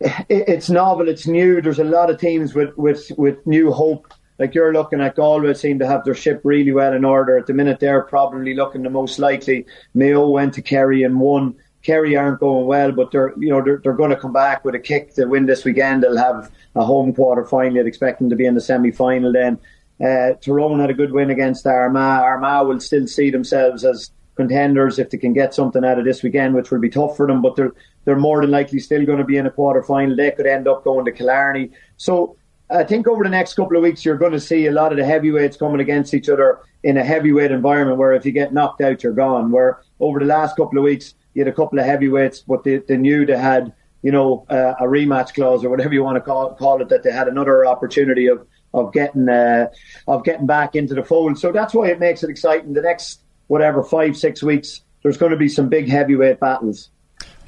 [0.00, 1.60] it's novel, it's new.
[1.60, 4.12] There's a lot of teams with, with, with new hope.
[4.38, 7.38] Like you're looking at Galway seem to have their ship really well in order.
[7.38, 9.64] At the minute, they're probably looking the most likely.
[9.94, 11.54] Mayo went to Kerry and won.
[11.82, 14.74] Kerry aren't going well, but they're you know they're, they're going to come back with
[14.74, 16.02] a kick to win this weekend.
[16.02, 17.78] They'll have a home quarter final.
[17.78, 19.32] I'd expect them to be in the semi final.
[19.32, 19.58] Then
[20.04, 22.22] uh, Tyrone had a good win against Armagh.
[22.22, 26.22] Armagh will still see themselves as contenders if they can get something out of this
[26.22, 27.42] weekend, which will be tough for them.
[27.42, 27.72] But they're
[28.04, 30.16] they're more than likely still going to be in a quarter final.
[30.16, 31.70] They could end up going to Killarney.
[31.96, 32.36] So
[32.70, 34.98] I think over the next couple of weeks, you're going to see a lot of
[34.98, 38.80] the heavyweights coming against each other in a heavyweight environment where if you get knocked
[38.80, 39.50] out, you're gone.
[39.50, 42.78] Where over the last couple of weeks, you had a couple of heavyweights, but they,
[42.78, 43.72] they knew they had,
[44.02, 47.02] you know, uh, a rematch clause or whatever you want to call, call it, that
[47.02, 49.68] they had another opportunity of of getting uh,
[50.06, 51.38] of getting back into the fold.
[51.38, 52.72] So that's why it makes it exciting.
[52.74, 56.90] The next whatever five six weeks, there's going to be some big heavyweight battles.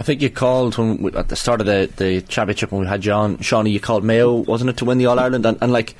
[0.01, 2.87] I think you called when we, at the start of the, the championship when we
[2.87, 3.73] had John Seanie.
[3.73, 5.45] You called Mayo, wasn't it, to win the All Ireland?
[5.45, 5.97] And, and like,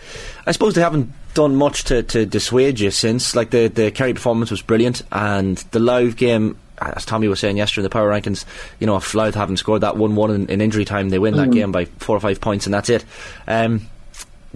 [0.47, 3.35] I suppose they haven't done much to, to dissuade you since.
[3.35, 7.57] Like the the Kerry performance was brilliant, and the live game as Tommy was saying
[7.57, 8.45] yesterday in the power rankings,
[8.79, 11.35] you know, if Louth haven't scored that 1 1 in, in, injury time, they win
[11.35, 11.39] mm.
[11.39, 13.05] that game by four or five points, and that's it.
[13.49, 13.89] Um,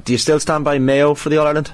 [0.04, 1.72] do you still stand by Mayo for the All Ireland?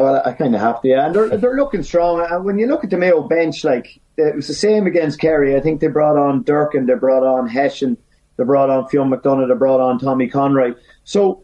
[0.00, 1.06] Uh, well, I kind of have to, yeah.
[1.06, 2.26] And they're, they're looking strong.
[2.28, 5.56] And when you look at the Mayo bench, like, it was the same against Kerry.
[5.56, 7.96] I think they brought on Durcan, they brought on Hession,
[8.36, 10.74] they brought on Fionn McDonagh, they brought on Tommy Conroy.
[11.04, 11.42] So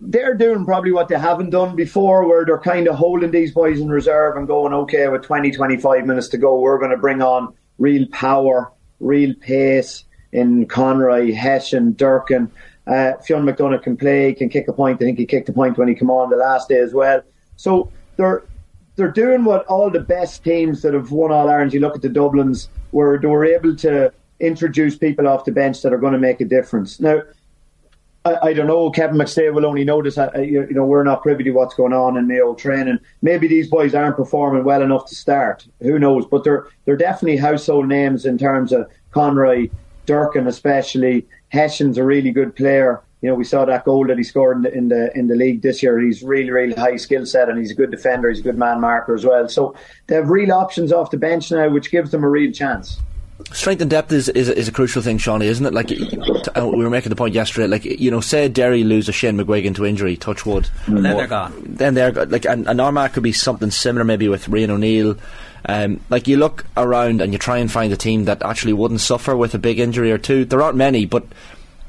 [0.00, 3.80] they're doing probably what they haven't done before, where they're kind of holding these boys
[3.80, 7.20] in reserve and going, okay, with 20, 25 minutes to go, we're going to bring
[7.20, 12.50] on real power, real pace in Conroy, Hession, Durcan.
[12.86, 14.96] Uh, Fionn McDonagh can play, can kick a point.
[15.02, 17.22] I think he kicked a point when he came on the last day as well.
[17.56, 18.44] So they're
[18.96, 21.72] they're doing what all the best teams that have won All Ireland.
[21.72, 25.82] You look at the Dublins, where they were able to introduce people off the bench
[25.82, 27.00] that are going to make a difference.
[27.00, 27.22] Now,
[28.24, 28.90] I, I, don't know.
[28.90, 30.18] Kevin McStay will only notice.
[30.18, 32.98] Uh, you, you, know, we're not privy to what's going on in Mayo training.
[33.22, 35.66] Maybe these boys aren't performing well enough to start.
[35.80, 36.26] Who knows?
[36.26, 39.68] But they're they're definitely household names in terms of Conroy,
[40.06, 41.26] Durcan, especially.
[41.50, 43.00] Hession's a really good player.
[43.20, 45.34] You know, we saw that goal that he scored in the, in the in the
[45.34, 45.98] league this year.
[45.98, 48.28] He's really, really high skill set, and he's a good defender.
[48.28, 49.48] He's a good man marker as well.
[49.48, 49.74] So
[50.06, 53.00] they have real options off the bench now, which gives them a real chance.
[53.52, 55.72] Strength and depth is, is, is a crucial thing, Seanie, isn't it?
[55.72, 57.66] Like uh, we were making the point yesterday.
[57.68, 61.16] Like you know, say Derry lose a Shane McGuigan to injury, touch wood, and then
[61.16, 61.62] they're gone.
[61.64, 65.16] Then they're go- like, and, and Armagh could be something similar, maybe with Rian O'Neill.
[65.66, 69.00] Um, like you look around and you try and find a team that actually wouldn't
[69.00, 70.44] suffer with a big injury or two.
[70.44, 71.24] There aren't many, but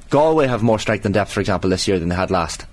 [0.09, 2.65] Galway have more strength and depth, for example, this year than they had last.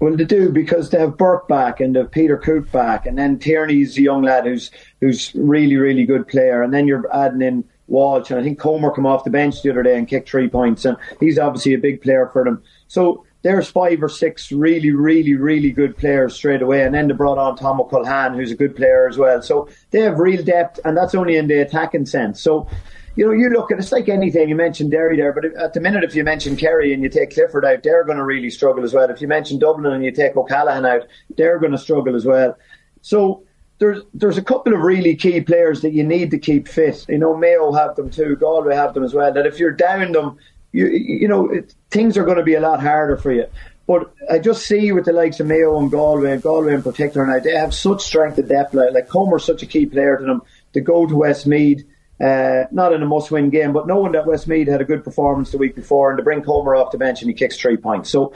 [0.00, 3.16] Well, they do because they have Burke back and they have Peter Cooke back, and
[3.16, 4.70] then Tierney's a young lad who's
[5.00, 8.90] who's really really good player, and then you're adding in Walsh, and I think Comer
[8.90, 11.78] come off the bench the other day and kicked three points, and he's obviously a
[11.78, 12.62] big player for them.
[12.88, 17.14] So there's five or six really, really, really good players straight away, and then they
[17.14, 19.42] brought on Tomo Culhane, who's a good player as well.
[19.42, 22.40] So they have real depth, and that's only in the attacking sense.
[22.42, 22.68] So.
[23.16, 24.48] You know, you look at it's like anything.
[24.48, 27.34] You mentioned Derry there, but at the minute, if you mention Kerry and you take
[27.34, 29.08] Clifford out, they're going to really struggle as well.
[29.08, 32.56] If you mention Dublin and you take O'Callaghan out, they're going to struggle as well.
[33.02, 33.44] So
[33.78, 37.04] there's there's a couple of really key players that you need to keep fit.
[37.08, 39.32] You know, Mayo have them too, Galway have them as well.
[39.32, 40.38] That if you're down them,
[40.72, 43.46] you you know it, things are going to be a lot harder for you.
[43.86, 47.26] But I just see with the likes of Mayo and Galway, and Galway in particular
[47.26, 48.72] now, they have such strength and depth.
[48.72, 50.42] Like, like Comer's such a key player to them
[50.72, 51.84] to go to Westmeath.
[52.20, 55.58] Uh, not in a must-win game, but knowing that Westmeath had a good performance the
[55.58, 58.08] week before, and to bring Comer off the bench and he kicks three points.
[58.08, 58.32] So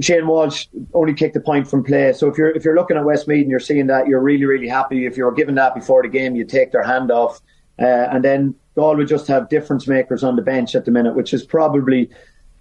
[0.00, 2.12] Shane Walsh only kicked a point from play.
[2.14, 4.66] So if you're if you're looking at Westmeath and you're seeing that, you're really really
[4.66, 5.06] happy.
[5.06, 7.40] If you were given that before the game, you take their hand off,
[7.78, 11.32] uh, and then Galway just have difference makers on the bench at the minute, which
[11.32, 12.10] is probably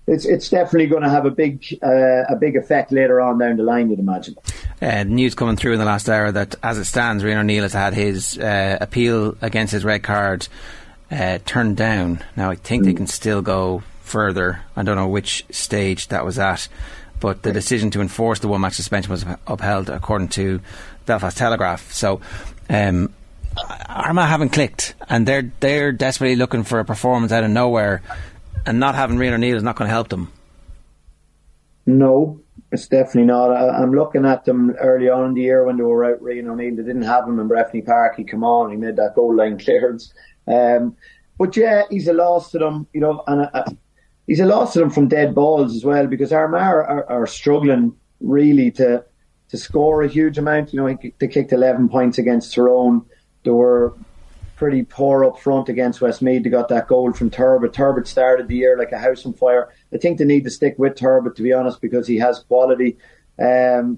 [0.07, 3.57] it's it's definitely going to have a big uh, a big effect later on down
[3.57, 3.89] the line.
[3.89, 4.35] You'd imagine.
[4.81, 7.73] Uh, news coming through in the last hour that, as it stands, Rian O'Neill has
[7.73, 10.47] had his uh, appeal against his red card
[11.11, 12.23] uh, turned down.
[12.35, 12.85] Now I think mm.
[12.87, 14.61] they can still go further.
[14.75, 16.67] I don't know which stage that was at,
[17.19, 20.61] but the decision to enforce the one match suspension was upheld according to
[21.05, 21.91] Belfast Telegraph.
[21.93, 22.21] So.
[22.69, 23.13] Um,
[23.89, 28.01] Armagh haven't clicked, and they're they're desperately looking for a performance out of nowhere,
[28.65, 30.31] and not having Rian O'Neill is not going to help them.
[31.85, 32.39] No,
[32.71, 33.51] it's definitely not.
[33.51, 36.47] I, am looking at them early on in the year when they were out Rian
[36.47, 36.75] O'Neill.
[36.75, 38.15] They didn't have him in Breffni Park.
[38.17, 40.13] He come on, he made that goal line clearance.
[40.47, 40.95] Um,
[41.37, 43.63] but yeah, he's a loss to them, you know, and uh,
[44.27, 47.27] he's a loss to them from dead balls as well because Armagh are, are, are
[47.27, 49.03] struggling really to
[49.49, 50.71] to score a huge amount.
[50.71, 53.05] You know, they kicked 11 points against Tyrone.
[53.43, 53.93] They were
[54.61, 56.43] pretty poor up front against Westmeath.
[56.43, 57.73] They got that goal from Turbitt.
[57.73, 59.73] Turbitt started the year like a house on fire.
[59.91, 62.95] I think they need to stick with Turbitt, to be honest, because he has quality.
[63.39, 63.97] Um,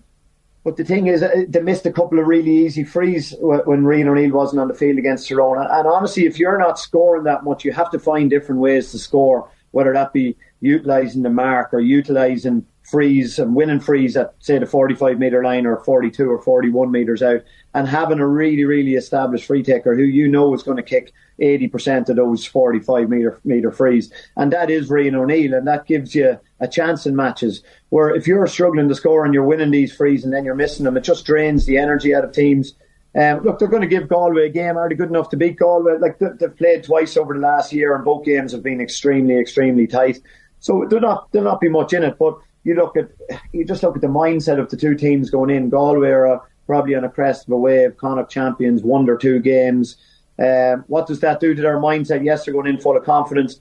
[0.63, 4.07] but the thing is, uh, they missed a couple of really easy frees when Rian
[4.07, 5.57] O'Neill wasn't on the field against Tyrone.
[5.57, 8.99] And honestly, if you're not scoring that much, you have to find different ways to
[8.99, 14.33] score, whether that be utilising the mark or utilising frees and win and frees at
[14.39, 17.41] say the 45 metre line or 42 or 41 metres out
[17.73, 21.13] and having a really really established free taker who you know is going to kick
[21.39, 26.13] 80% of those 45 metre metre frees and that is Rian O'Neill and that gives
[26.13, 29.95] you a chance in matches where if you're struggling to score and you're winning these
[29.95, 32.73] frees and then you're missing them it just drains the energy out of teams
[33.15, 34.75] um, look, they're going to give Galway a game.
[34.75, 35.99] Are they good enough to beat Galway?
[35.99, 39.85] Like they've played twice over the last year, and both games have been extremely, extremely
[39.85, 40.19] tight.
[40.61, 42.17] So there not there not be much in it.
[42.17, 43.09] But you look at
[43.51, 45.69] you just look at the mindset of the two teams going in.
[45.69, 47.97] Galway are probably on a crest of a wave.
[47.97, 49.97] Connacht champions, one or two games.
[50.39, 52.23] Um, what does that do to their mindset?
[52.23, 53.59] Yes, they're going in full of confidence.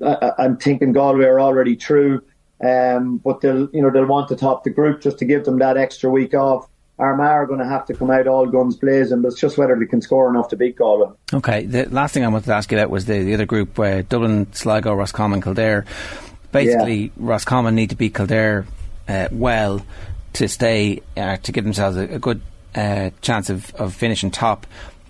[0.00, 2.22] Uh, I'm thinking Galway are already through,
[2.64, 5.58] um, but they'll you know they'll want to top the group just to give them
[5.58, 6.68] that extra week off.
[6.98, 9.74] Armagh are going to have to come out all guns blazing, but it's just whether
[9.76, 11.08] they can score enough to beat Galway.
[11.32, 13.76] Okay, the last thing I wanted to ask you about was the, the other group,
[13.78, 15.84] uh, Dublin, Sligo, Roscommon, Kildare
[16.52, 17.10] basically yeah.
[17.16, 18.66] Roscommon need to beat Kildare
[19.08, 19.84] uh, well
[20.34, 22.40] to stay uh, to give themselves a, a good
[22.74, 24.66] uh, chance of, of finishing top.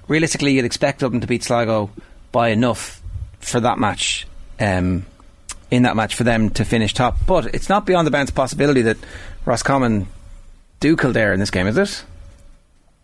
[0.08, 1.90] Realistically, you'd expect Dublin to beat Sligo
[2.32, 3.00] by enough
[3.40, 4.26] for that match.
[4.58, 5.06] Um,
[5.70, 8.82] in that match for them to finish top, but it's not beyond the bounds possibility
[8.82, 8.98] that
[9.46, 10.06] Roscommon
[10.80, 12.04] do Kildare in this game, is it?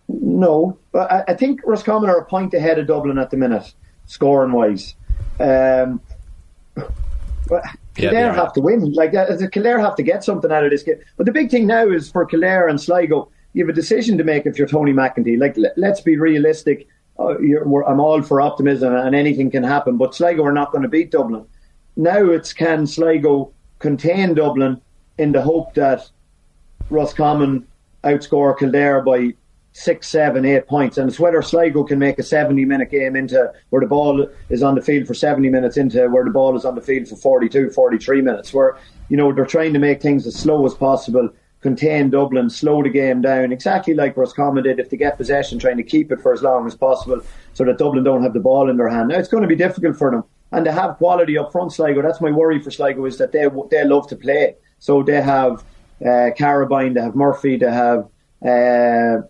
[0.09, 3.73] No, but I, I think Roscommon are a point ahead of Dublin at the minute,
[4.05, 4.95] scoring wise.
[5.41, 6.03] Um,
[7.49, 7.65] but
[7.99, 8.93] Kildare yeah, have to win.
[8.93, 11.01] Like uh, Kildare have to get something out of this game.
[11.17, 14.25] But the big thing now is for Kildare and Sligo, you have a decision to
[14.25, 15.39] make if you're Tony McEntee.
[15.39, 16.87] Like let's be realistic.
[17.19, 20.89] Uh, I'm all for optimism and anything can happen, but Sligo are not going to
[20.89, 21.45] beat Dublin.
[21.97, 24.81] Now it's can Sligo contain Dublin
[25.19, 26.09] in the hope that
[26.91, 27.67] Roscommon
[28.05, 29.35] outscore Kildare by
[29.73, 30.99] six, seven, eight points.
[30.99, 34.63] And it's whether Sligo can make a 70 minute game into where the ball is
[34.63, 37.17] on the field for 70 minutes into where the ball is on the field for
[37.17, 38.77] 42, 43 minutes, where,
[39.09, 41.29] you know, they're trying to make things as slow as possible,
[41.61, 45.77] contain Dublin, slow the game down, exactly like Roscommon did if they get possession, trying
[45.77, 47.21] to keep it for as long as possible
[47.55, 49.09] so that Dublin don't have the ball in their hand.
[49.09, 50.25] Now, it's going to be difficult for them.
[50.51, 52.01] And they have quality up front, Sligo.
[52.01, 54.57] That's my worry for Sligo is that they they love to play.
[54.79, 55.63] So they have
[56.01, 58.09] uh, Carabine, they have Murphy, they have
[58.43, 59.27] uh,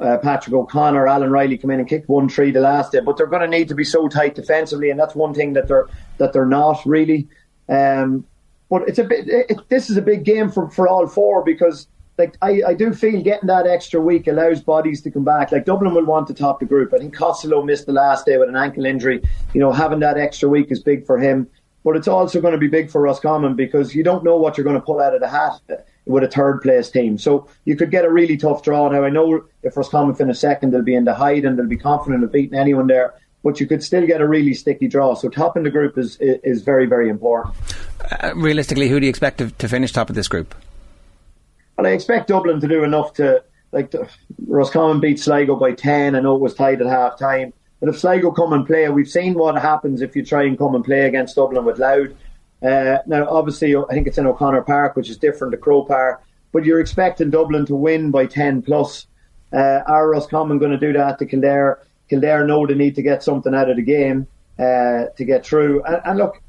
[0.00, 3.16] uh, Patrick O'Connor, Alan Riley come in and kick one three the last day, but
[3.16, 5.88] they're going to need to be so tight defensively, and that's one thing that they're
[6.18, 7.28] that they're not really.
[7.68, 8.26] Um,
[8.70, 9.28] but it's a bit.
[9.28, 11.86] It, this is a big game for for all four because
[12.18, 15.52] like I, I do feel getting that extra week allows bodies to come back.
[15.52, 16.92] Like Dublin will want to top the group.
[16.92, 19.22] I think Costello missed the last day with an ankle injury.
[19.52, 21.48] You know, having that extra week is big for him.
[21.84, 24.64] But it's also going to be big for Roscommon because you don't know what you're
[24.64, 25.60] going to pull out of the hat
[26.06, 27.18] with a third place team.
[27.18, 28.88] So you could get a really tough draw.
[28.88, 31.76] Now I know if Roscommon finish second, they'll be in the hide and they'll be
[31.76, 33.14] confident of beating anyone there.
[33.42, 35.14] But you could still get a really sticky draw.
[35.14, 37.54] So top in the group is is very very important.
[38.22, 40.54] Uh, realistically, who do you expect to, to, finish top of this group?
[41.76, 44.08] Well, I expect Dublin to do enough to like to,
[44.46, 46.14] Roscommon beat Sligo by ten.
[46.14, 47.52] I know it was tied at half time.
[47.80, 50.74] But if Sligo come and play, we've seen what happens if you try and come
[50.74, 52.12] and play against Dublin with Louth.
[52.64, 56.22] Uh, now, obviously, I think it's in O'Connor Park, which is different to Croke Park,
[56.52, 59.06] but you're expecting Dublin to win by 10 plus.
[59.52, 61.80] Uh, are Roscommon going to do that to Kildare?
[62.08, 64.26] Kildare know they need to get something out of the game
[64.58, 65.82] uh, to get through.
[65.84, 66.40] And, and, look,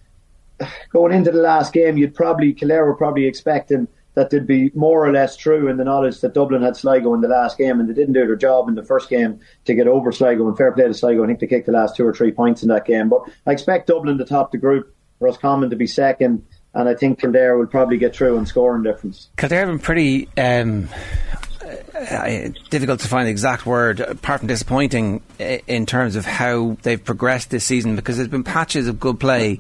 [0.90, 5.06] going into the last game, you'd probably Kildare were probably expecting that they'd be more
[5.06, 7.90] or less true in the knowledge that Dublin had Sligo in the last game, and
[7.90, 10.48] they didn't do their job in the first game to get over Sligo.
[10.48, 12.64] And fair play to Sligo, I think they kicked the last two or three points
[12.64, 13.10] in that game.
[13.10, 14.95] But I expect Dublin to top the group.
[15.20, 19.30] Roscommon to be second, and I think Kildare will probably get through and scoring difference.
[19.38, 20.90] Kildare have been pretty um,
[21.96, 27.04] uh, difficult to find the exact word, apart from disappointing in terms of how they've
[27.04, 29.60] progressed this season because there's been patches of good play.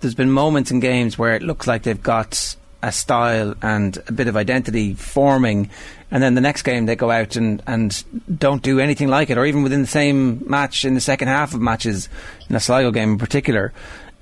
[0.00, 4.12] There's been moments in games where it looks like they've got a style and a
[4.12, 5.70] bit of identity forming,
[6.10, 8.04] and then the next game they go out and, and
[8.38, 11.54] don't do anything like it, or even within the same match in the second half
[11.54, 12.08] of matches,
[12.48, 13.72] in a Sligo game in particular.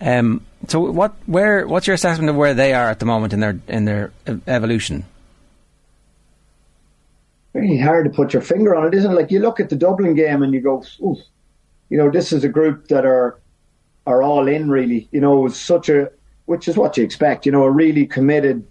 [0.01, 3.41] Um, so, what, where, what's your assessment of where they are at the moment in
[3.41, 4.13] their in their
[4.47, 5.05] evolution?
[7.53, 9.15] Very hard to put your finger on it, isn't it?
[9.15, 11.17] Like you look at the Dublin game and you go, Ooh,
[11.89, 13.39] you know, this is a group that are
[14.07, 14.71] are all in.
[14.71, 16.11] Really, you know, such a
[16.47, 17.47] which is what you expect.
[17.47, 18.67] You know, a really committed,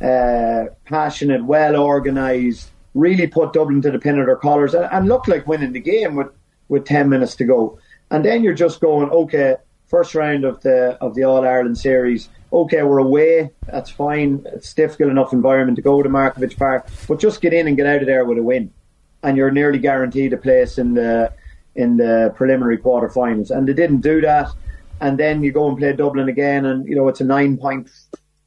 [0.00, 5.08] uh, passionate, well organised, really put Dublin to the pin of their collars and, and
[5.08, 6.28] look like winning the game with
[6.68, 7.78] with ten minutes to go.
[8.12, 9.56] And then you're just going, okay,
[9.90, 12.28] first round of the of the All Ireland series.
[12.52, 13.50] Okay, we're away.
[13.66, 14.46] That's fine.
[14.54, 17.86] It's difficult enough environment to go to Markievicz Park, but just get in and get
[17.86, 18.72] out of there with a win,
[19.22, 21.32] and you're nearly guaranteed a place in the
[21.74, 23.50] in the preliminary quarterfinals.
[23.50, 24.48] And they didn't do that.
[25.00, 27.90] And then you go and play Dublin again, and you know it's a nine point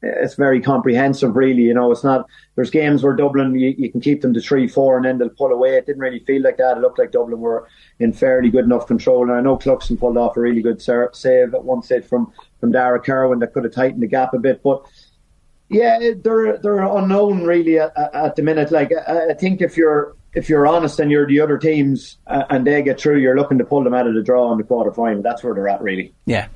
[0.04, 1.64] it's very comprehensive, really.
[1.64, 2.28] You know, it's not.
[2.56, 5.30] There's games where Dublin you, you, can keep them to three, four, and then they'll
[5.30, 5.76] pull away.
[5.76, 6.78] It didn't really feel like that.
[6.78, 7.68] It looked like Dublin were
[8.00, 9.24] in fairly good enough control.
[9.24, 12.72] And I know Cluxton pulled off a really good save at one stage from from
[12.72, 14.62] Darragh Kirwan that could have tightened the gap a bit.
[14.62, 14.86] But
[15.70, 18.72] yeah, they're they're unknown really at, at the minute.
[18.72, 22.44] Like I, I, think if you're if you're honest and you're the other teams uh,
[22.50, 24.64] and they get through, you're looking to pull them out of the draw in the
[24.64, 25.22] quarter final.
[25.22, 26.14] That's where they're at, really.
[26.26, 26.48] Yeah,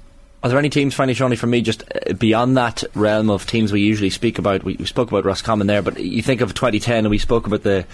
[0.44, 3.72] are there any teams, finally, Seanie, for me, just uh, beyond that realm of teams
[3.72, 4.64] we usually speak about?
[4.64, 7.64] We, we spoke about Roscommon there, but you think of 2010, and we spoke about
[7.64, 7.86] the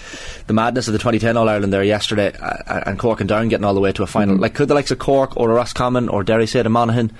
[0.46, 3.64] the madness of the 2010 All Ireland there yesterday, uh, and Cork and Down getting
[3.64, 4.34] all the way to a final.
[4.34, 4.42] Mm-hmm.
[4.42, 7.12] Like, could the likes of Cork or Roscommon or Derry say to Monaghan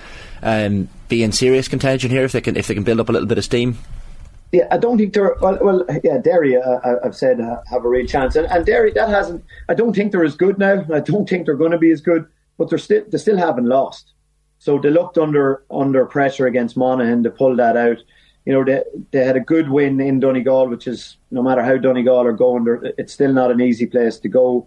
[0.42, 3.12] um, be in serious contention here if they can if they can build up a
[3.12, 3.78] little bit of steam?
[4.52, 5.58] Yeah, I don't think they're well.
[5.62, 9.08] well yeah, Derry, uh, I've said uh, have a real chance, and, and Derry that
[9.08, 9.42] hasn't.
[9.70, 10.84] I don't think they're as good now.
[10.92, 12.26] I don't think they're going to be as good,
[12.58, 14.13] but they're still they still haven't lost.
[14.64, 17.98] So they looked under under pressure against Monaghan to pull that out.
[18.46, 21.76] You know, they they had a good win in Donegal, which is no matter how
[21.76, 22.64] Donegal are going,
[22.96, 24.66] it's still not an easy place to go.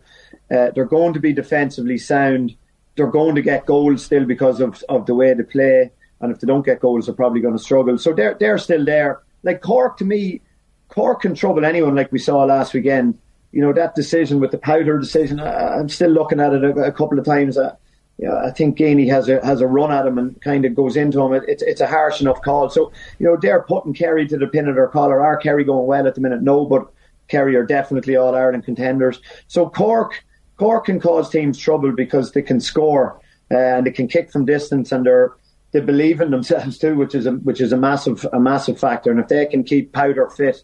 [0.52, 2.56] Uh, they're going to be defensively sound.
[2.96, 5.92] They're going to get goals still because of, of the way they play.
[6.22, 7.98] And if they don't get goals, they're probably going to struggle.
[7.98, 9.24] So they're they're still there.
[9.42, 10.42] Like Cork, to me,
[10.90, 13.18] Cork can trouble anyone, like we saw last weekend.
[13.52, 15.40] You know that decision with the powder decision.
[15.40, 17.58] I, am still looking at it a, a couple of times.
[17.58, 17.76] Uh,
[18.18, 20.98] yeah, I think Geaney has a has a run at him and kind of goes
[20.98, 21.34] into him.
[21.34, 22.70] It, it's it's a harsh enough call.
[22.70, 25.22] So you know they're putting Kerry to the pin of their collar.
[25.22, 26.42] Are Kerry going well at the minute?
[26.42, 26.88] No, but
[27.28, 29.22] Kerry are definitely all Ireland contenders.
[29.48, 30.24] So Cork
[30.58, 33.22] Cork can cause teams trouble because they can score
[33.52, 35.36] uh, and they can kick from distance and they're
[35.72, 39.12] they believe in themselves too, which is a which is a massive a massive factor.
[39.12, 40.64] And if they can keep Powder fit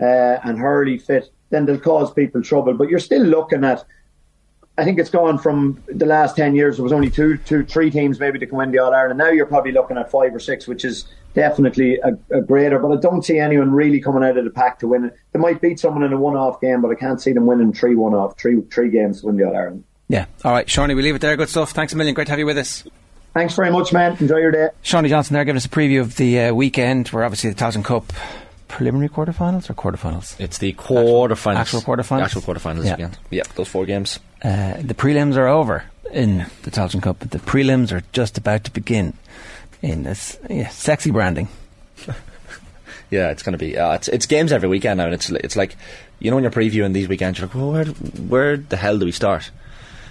[0.00, 2.74] uh, and Hurley fit, then they'll cause people trouble.
[2.74, 3.84] But you're still looking at.
[4.78, 6.76] I think it's gone from the last ten years.
[6.76, 9.18] There was only two, two, three teams maybe that can win the All Ireland.
[9.18, 12.78] Now you're probably looking at five or six, which is definitely a, a greater.
[12.78, 15.16] But I don't see anyone really coming out of the pack to win it.
[15.32, 17.94] They might beat someone in a one-off game, but I can't see them winning three
[17.94, 19.84] one-off, three three games to win the All Ireland.
[20.08, 20.24] Yeah.
[20.44, 21.36] All right, Seanie, we leave it there.
[21.36, 21.72] Good stuff.
[21.72, 22.14] Thanks a million.
[22.14, 22.84] Great to have you with us.
[23.34, 24.16] Thanks very much, man.
[24.20, 24.68] Enjoy your day.
[24.84, 27.84] Seanie Johnston there giving us a preview of the uh, weekend where obviously the Tailteann
[27.84, 28.12] Cup
[28.68, 30.38] preliminary quarterfinals or quarterfinals?
[30.40, 31.56] It's the quarterfinals.
[31.56, 32.18] Actual quarterfinals?
[32.18, 32.94] The actual quarterfinals Yeah.
[32.94, 33.10] again.
[33.30, 34.18] Yeah, those four games.
[34.42, 38.64] Uh, the prelims are over in the Tailteann Cup, but the prelims are just about
[38.64, 39.14] to begin
[39.82, 41.48] in this yeah, sexy branding.
[43.12, 43.76] Yeah, it's going to be.
[43.76, 45.76] Uh, it's it's games every weekend now, and it's it's like
[46.18, 49.04] you know when you're previewing these weekends, you're like, well, where where the hell do
[49.04, 49.50] we start?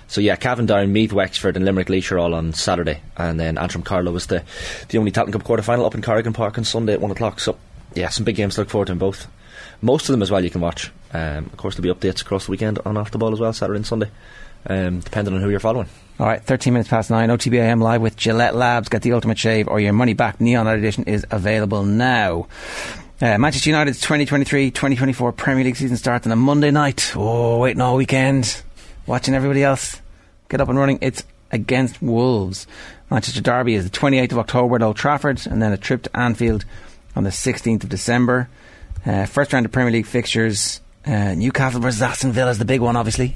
[0.08, 3.58] So yeah, Cavan Down, Meath, Wexford, and Limerick Laois are all on Saturday, and then
[3.58, 4.44] Antrim Carlow is the
[4.90, 7.40] the only Tailteann Cup quarter final up in Corrigan Park on Sunday at one o'clock.
[7.40, 7.58] So
[7.96, 9.26] yeah, some big games to look forward to in both.
[9.82, 10.92] Most of them as well you can watch.
[11.14, 13.54] Um, of course, there'll be updates across the weekend on Off the Ball as well,
[13.54, 14.10] Saturday and Sunday,
[14.68, 15.90] um, depending on who you're following.
[16.20, 17.30] All right, 13 minutes past nine.
[17.30, 18.90] OTBAM live with Gillette Labs.
[18.90, 20.40] Get the ultimate shave or your money back.
[20.40, 22.48] Neon Edition is available now.
[23.20, 27.14] Uh, Manchester United's 2023-2024 Premier League season starts on a Monday night.
[27.16, 28.62] Oh, waiting all weekend,
[29.06, 30.02] watching everybody else
[30.50, 31.00] get up and running.
[31.02, 32.68] It's against Wolves.
[33.10, 36.18] Manchester Derby is the 28th of October at Old Trafford, and then a trip to
[36.18, 36.66] Anfield
[37.16, 38.50] on the 16th of December.
[39.06, 40.82] Uh, first round of Premier League fixtures.
[41.06, 43.36] Uh, Newcastle versus Aston Villa is the big one, obviously.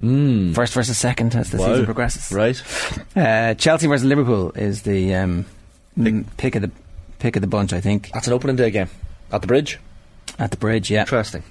[0.00, 1.66] First versus second as the Wow.
[1.68, 2.32] season progresses.
[2.32, 2.60] Right.
[3.14, 5.44] Uh, Chelsea versus Liverpool is the um,
[5.98, 6.70] m- pick of the
[7.20, 8.88] pick of the bunch, I think, That's an opening day game
[9.30, 9.78] at the bridge.
[10.38, 10.90] at the bridge.
[10.90, 11.42] Yeah, Interesting.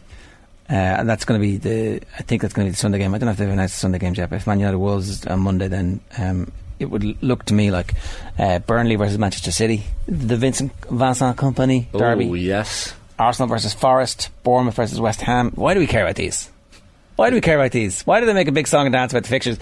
[0.69, 2.01] uh, and that's going to be the.
[2.19, 3.13] I think that's going to be the Sunday game.
[3.13, 4.29] I don't know if they've announced the Sunday games yet.
[4.31, 7.93] But if Man United Wolves on Monday, then um, it would look to me like
[8.39, 12.93] uh, Burnley versus Manchester City, the Vincent Vincent Kompany derby, Oh yes.
[13.21, 15.51] Arsenal versus Forest, Bournemouth versus West Ham.
[15.55, 16.49] Why do we care about these?
[17.15, 18.01] Why do we care about these?
[18.01, 19.59] Why do they make a big song and dance about the fixtures?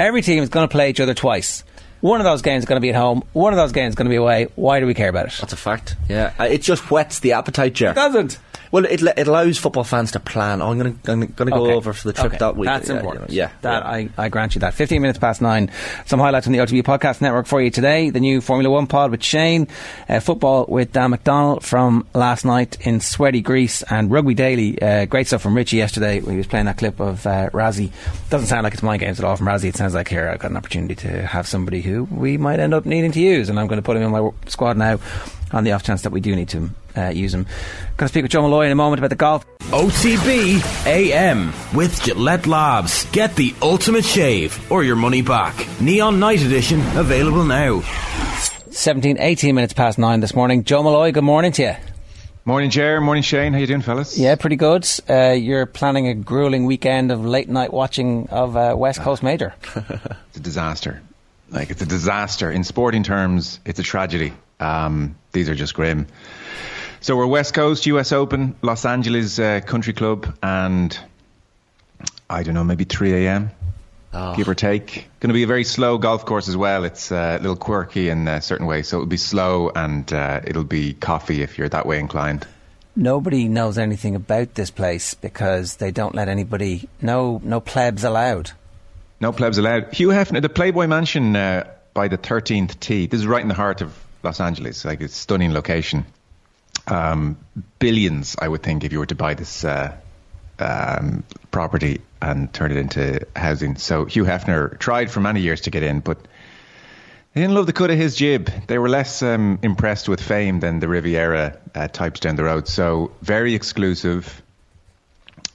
[0.00, 1.62] Every team is going to play each other twice.
[2.00, 3.22] One of those games is going to be at home.
[3.32, 4.48] One of those games is going to be away.
[4.56, 5.34] Why do we care about it?
[5.40, 5.94] That's a fact.
[6.08, 7.92] Yeah, Uh, it just whets the appetite, Ger.
[7.94, 8.38] doesn't.
[8.72, 10.60] Well, it, it allows football fans to plan.
[10.62, 11.74] Oh, I'm going to I'm going to go Okay.
[11.74, 12.38] over for the trip Okay.
[12.38, 12.66] that week.
[12.66, 13.30] That's Yeah, important.
[13.30, 14.08] you know, Yeah, that yeah.
[14.16, 14.72] I, I grant you that.
[14.74, 15.70] 15 minutes past nine.
[16.06, 18.08] Some highlights from the OTB Podcast Network for you today.
[18.10, 19.68] The new Formula One pod with Shane,
[20.08, 24.80] uh, football with Dan McDonnell from last night in sweaty Greece, and Rugby Daily.
[24.80, 27.90] Uh, great stuff from Richie yesterday when he was playing that clip of uh, Rassie.
[28.30, 29.68] Doesn't sound like it's my games at all from Rassie.
[29.68, 32.72] It sounds like here I've got an opportunity to have somebody who we might end
[32.72, 34.98] up needing to use, and I'm going to put him in my squad now
[35.52, 37.44] on the off chance that we do need to uh, use him.
[37.96, 39.46] Going to speak with Joe Molloy in a moment about the golf.
[39.70, 43.04] OTB AM with Gillette Labs.
[43.12, 45.66] Get the ultimate shave or your money back.
[45.80, 47.80] Neon Night Edition available now.
[48.70, 50.64] 17, 18 minutes past nine this morning.
[50.64, 51.74] Joe Molloy, good morning to you.
[52.44, 53.00] Morning, Ger.
[53.00, 53.52] Morning, Shane.
[53.52, 54.18] How you doing, fellas?
[54.18, 54.84] Yeah, pretty good.
[55.08, 59.54] Uh, you're planning a grueling weekend of late night watching of uh, West Coast Major.
[60.32, 61.02] It's a disaster.
[61.50, 63.60] Like it's a disaster in sporting terms.
[63.66, 64.32] It's a tragedy.
[64.62, 66.06] Um, these are just grim.
[67.00, 68.12] So we're West Coast U.S.
[68.12, 70.96] Open, Los Angeles uh, Country Club, and
[72.30, 73.50] I don't know, maybe 3 a.m.
[74.36, 75.08] Give or take.
[75.20, 76.84] Going to be a very slow golf course as well.
[76.84, 80.42] It's uh, a little quirky in a certain way, so it'll be slow and uh,
[80.44, 82.46] it'll be coffee if you're that way inclined.
[82.94, 86.90] Nobody knows anything about this place because they don't let anybody.
[87.00, 88.50] No, no plebs allowed.
[89.18, 89.94] No plebs allowed.
[89.94, 91.64] Hugh Hefner, the Playboy Mansion uh,
[91.94, 93.06] by the 13th tee.
[93.06, 94.84] This is right in the heart of Los Angeles.
[94.84, 96.04] Like it's stunning location.
[96.86, 97.38] Um,
[97.78, 99.96] billions, I would think, if you were to buy this uh,
[100.58, 103.76] um, property and turn it into housing.
[103.76, 106.18] So Hugh Hefner tried for many years to get in, but
[107.34, 108.50] they didn't love the cut of his jib.
[108.66, 112.68] They were less um, impressed with fame than the Riviera uh, types down the road.
[112.68, 114.42] So very exclusive.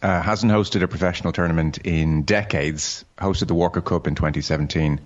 [0.01, 3.05] Uh, hasn't hosted a professional tournament in decades.
[3.17, 4.99] Hosted the Walker Cup in 2017,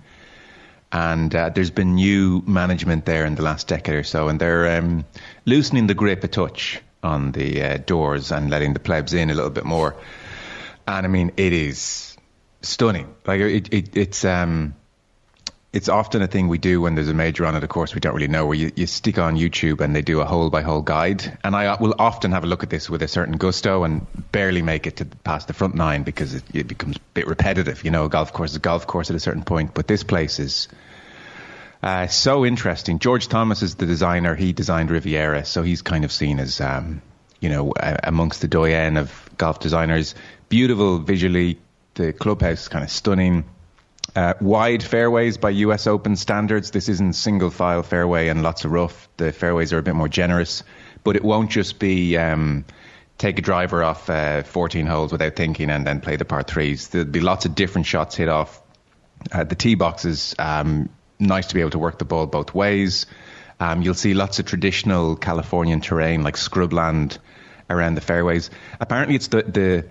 [0.92, 4.76] and uh, there's been new management there in the last decade or so, and they're
[4.76, 5.04] um,
[5.46, 9.34] loosening the grip a touch on the uh, doors and letting the plebs in a
[9.34, 9.96] little bit more.
[10.86, 12.16] And I mean, it is
[12.60, 13.14] stunning.
[13.26, 14.74] Like it, it it's um,
[15.72, 17.62] it's often a thing we do when there's a major on it.
[17.64, 20.20] Of course, we don't really know where you, you stick on YouTube and they do
[20.20, 21.38] a hole by hole guide.
[21.42, 24.06] And I uh, will often have a look at this with a certain gusto and
[24.32, 27.84] barely make it to past the front nine because it, it becomes a bit repetitive.
[27.84, 30.04] You know, a golf course is a golf course at a certain point, but this
[30.04, 30.68] place is.
[31.82, 33.00] Uh, so interesting.
[33.00, 34.34] George Thomas is the designer.
[34.36, 37.02] He designed Riviera, so he's kind of seen as, um,
[37.40, 37.72] you know,
[38.04, 40.14] amongst the doyen of golf designers.
[40.48, 41.58] Beautiful visually.
[41.94, 43.44] The clubhouse is kind of stunning.
[44.14, 46.70] Uh, wide fairways by US Open standards.
[46.70, 49.08] This isn't single file fairway and lots of rough.
[49.16, 50.62] The fairways are a bit more generous,
[51.02, 52.64] but it won't just be um,
[53.18, 56.88] take a driver off uh, 14 holes without thinking and then play the par threes.
[56.88, 58.60] There'll be lots of different shots hit off
[59.32, 60.34] uh, the tee boxes.
[60.38, 60.90] Um,
[61.22, 63.06] nice to be able to work the ball both ways.
[63.60, 67.18] Um, you'll see lots of traditional Californian terrain like scrubland
[67.70, 68.50] around the fairways.
[68.80, 69.86] Apparently, it's the, the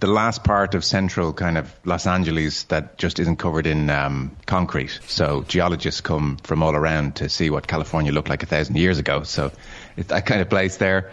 [0.00, 4.34] the last part of central kind of Los Angeles that just isn't covered in um,
[4.46, 4.98] concrete.
[5.06, 8.98] So geologists come from all around to see what California looked like a thousand years
[8.98, 9.22] ago.
[9.24, 9.52] So
[9.96, 11.10] it's that kind of place there.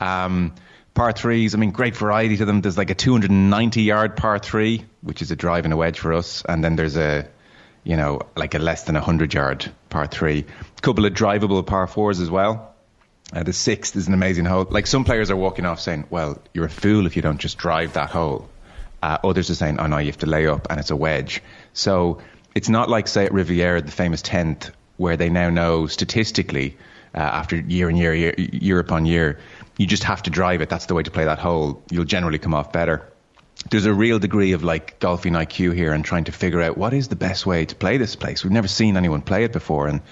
[0.00, 0.54] Um,
[0.94, 2.60] par threes, I mean, great variety to them.
[2.60, 6.12] There's like a 290 yard par three, which is a drive and a wedge for
[6.12, 7.28] us, and then there's a
[7.84, 10.44] you know like a less than a 100 yard par three.
[10.80, 12.74] Couple of drivable par fours as well.
[13.32, 14.66] Uh, the sixth is an amazing hole.
[14.68, 17.56] Like some players are walking off saying, "Well, you're a fool if you don't just
[17.58, 18.48] drive that hole."
[19.02, 21.42] Uh, others are saying, "Oh no, you have to lay up and it's a wedge."
[21.72, 22.20] So
[22.54, 26.76] it's not like say at Riviera, the famous tenth, where they now know statistically
[27.14, 29.38] uh, after year and year, year, year upon year,
[29.76, 30.68] you just have to drive it.
[30.68, 31.82] That's the way to play that hole.
[31.90, 33.11] You'll generally come off better.
[33.70, 36.92] There's a real degree of like golfing IQ here and trying to figure out what
[36.92, 38.44] is the best way to play this place.
[38.44, 40.02] We've never seen anyone play it before, and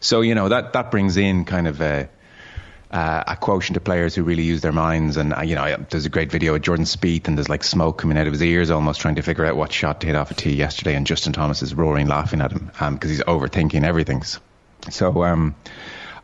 [0.00, 2.08] so you know that that brings in kind of a
[2.90, 5.16] uh, a quotient of players who really use their minds.
[5.16, 7.98] And uh, you know, there's a great video of Jordan Spieth, and there's like smoke
[7.98, 10.30] coming out of his ears, almost trying to figure out what shot to hit off
[10.30, 10.94] a tee yesterday.
[10.94, 14.22] And Justin Thomas is roaring, laughing at him because um, he's overthinking everything.
[14.90, 15.24] So.
[15.24, 15.54] Um,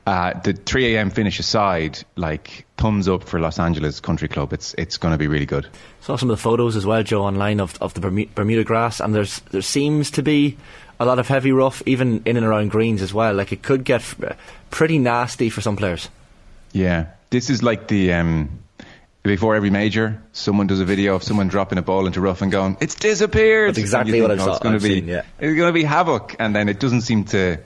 [0.07, 1.11] uh, the 3 a.m.
[1.11, 4.53] finish aside, like thumbs up for Los Angeles Country Club.
[4.53, 5.67] It's it's going to be really good.
[6.01, 9.15] Saw some of the photos as well, Joe, online of of the Bermuda grass, and
[9.15, 10.57] there's there seems to be
[11.01, 13.35] a lot of heavy rough, even in and around greens as well.
[13.35, 14.03] Like it could get
[14.71, 16.09] pretty nasty for some players.
[16.73, 18.61] Yeah, this is like the um,
[19.25, 22.53] before every major, someone does a video of someone dropping a ball into rough and
[22.53, 24.53] going, "It's disappeared." That's exactly what I saw.
[24.53, 25.23] It's going to be, seen, yeah.
[25.41, 27.59] it's going to be havoc, and then it doesn't seem to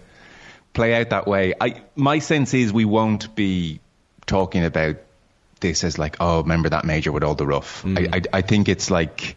[0.73, 1.55] play out that way.
[1.61, 3.81] I my sense is we won't be
[4.27, 4.97] talking about
[5.61, 7.83] this as like, oh, remember that major with all the rough.
[7.83, 7.99] Mm.
[7.99, 9.37] I, I, I think it's like.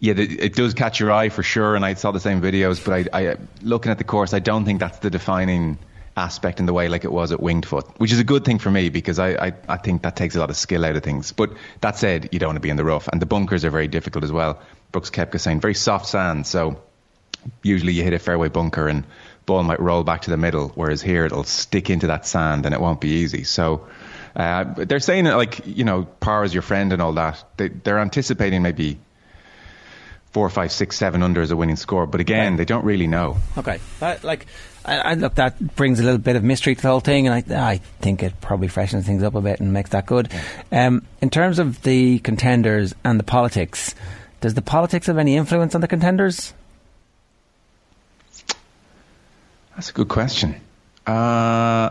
[0.00, 2.84] Yeah, it does catch your eye for sure, and I saw the same videos.
[2.84, 5.78] But I, I, looking at the course, I don't think that's the defining
[6.16, 8.58] aspect in the way like it was at Winged Foot, which is a good thing
[8.58, 11.02] for me because I, I, I think that takes a lot of skill out of
[11.02, 11.32] things.
[11.32, 13.70] But that said, you don't want to be in the rough, and the bunkers are
[13.70, 14.60] very difficult as well.
[14.92, 16.82] Brooks Koepka saying very soft sand, so
[17.62, 19.04] usually you hit a fairway bunker and
[19.46, 22.74] ball might roll back to the middle, whereas here it'll stick into that sand and
[22.74, 23.44] it won't be easy.
[23.44, 23.86] So
[24.36, 27.44] uh, they're saying that, like you know par is your friend and all that.
[27.56, 28.98] They, they're anticipating maybe
[30.32, 33.36] four, five, six, seven under as a winning score, but again, they don't really know.
[33.56, 34.46] Okay, like
[34.84, 37.54] I, I, look, that brings a little bit of mystery to the whole thing, and
[37.54, 40.32] I, I think it probably freshens things up a bit and makes that good.
[40.72, 40.86] Yeah.
[40.86, 43.94] Um, in terms of the contenders and the politics,
[44.40, 46.52] does the politics have any influence on the contenders?
[49.74, 50.54] That's a good question.
[51.06, 51.90] Uh,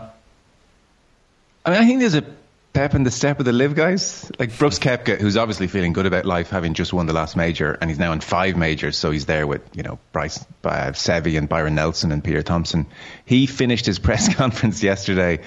[1.64, 2.24] I mean, I think there's a
[2.72, 4.30] pep in the step of the LIV guys.
[4.38, 7.78] Like Brooks Koepka, who's obviously feeling good about life, having just won the last major,
[7.80, 11.38] and he's now in five majors, so he's there with you know Bryce uh, Seve
[11.38, 12.86] and Byron Nelson and Peter Thomson.
[13.24, 15.40] He finished his press conference yesterday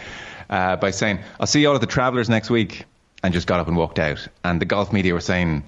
[0.49, 2.85] uh, by saying, "I'll see you all at the Travelers next week,"
[3.21, 4.27] and just got up and walked out.
[4.43, 5.63] And the golf media were saying,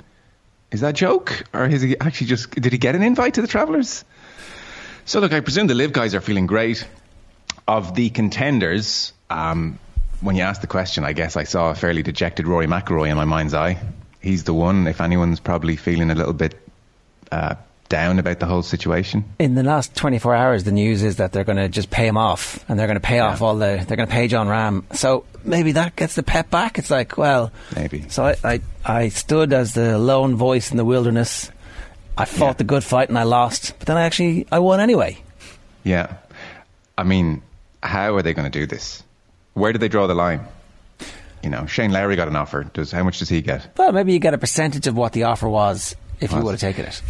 [0.72, 3.42] "Is that a joke, or is he actually just did he get an invite to
[3.42, 4.06] the Travelers?"
[5.10, 6.88] So look, I presume the LIV guys are feeling great.
[7.68, 9.80] Of the contenders, um,
[10.22, 13.18] when you asked the question, I guess I saw a fairly dejected Rory McIlroy in
[13.18, 13.82] my mind's eye.
[14.22, 14.86] He's the one.
[14.86, 16.60] If anyone's probably feeling a little bit
[17.32, 17.56] uh,
[17.90, 19.26] down about the whole situation.
[19.40, 22.16] In the last 24 hours, the news is that they're going to just pay him
[22.16, 23.30] off, and they're going to pay yeah.
[23.30, 23.84] off all the.
[23.88, 24.96] They're going to pay Jon Rahm.
[24.96, 26.78] So maybe that gets the pep back.
[26.78, 28.08] It's like, well, maybe.
[28.10, 31.50] So I, I, I stood as the lone voice in the wilderness
[32.20, 32.54] I fought yeah.
[32.54, 35.18] the good fight and I lost, but then I actually I won anyway.
[35.84, 36.18] Yeah,
[36.98, 37.42] I mean,
[37.82, 39.04] how are they going to do this?
[39.54, 40.42] Where do they draw the line?
[41.42, 42.66] You know, Shane Lowry got an offer.
[42.66, 43.78] Does how much does he get?
[43.78, 46.60] Well, maybe you get a percentage of what the offer was if you would have
[46.60, 47.02] taken it.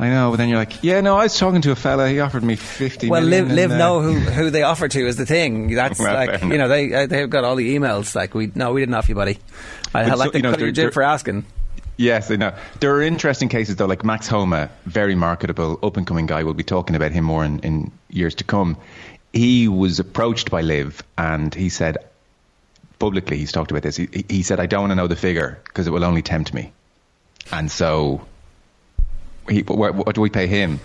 [0.00, 2.08] I know, but then you're like, yeah, no, I was talking to a fella.
[2.08, 3.10] He offered me fifty.
[3.10, 5.74] Well, LIV, LIV know who who they offered to is the thing.
[5.74, 8.14] That's well, like you know they uh, they've got all the emails.
[8.14, 9.38] Like we no, we didn't offer you, buddy.
[9.92, 11.44] I, like so, to you know, cut your for asking.
[11.98, 12.54] Yes, I know.
[12.78, 16.44] There are interesting cases though, like Max Homa, very marketable, up and coming guy.
[16.44, 18.76] We'll be talking about him more in, in years to come.
[19.32, 21.98] He was approached by LIV, and he said
[23.00, 23.96] publicly, he's talked about this.
[23.96, 26.54] He, he said, "I don't want to know the figure because it will only tempt
[26.54, 26.72] me."
[27.50, 28.24] And so,
[29.48, 30.78] he, what, what do we pay him?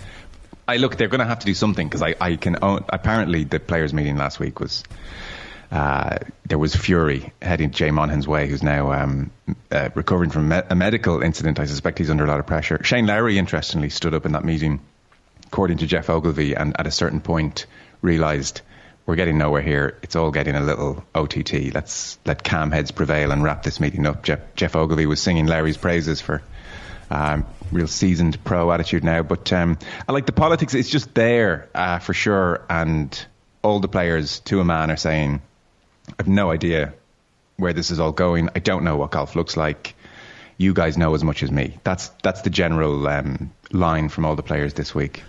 [0.67, 2.57] I look, they're going to have to do something because I, I can.
[2.63, 4.83] Own, apparently, the players' meeting last week was
[5.73, 9.31] uh, there was fury heading Jay Monahan's way, who's now um,
[9.71, 11.59] uh, recovering from me- a medical incident.
[11.59, 12.83] I suspect he's under a lot of pressure.
[12.83, 14.81] Shane Lowry, interestingly, stood up in that meeting,
[15.47, 17.65] according to Geoff Ogilvy, and at a certain point
[18.03, 18.61] realised
[19.07, 19.97] we're getting nowhere here.
[20.03, 21.73] It's all getting a little OTT.
[21.73, 24.21] Let's let calm heads prevail and wrap this meeting up.
[24.21, 26.43] Jeff, Geoff Ogilvy was singing Lowry's praises for
[27.09, 29.23] um, real seasoned pro attitude now.
[29.23, 30.75] But um, I like the politics.
[30.75, 32.63] It's just there uh, for sure.
[32.69, 33.25] And
[33.63, 35.41] all the players to a man are saying,
[36.19, 36.93] I've no idea
[37.57, 38.49] where this is all going.
[38.55, 39.95] I don't know what golf looks like.
[40.57, 41.77] You guys know as much as me.
[41.83, 45.23] That's that's the general um, line from all the players this week.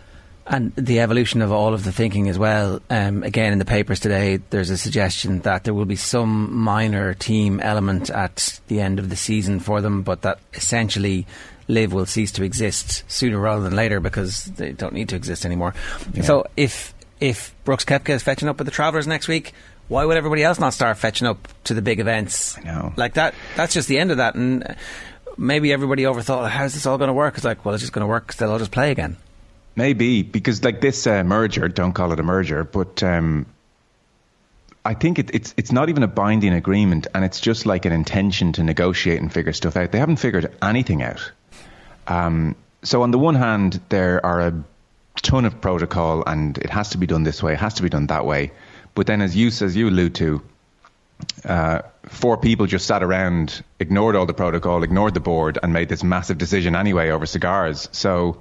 [0.47, 2.81] And the evolution of all of the thinking as well.
[2.91, 7.15] Um, again, in the papers today, there's a suggestion that there will be some minor
[7.15, 11.27] team element at the end of the season for them, but that essentially
[11.69, 15.47] LIV will cease to exist sooner rather than later because they don't need to exist
[15.47, 15.75] anymore.
[16.13, 16.23] Yeah.
[16.23, 19.55] So if if Brooks Koepka is fetching up with the Travelers next week,
[19.89, 22.59] why would everybody else not start fetching up to the big events?
[22.59, 22.93] I know.
[22.97, 23.35] Like that.
[23.57, 24.35] That's just the end of that.
[24.35, 24.77] And
[25.37, 27.35] maybe everybody overthought, how's this all going to work?
[27.37, 29.17] It's like, well, it's just going to work because they'll all just play again.
[29.77, 33.47] Maybe because like this uh, merger, don't call it a merger, but um,
[34.85, 37.93] I think it, it's it's not even a binding agreement, and it's just like an
[37.93, 39.91] intention to negotiate and figure stuff out.
[39.91, 41.33] They haven't figured anything out.
[42.07, 42.55] Um,
[42.85, 44.65] so on the one hand, there are a
[45.23, 47.89] ton of protocol, and it has to be done this way, it has to be
[47.89, 48.53] done that way.
[48.95, 50.43] But then, as you as you allude to,
[51.45, 55.89] uh, four people just sat around, ignored all the protocol, ignored the board, and made
[55.89, 57.89] this massive decision anyway over cigars.
[57.93, 58.39] So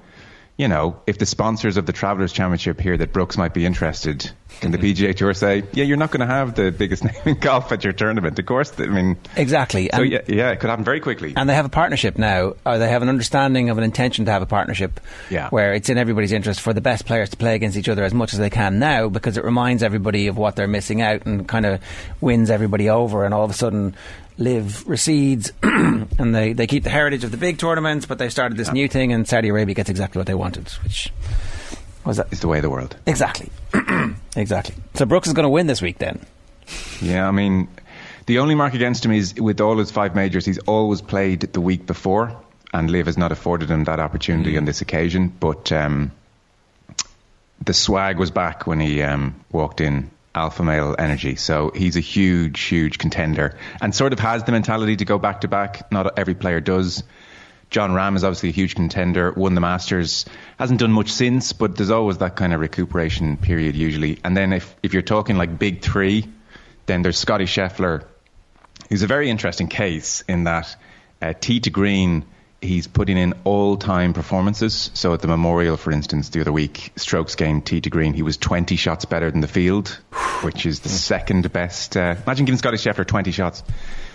[0.57, 4.29] you know, if the sponsors of the Travelers Championship hear that Brooks might be interested,
[4.59, 7.39] can the PGA Tour say, yeah, you're not going to have the biggest name in
[7.39, 8.37] golf at your tournament?
[8.37, 9.17] Of course, I mean.
[9.35, 9.89] Exactly.
[9.91, 11.33] So, yeah, yeah, it could happen very quickly.
[11.35, 14.31] And they have a partnership now, or they have an understanding of an intention to
[14.31, 14.99] have a partnership
[15.31, 15.49] yeah.
[15.49, 18.13] where it's in everybody's interest for the best players to play against each other as
[18.13, 21.47] much as they can now because it reminds everybody of what they're missing out and
[21.47, 21.81] kind of
[22.21, 23.25] wins everybody over.
[23.25, 23.95] And all of a sudden,
[24.37, 28.57] LIV recedes and they, they keep the heritage of the big tournaments, but they started
[28.57, 28.73] this yeah.
[28.73, 31.11] new thing, and Saudi Arabia gets exactly what they wanted, which
[32.05, 32.27] was that.
[32.31, 32.95] It's the way of the world.
[33.05, 33.49] Exactly.
[34.35, 34.75] exactly.
[34.95, 36.25] So Brooks is going to win this week then.
[37.01, 37.67] Yeah, I mean,
[38.25, 41.61] the only mark against him is with all his five majors, he's always played the
[41.61, 42.35] week before,
[42.73, 44.57] and LIV has not afforded him that opportunity mm.
[44.57, 45.27] on this occasion.
[45.27, 46.11] But um,
[47.63, 51.35] the swag was back when he um, walked in alpha male energy.
[51.35, 55.41] So he's a huge, huge contender and sort of has the mentality to go back
[55.41, 55.91] to back.
[55.91, 57.03] Not every player does.
[57.69, 60.25] Jon Rahm is obviously a huge contender, won the Masters,
[60.59, 64.19] hasn't done much since, but there's always that kind of recuperation period usually.
[64.23, 66.25] And then if, if you're talking like big three,
[66.85, 68.05] then there's Scotty Scheffler,
[68.89, 70.75] who's a very interesting case in that
[71.19, 72.25] uh, tee to green
[72.63, 74.91] he's putting in all time performances.
[74.93, 78.21] So at the Memorial, for instance, the other week, strokes gained tee to green, he
[78.21, 79.89] was 20 shots better than the field,
[80.41, 81.97] which is the second best.
[81.97, 83.63] Uh, imagine giving Scotty Scheffler 20 shots.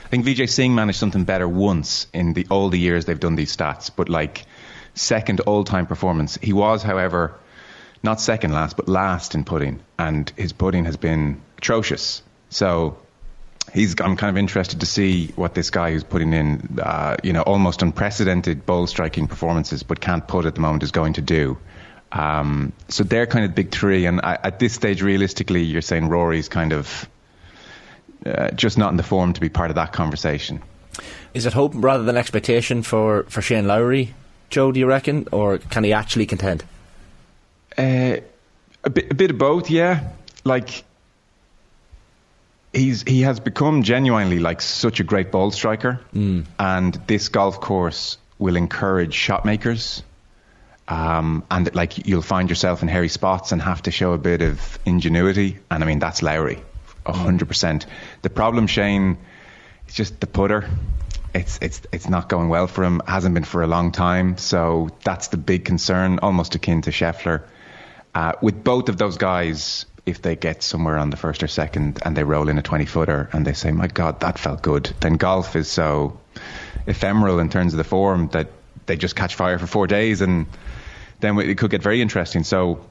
[0.04, 3.34] I think Vijay Singh managed something better once in the all the years they've done
[3.34, 4.46] these stats, but like
[4.94, 6.38] second all time performance.
[6.40, 7.34] He was, however,
[8.02, 12.22] not second last, but last in putting, and his putting has been atrocious.
[12.48, 12.98] So
[13.72, 17.32] he's I'm kind of interested to see what this guy who's putting in uh, you
[17.32, 21.22] know almost unprecedented ball striking performances but can't put at the moment is going to
[21.22, 21.58] do.
[22.10, 25.82] Um, so they're kind of the big three, and I, at this stage, realistically, you're
[25.82, 27.08] saying Rory's kind of
[28.24, 30.62] uh, just not in the form to be part of that conversation.
[31.34, 34.14] Is it hope rather than expectation for, for Shane Lowry,
[34.50, 34.72] Joe?
[34.72, 36.64] Do you reckon, or can he actually contend?
[37.76, 38.16] Uh,
[38.84, 40.08] a bit, a bit of both, yeah.
[40.44, 40.84] Like
[42.72, 46.44] he's he has become genuinely like such a great ball striker, mm.
[46.58, 50.02] and this golf course will encourage shot makers.
[50.86, 54.40] Um, and like you'll find yourself in hairy spots and have to show a bit
[54.40, 55.58] of ingenuity.
[55.70, 56.62] And I mean that's Lowry,
[57.04, 57.86] hundred percent.
[58.22, 59.18] The problem, Shane,
[59.86, 60.68] is just the putter.
[61.34, 63.02] It's it's it's not going well for him.
[63.06, 64.38] Hasn't been for a long time.
[64.38, 67.42] So that's the big concern, almost akin to Scheffler.
[68.14, 71.98] Uh, with both of those guys, if they get somewhere on the first or second
[72.04, 74.90] and they roll in a 20 footer and they say, my God, that felt good,
[75.00, 76.18] then golf is so
[76.86, 78.50] ephemeral in terms of the form that
[78.86, 80.46] they just catch fire for four days and
[81.20, 82.42] then it could get very interesting.
[82.42, 82.84] So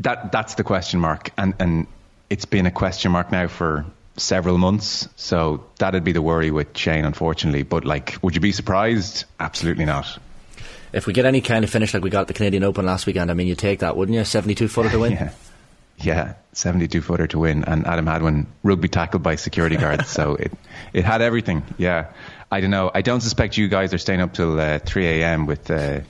[0.00, 1.30] that that's the question mark.
[1.38, 1.86] And, and
[2.30, 3.84] it's been a question mark now for
[4.16, 5.08] several months.
[5.16, 7.62] So that'd be the worry with Shane, unfortunately.
[7.62, 9.24] But like, would you be surprised?
[9.38, 10.18] Absolutely not.
[10.92, 13.06] If we get any kind of finish like we got at the Canadian Open last
[13.06, 14.24] weekend, I mean, you take that, wouldn't you?
[14.24, 15.12] 72 footer to win?
[15.12, 15.32] yeah.
[16.00, 20.08] Yeah, 72 footer to win, and Adam Hadwin rugby tackled by security guards.
[20.08, 20.52] so it
[20.92, 21.62] it had everything.
[21.76, 22.06] Yeah,
[22.50, 22.90] I don't know.
[22.94, 25.46] I don't suspect you guys are staying up till uh, 3 a.m.
[25.46, 25.70] with.
[25.70, 26.00] Uh,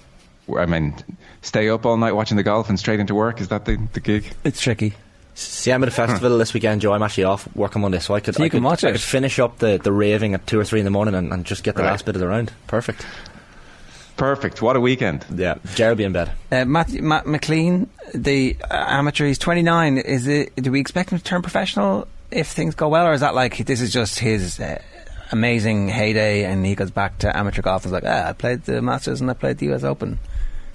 [0.56, 0.94] I mean,
[1.42, 3.40] stay up all night watching the golf and straight into work.
[3.40, 4.32] Is that the, the gig?
[4.44, 4.94] It's tricky.
[5.34, 6.92] See, I'm at a festival this weekend, Joe.
[6.92, 9.00] I'm actually off work on Monday, so I could, so I, could watch I could
[9.00, 11.62] finish up the, the raving at two or three in the morning and, and just
[11.62, 11.90] get the right.
[11.90, 12.50] last bit of the round.
[12.66, 13.06] Perfect.
[14.18, 14.60] Perfect.
[14.60, 15.24] What a weekend.
[15.34, 16.32] Yeah, Ger will be in bed.
[16.50, 19.98] Uh, Matt, Matt McClean, the uh, amateur, he's 29.
[19.98, 20.54] Is it?
[20.56, 23.58] Do we expect him to turn professional if things go well, or is that like
[23.58, 24.82] this is just his uh,
[25.30, 28.64] amazing heyday and he goes back to amateur golf and is like, ah, I played
[28.64, 30.18] the Masters and I played the US Open?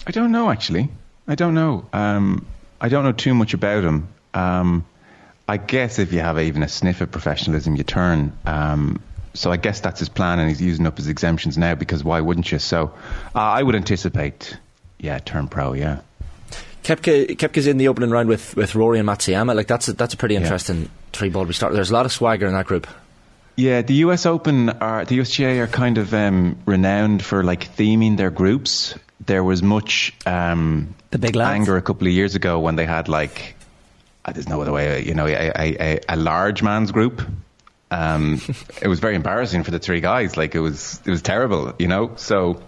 [0.08, 0.90] I don't know actually.
[1.28, 1.86] I don't know.
[1.94, 2.46] Um,
[2.80, 4.08] I don't know too much about him.
[4.34, 4.86] Um,
[5.48, 8.32] I guess if you have even a sniff of professionalism, you turn.
[8.46, 9.02] Um,
[9.34, 12.22] so I guess that's his plan, and he's using up his exemptions now because why
[12.22, 12.60] wouldn't you?
[12.60, 12.94] So
[13.36, 14.58] uh, I would anticipate,
[15.00, 16.00] yeah, turn pro, yeah.
[16.84, 19.56] Koepka, Koepka's in the opening round with, with Rory and Matsuyama.
[19.56, 21.74] Like that's a, that's a pretty interesting three ball restart.
[21.74, 22.88] There's a lot of swagger in that group.
[23.56, 28.18] Yeah, the US Open are the USGA are kind of um, renowned for like theming
[28.18, 28.96] their groups.
[29.26, 31.56] There was much um, the big lads.
[31.56, 33.56] anger a couple of years ago when they had like
[34.26, 37.22] uh, there's no other way, you know, a, a, a large man's group.
[37.94, 38.42] Um,
[38.82, 40.36] it was very embarrassing for the three guys.
[40.36, 42.14] Like it was, it was terrible, you know.
[42.16, 42.62] So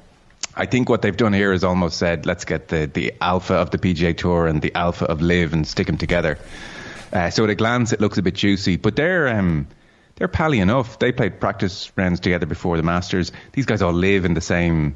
[0.56, 3.72] I think what they've done here is almost said, let's get the the alpha of
[3.72, 6.38] the PGA Tour and the alpha of LIV and stick them together.
[7.12, 9.68] Uh, so at a glance, it looks a bit juicy, but they're um,
[10.16, 11.00] they're pally enough.
[11.00, 13.32] They played practice rounds together before the Masters.
[13.54, 14.96] These guys all live in the same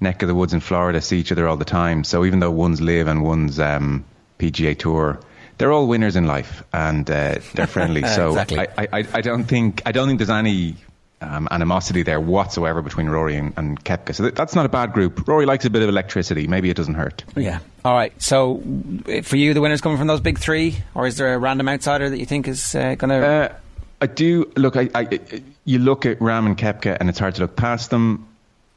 [0.00, 2.04] neck of the woods in Florida, see each other all the time.
[2.04, 4.04] So even though one's LIV and one's um,
[4.38, 5.20] PGA Tour,
[5.58, 8.02] they're all winners in life and uh, they're friendly.
[8.16, 8.58] So Exactly.
[8.58, 10.76] I, I, I don't think I don't think there's any
[11.20, 14.14] um, animosity there whatsoever between Rory and, and Koepka.
[14.14, 15.26] So that, that's not a bad group.
[15.26, 16.46] Rory likes a bit of electricity.
[16.46, 17.24] Maybe it doesn't hurt.
[17.34, 17.60] Yeah.
[17.84, 18.12] All right.
[18.20, 18.62] So
[19.08, 21.68] uh, for you, the winner's coming from those big three, or is there a random
[21.68, 23.26] outsider that you think is uh, going to?
[23.26, 23.54] Uh,
[24.00, 24.76] I do look.
[24.76, 25.20] I, I
[25.64, 28.28] you look at Rahm and Koepka, and it's hard to look past them.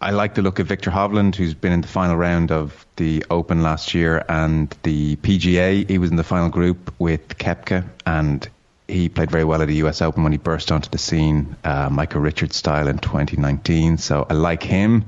[0.02, 3.26] I like the look of Viktor Hovland, who's been in the final round of the
[3.30, 5.90] Open last year and the PGA.
[5.90, 8.48] He was in the final group with Koepka, and
[8.88, 11.90] he played very well at the US Open when he burst onto the scene, uh,
[11.90, 13.98] Michael Richards style in 2019.
[13.98, 15.04] So I like him.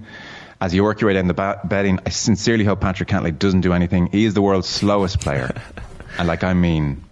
[0.59, 3.61] As you work your way down the ba- betting, I sincerely hope Patrick Cantlay doesn't
[3.61, 4.07] do anything.
[4.07, 5.55] He is the world's slowest player,
[6.17, 7.05] and like I mean,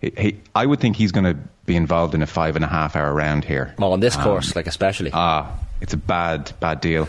[0.00, 2.68] he, he, I would think he's going to be involved in a five and a
[2.68, 3.74] half hour round here.
[3.78, 5.10] Well, on this Um, course, like especially.
[5.12, 7.08] Ah, it's a bad, bad deal.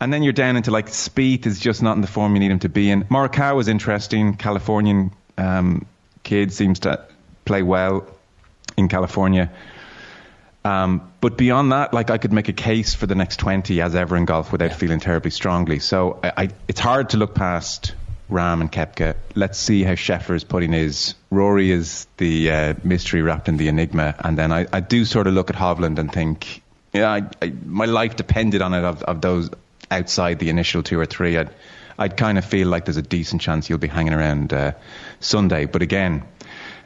[0.00, 2.50] And then you're down into like Spieth is just not in the form you need
[2.50, 3.04] him to be in.
[3.04, 4.34] Morikawa is interesting.
[4.34, 5.86] Californian um,
[6.24, 7.00] kid seems to
[7.44, 8.06] play well
[8.76, 9.50] in California.
[10.64, 13.94] Um, but beyond that, like I could make a case for the next 20 as
[13.94, 15.78] ever in golf without feeling terribly strongly.
[15.78, 17.94] So I, I, it's hard to look past
[18.30, 19.16] Rahm and Koepka.
[19.34, 21.14] Let's see how Scheffler's putting his.
[21.30, 24.14] Rory is the uh, mystery wrapped in the enigma.
[24.18, 27.52] And then I, I do sort of look at Hovland and think, yeah, I, I,
[27.64, 29.50] my life depended on it of, of those
[29.90, 31.36] outside the initial two or three.
[31.36, 31.50] I'd,
[31.98, 34.72] I'd kind of feel like there's a decent chance you'll be hanging around uh,
[35.20, 35.66] Sunday.
[35.66, 36.24] But again,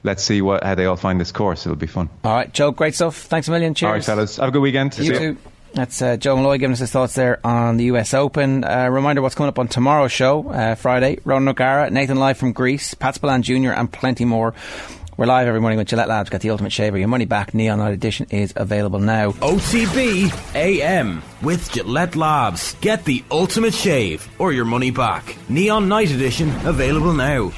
[0.03, 1.67] let's see what how they all find this course.
[1.67, 2.11] It'll be fun.
[2.25, 2.73] All right, Joe.
[2.73, 3.17] Great stuff.
[3.17, 3.75] Thanks a million.
[3.75, 3.89] Cheers.
[3.89, 4.37] All right, fellas.
[4.37, 4.99] Have a good weekend.
[4.99, 5.37] You See too.
[5.75, 8.65] That's uh, Joe Molloy giving us his thoughts there on the US Open.
[8.65, 11.19] Uh, reminder what's coming up on tomorrow's show, uh, Friday.
[11.25, 14.55] Ronan O'Gara, Nathan Live from Greece, Pat Spillane Jr., and plenty more.
[15.17, 16.31] We're live every morning with Gillette Labs.
[16.31, 16.97] Got the ultimate shaver.
[16.97, 17.53] Your money back.
[17.53, 19.33] Neon Night Edition is available now.
[19.33, 22.75] OTB AM with Gillette Labs.
[22.81, 25.37] Get the ultimate shave or your money back.
[25.49, 27.51] Neon Night Edition available now.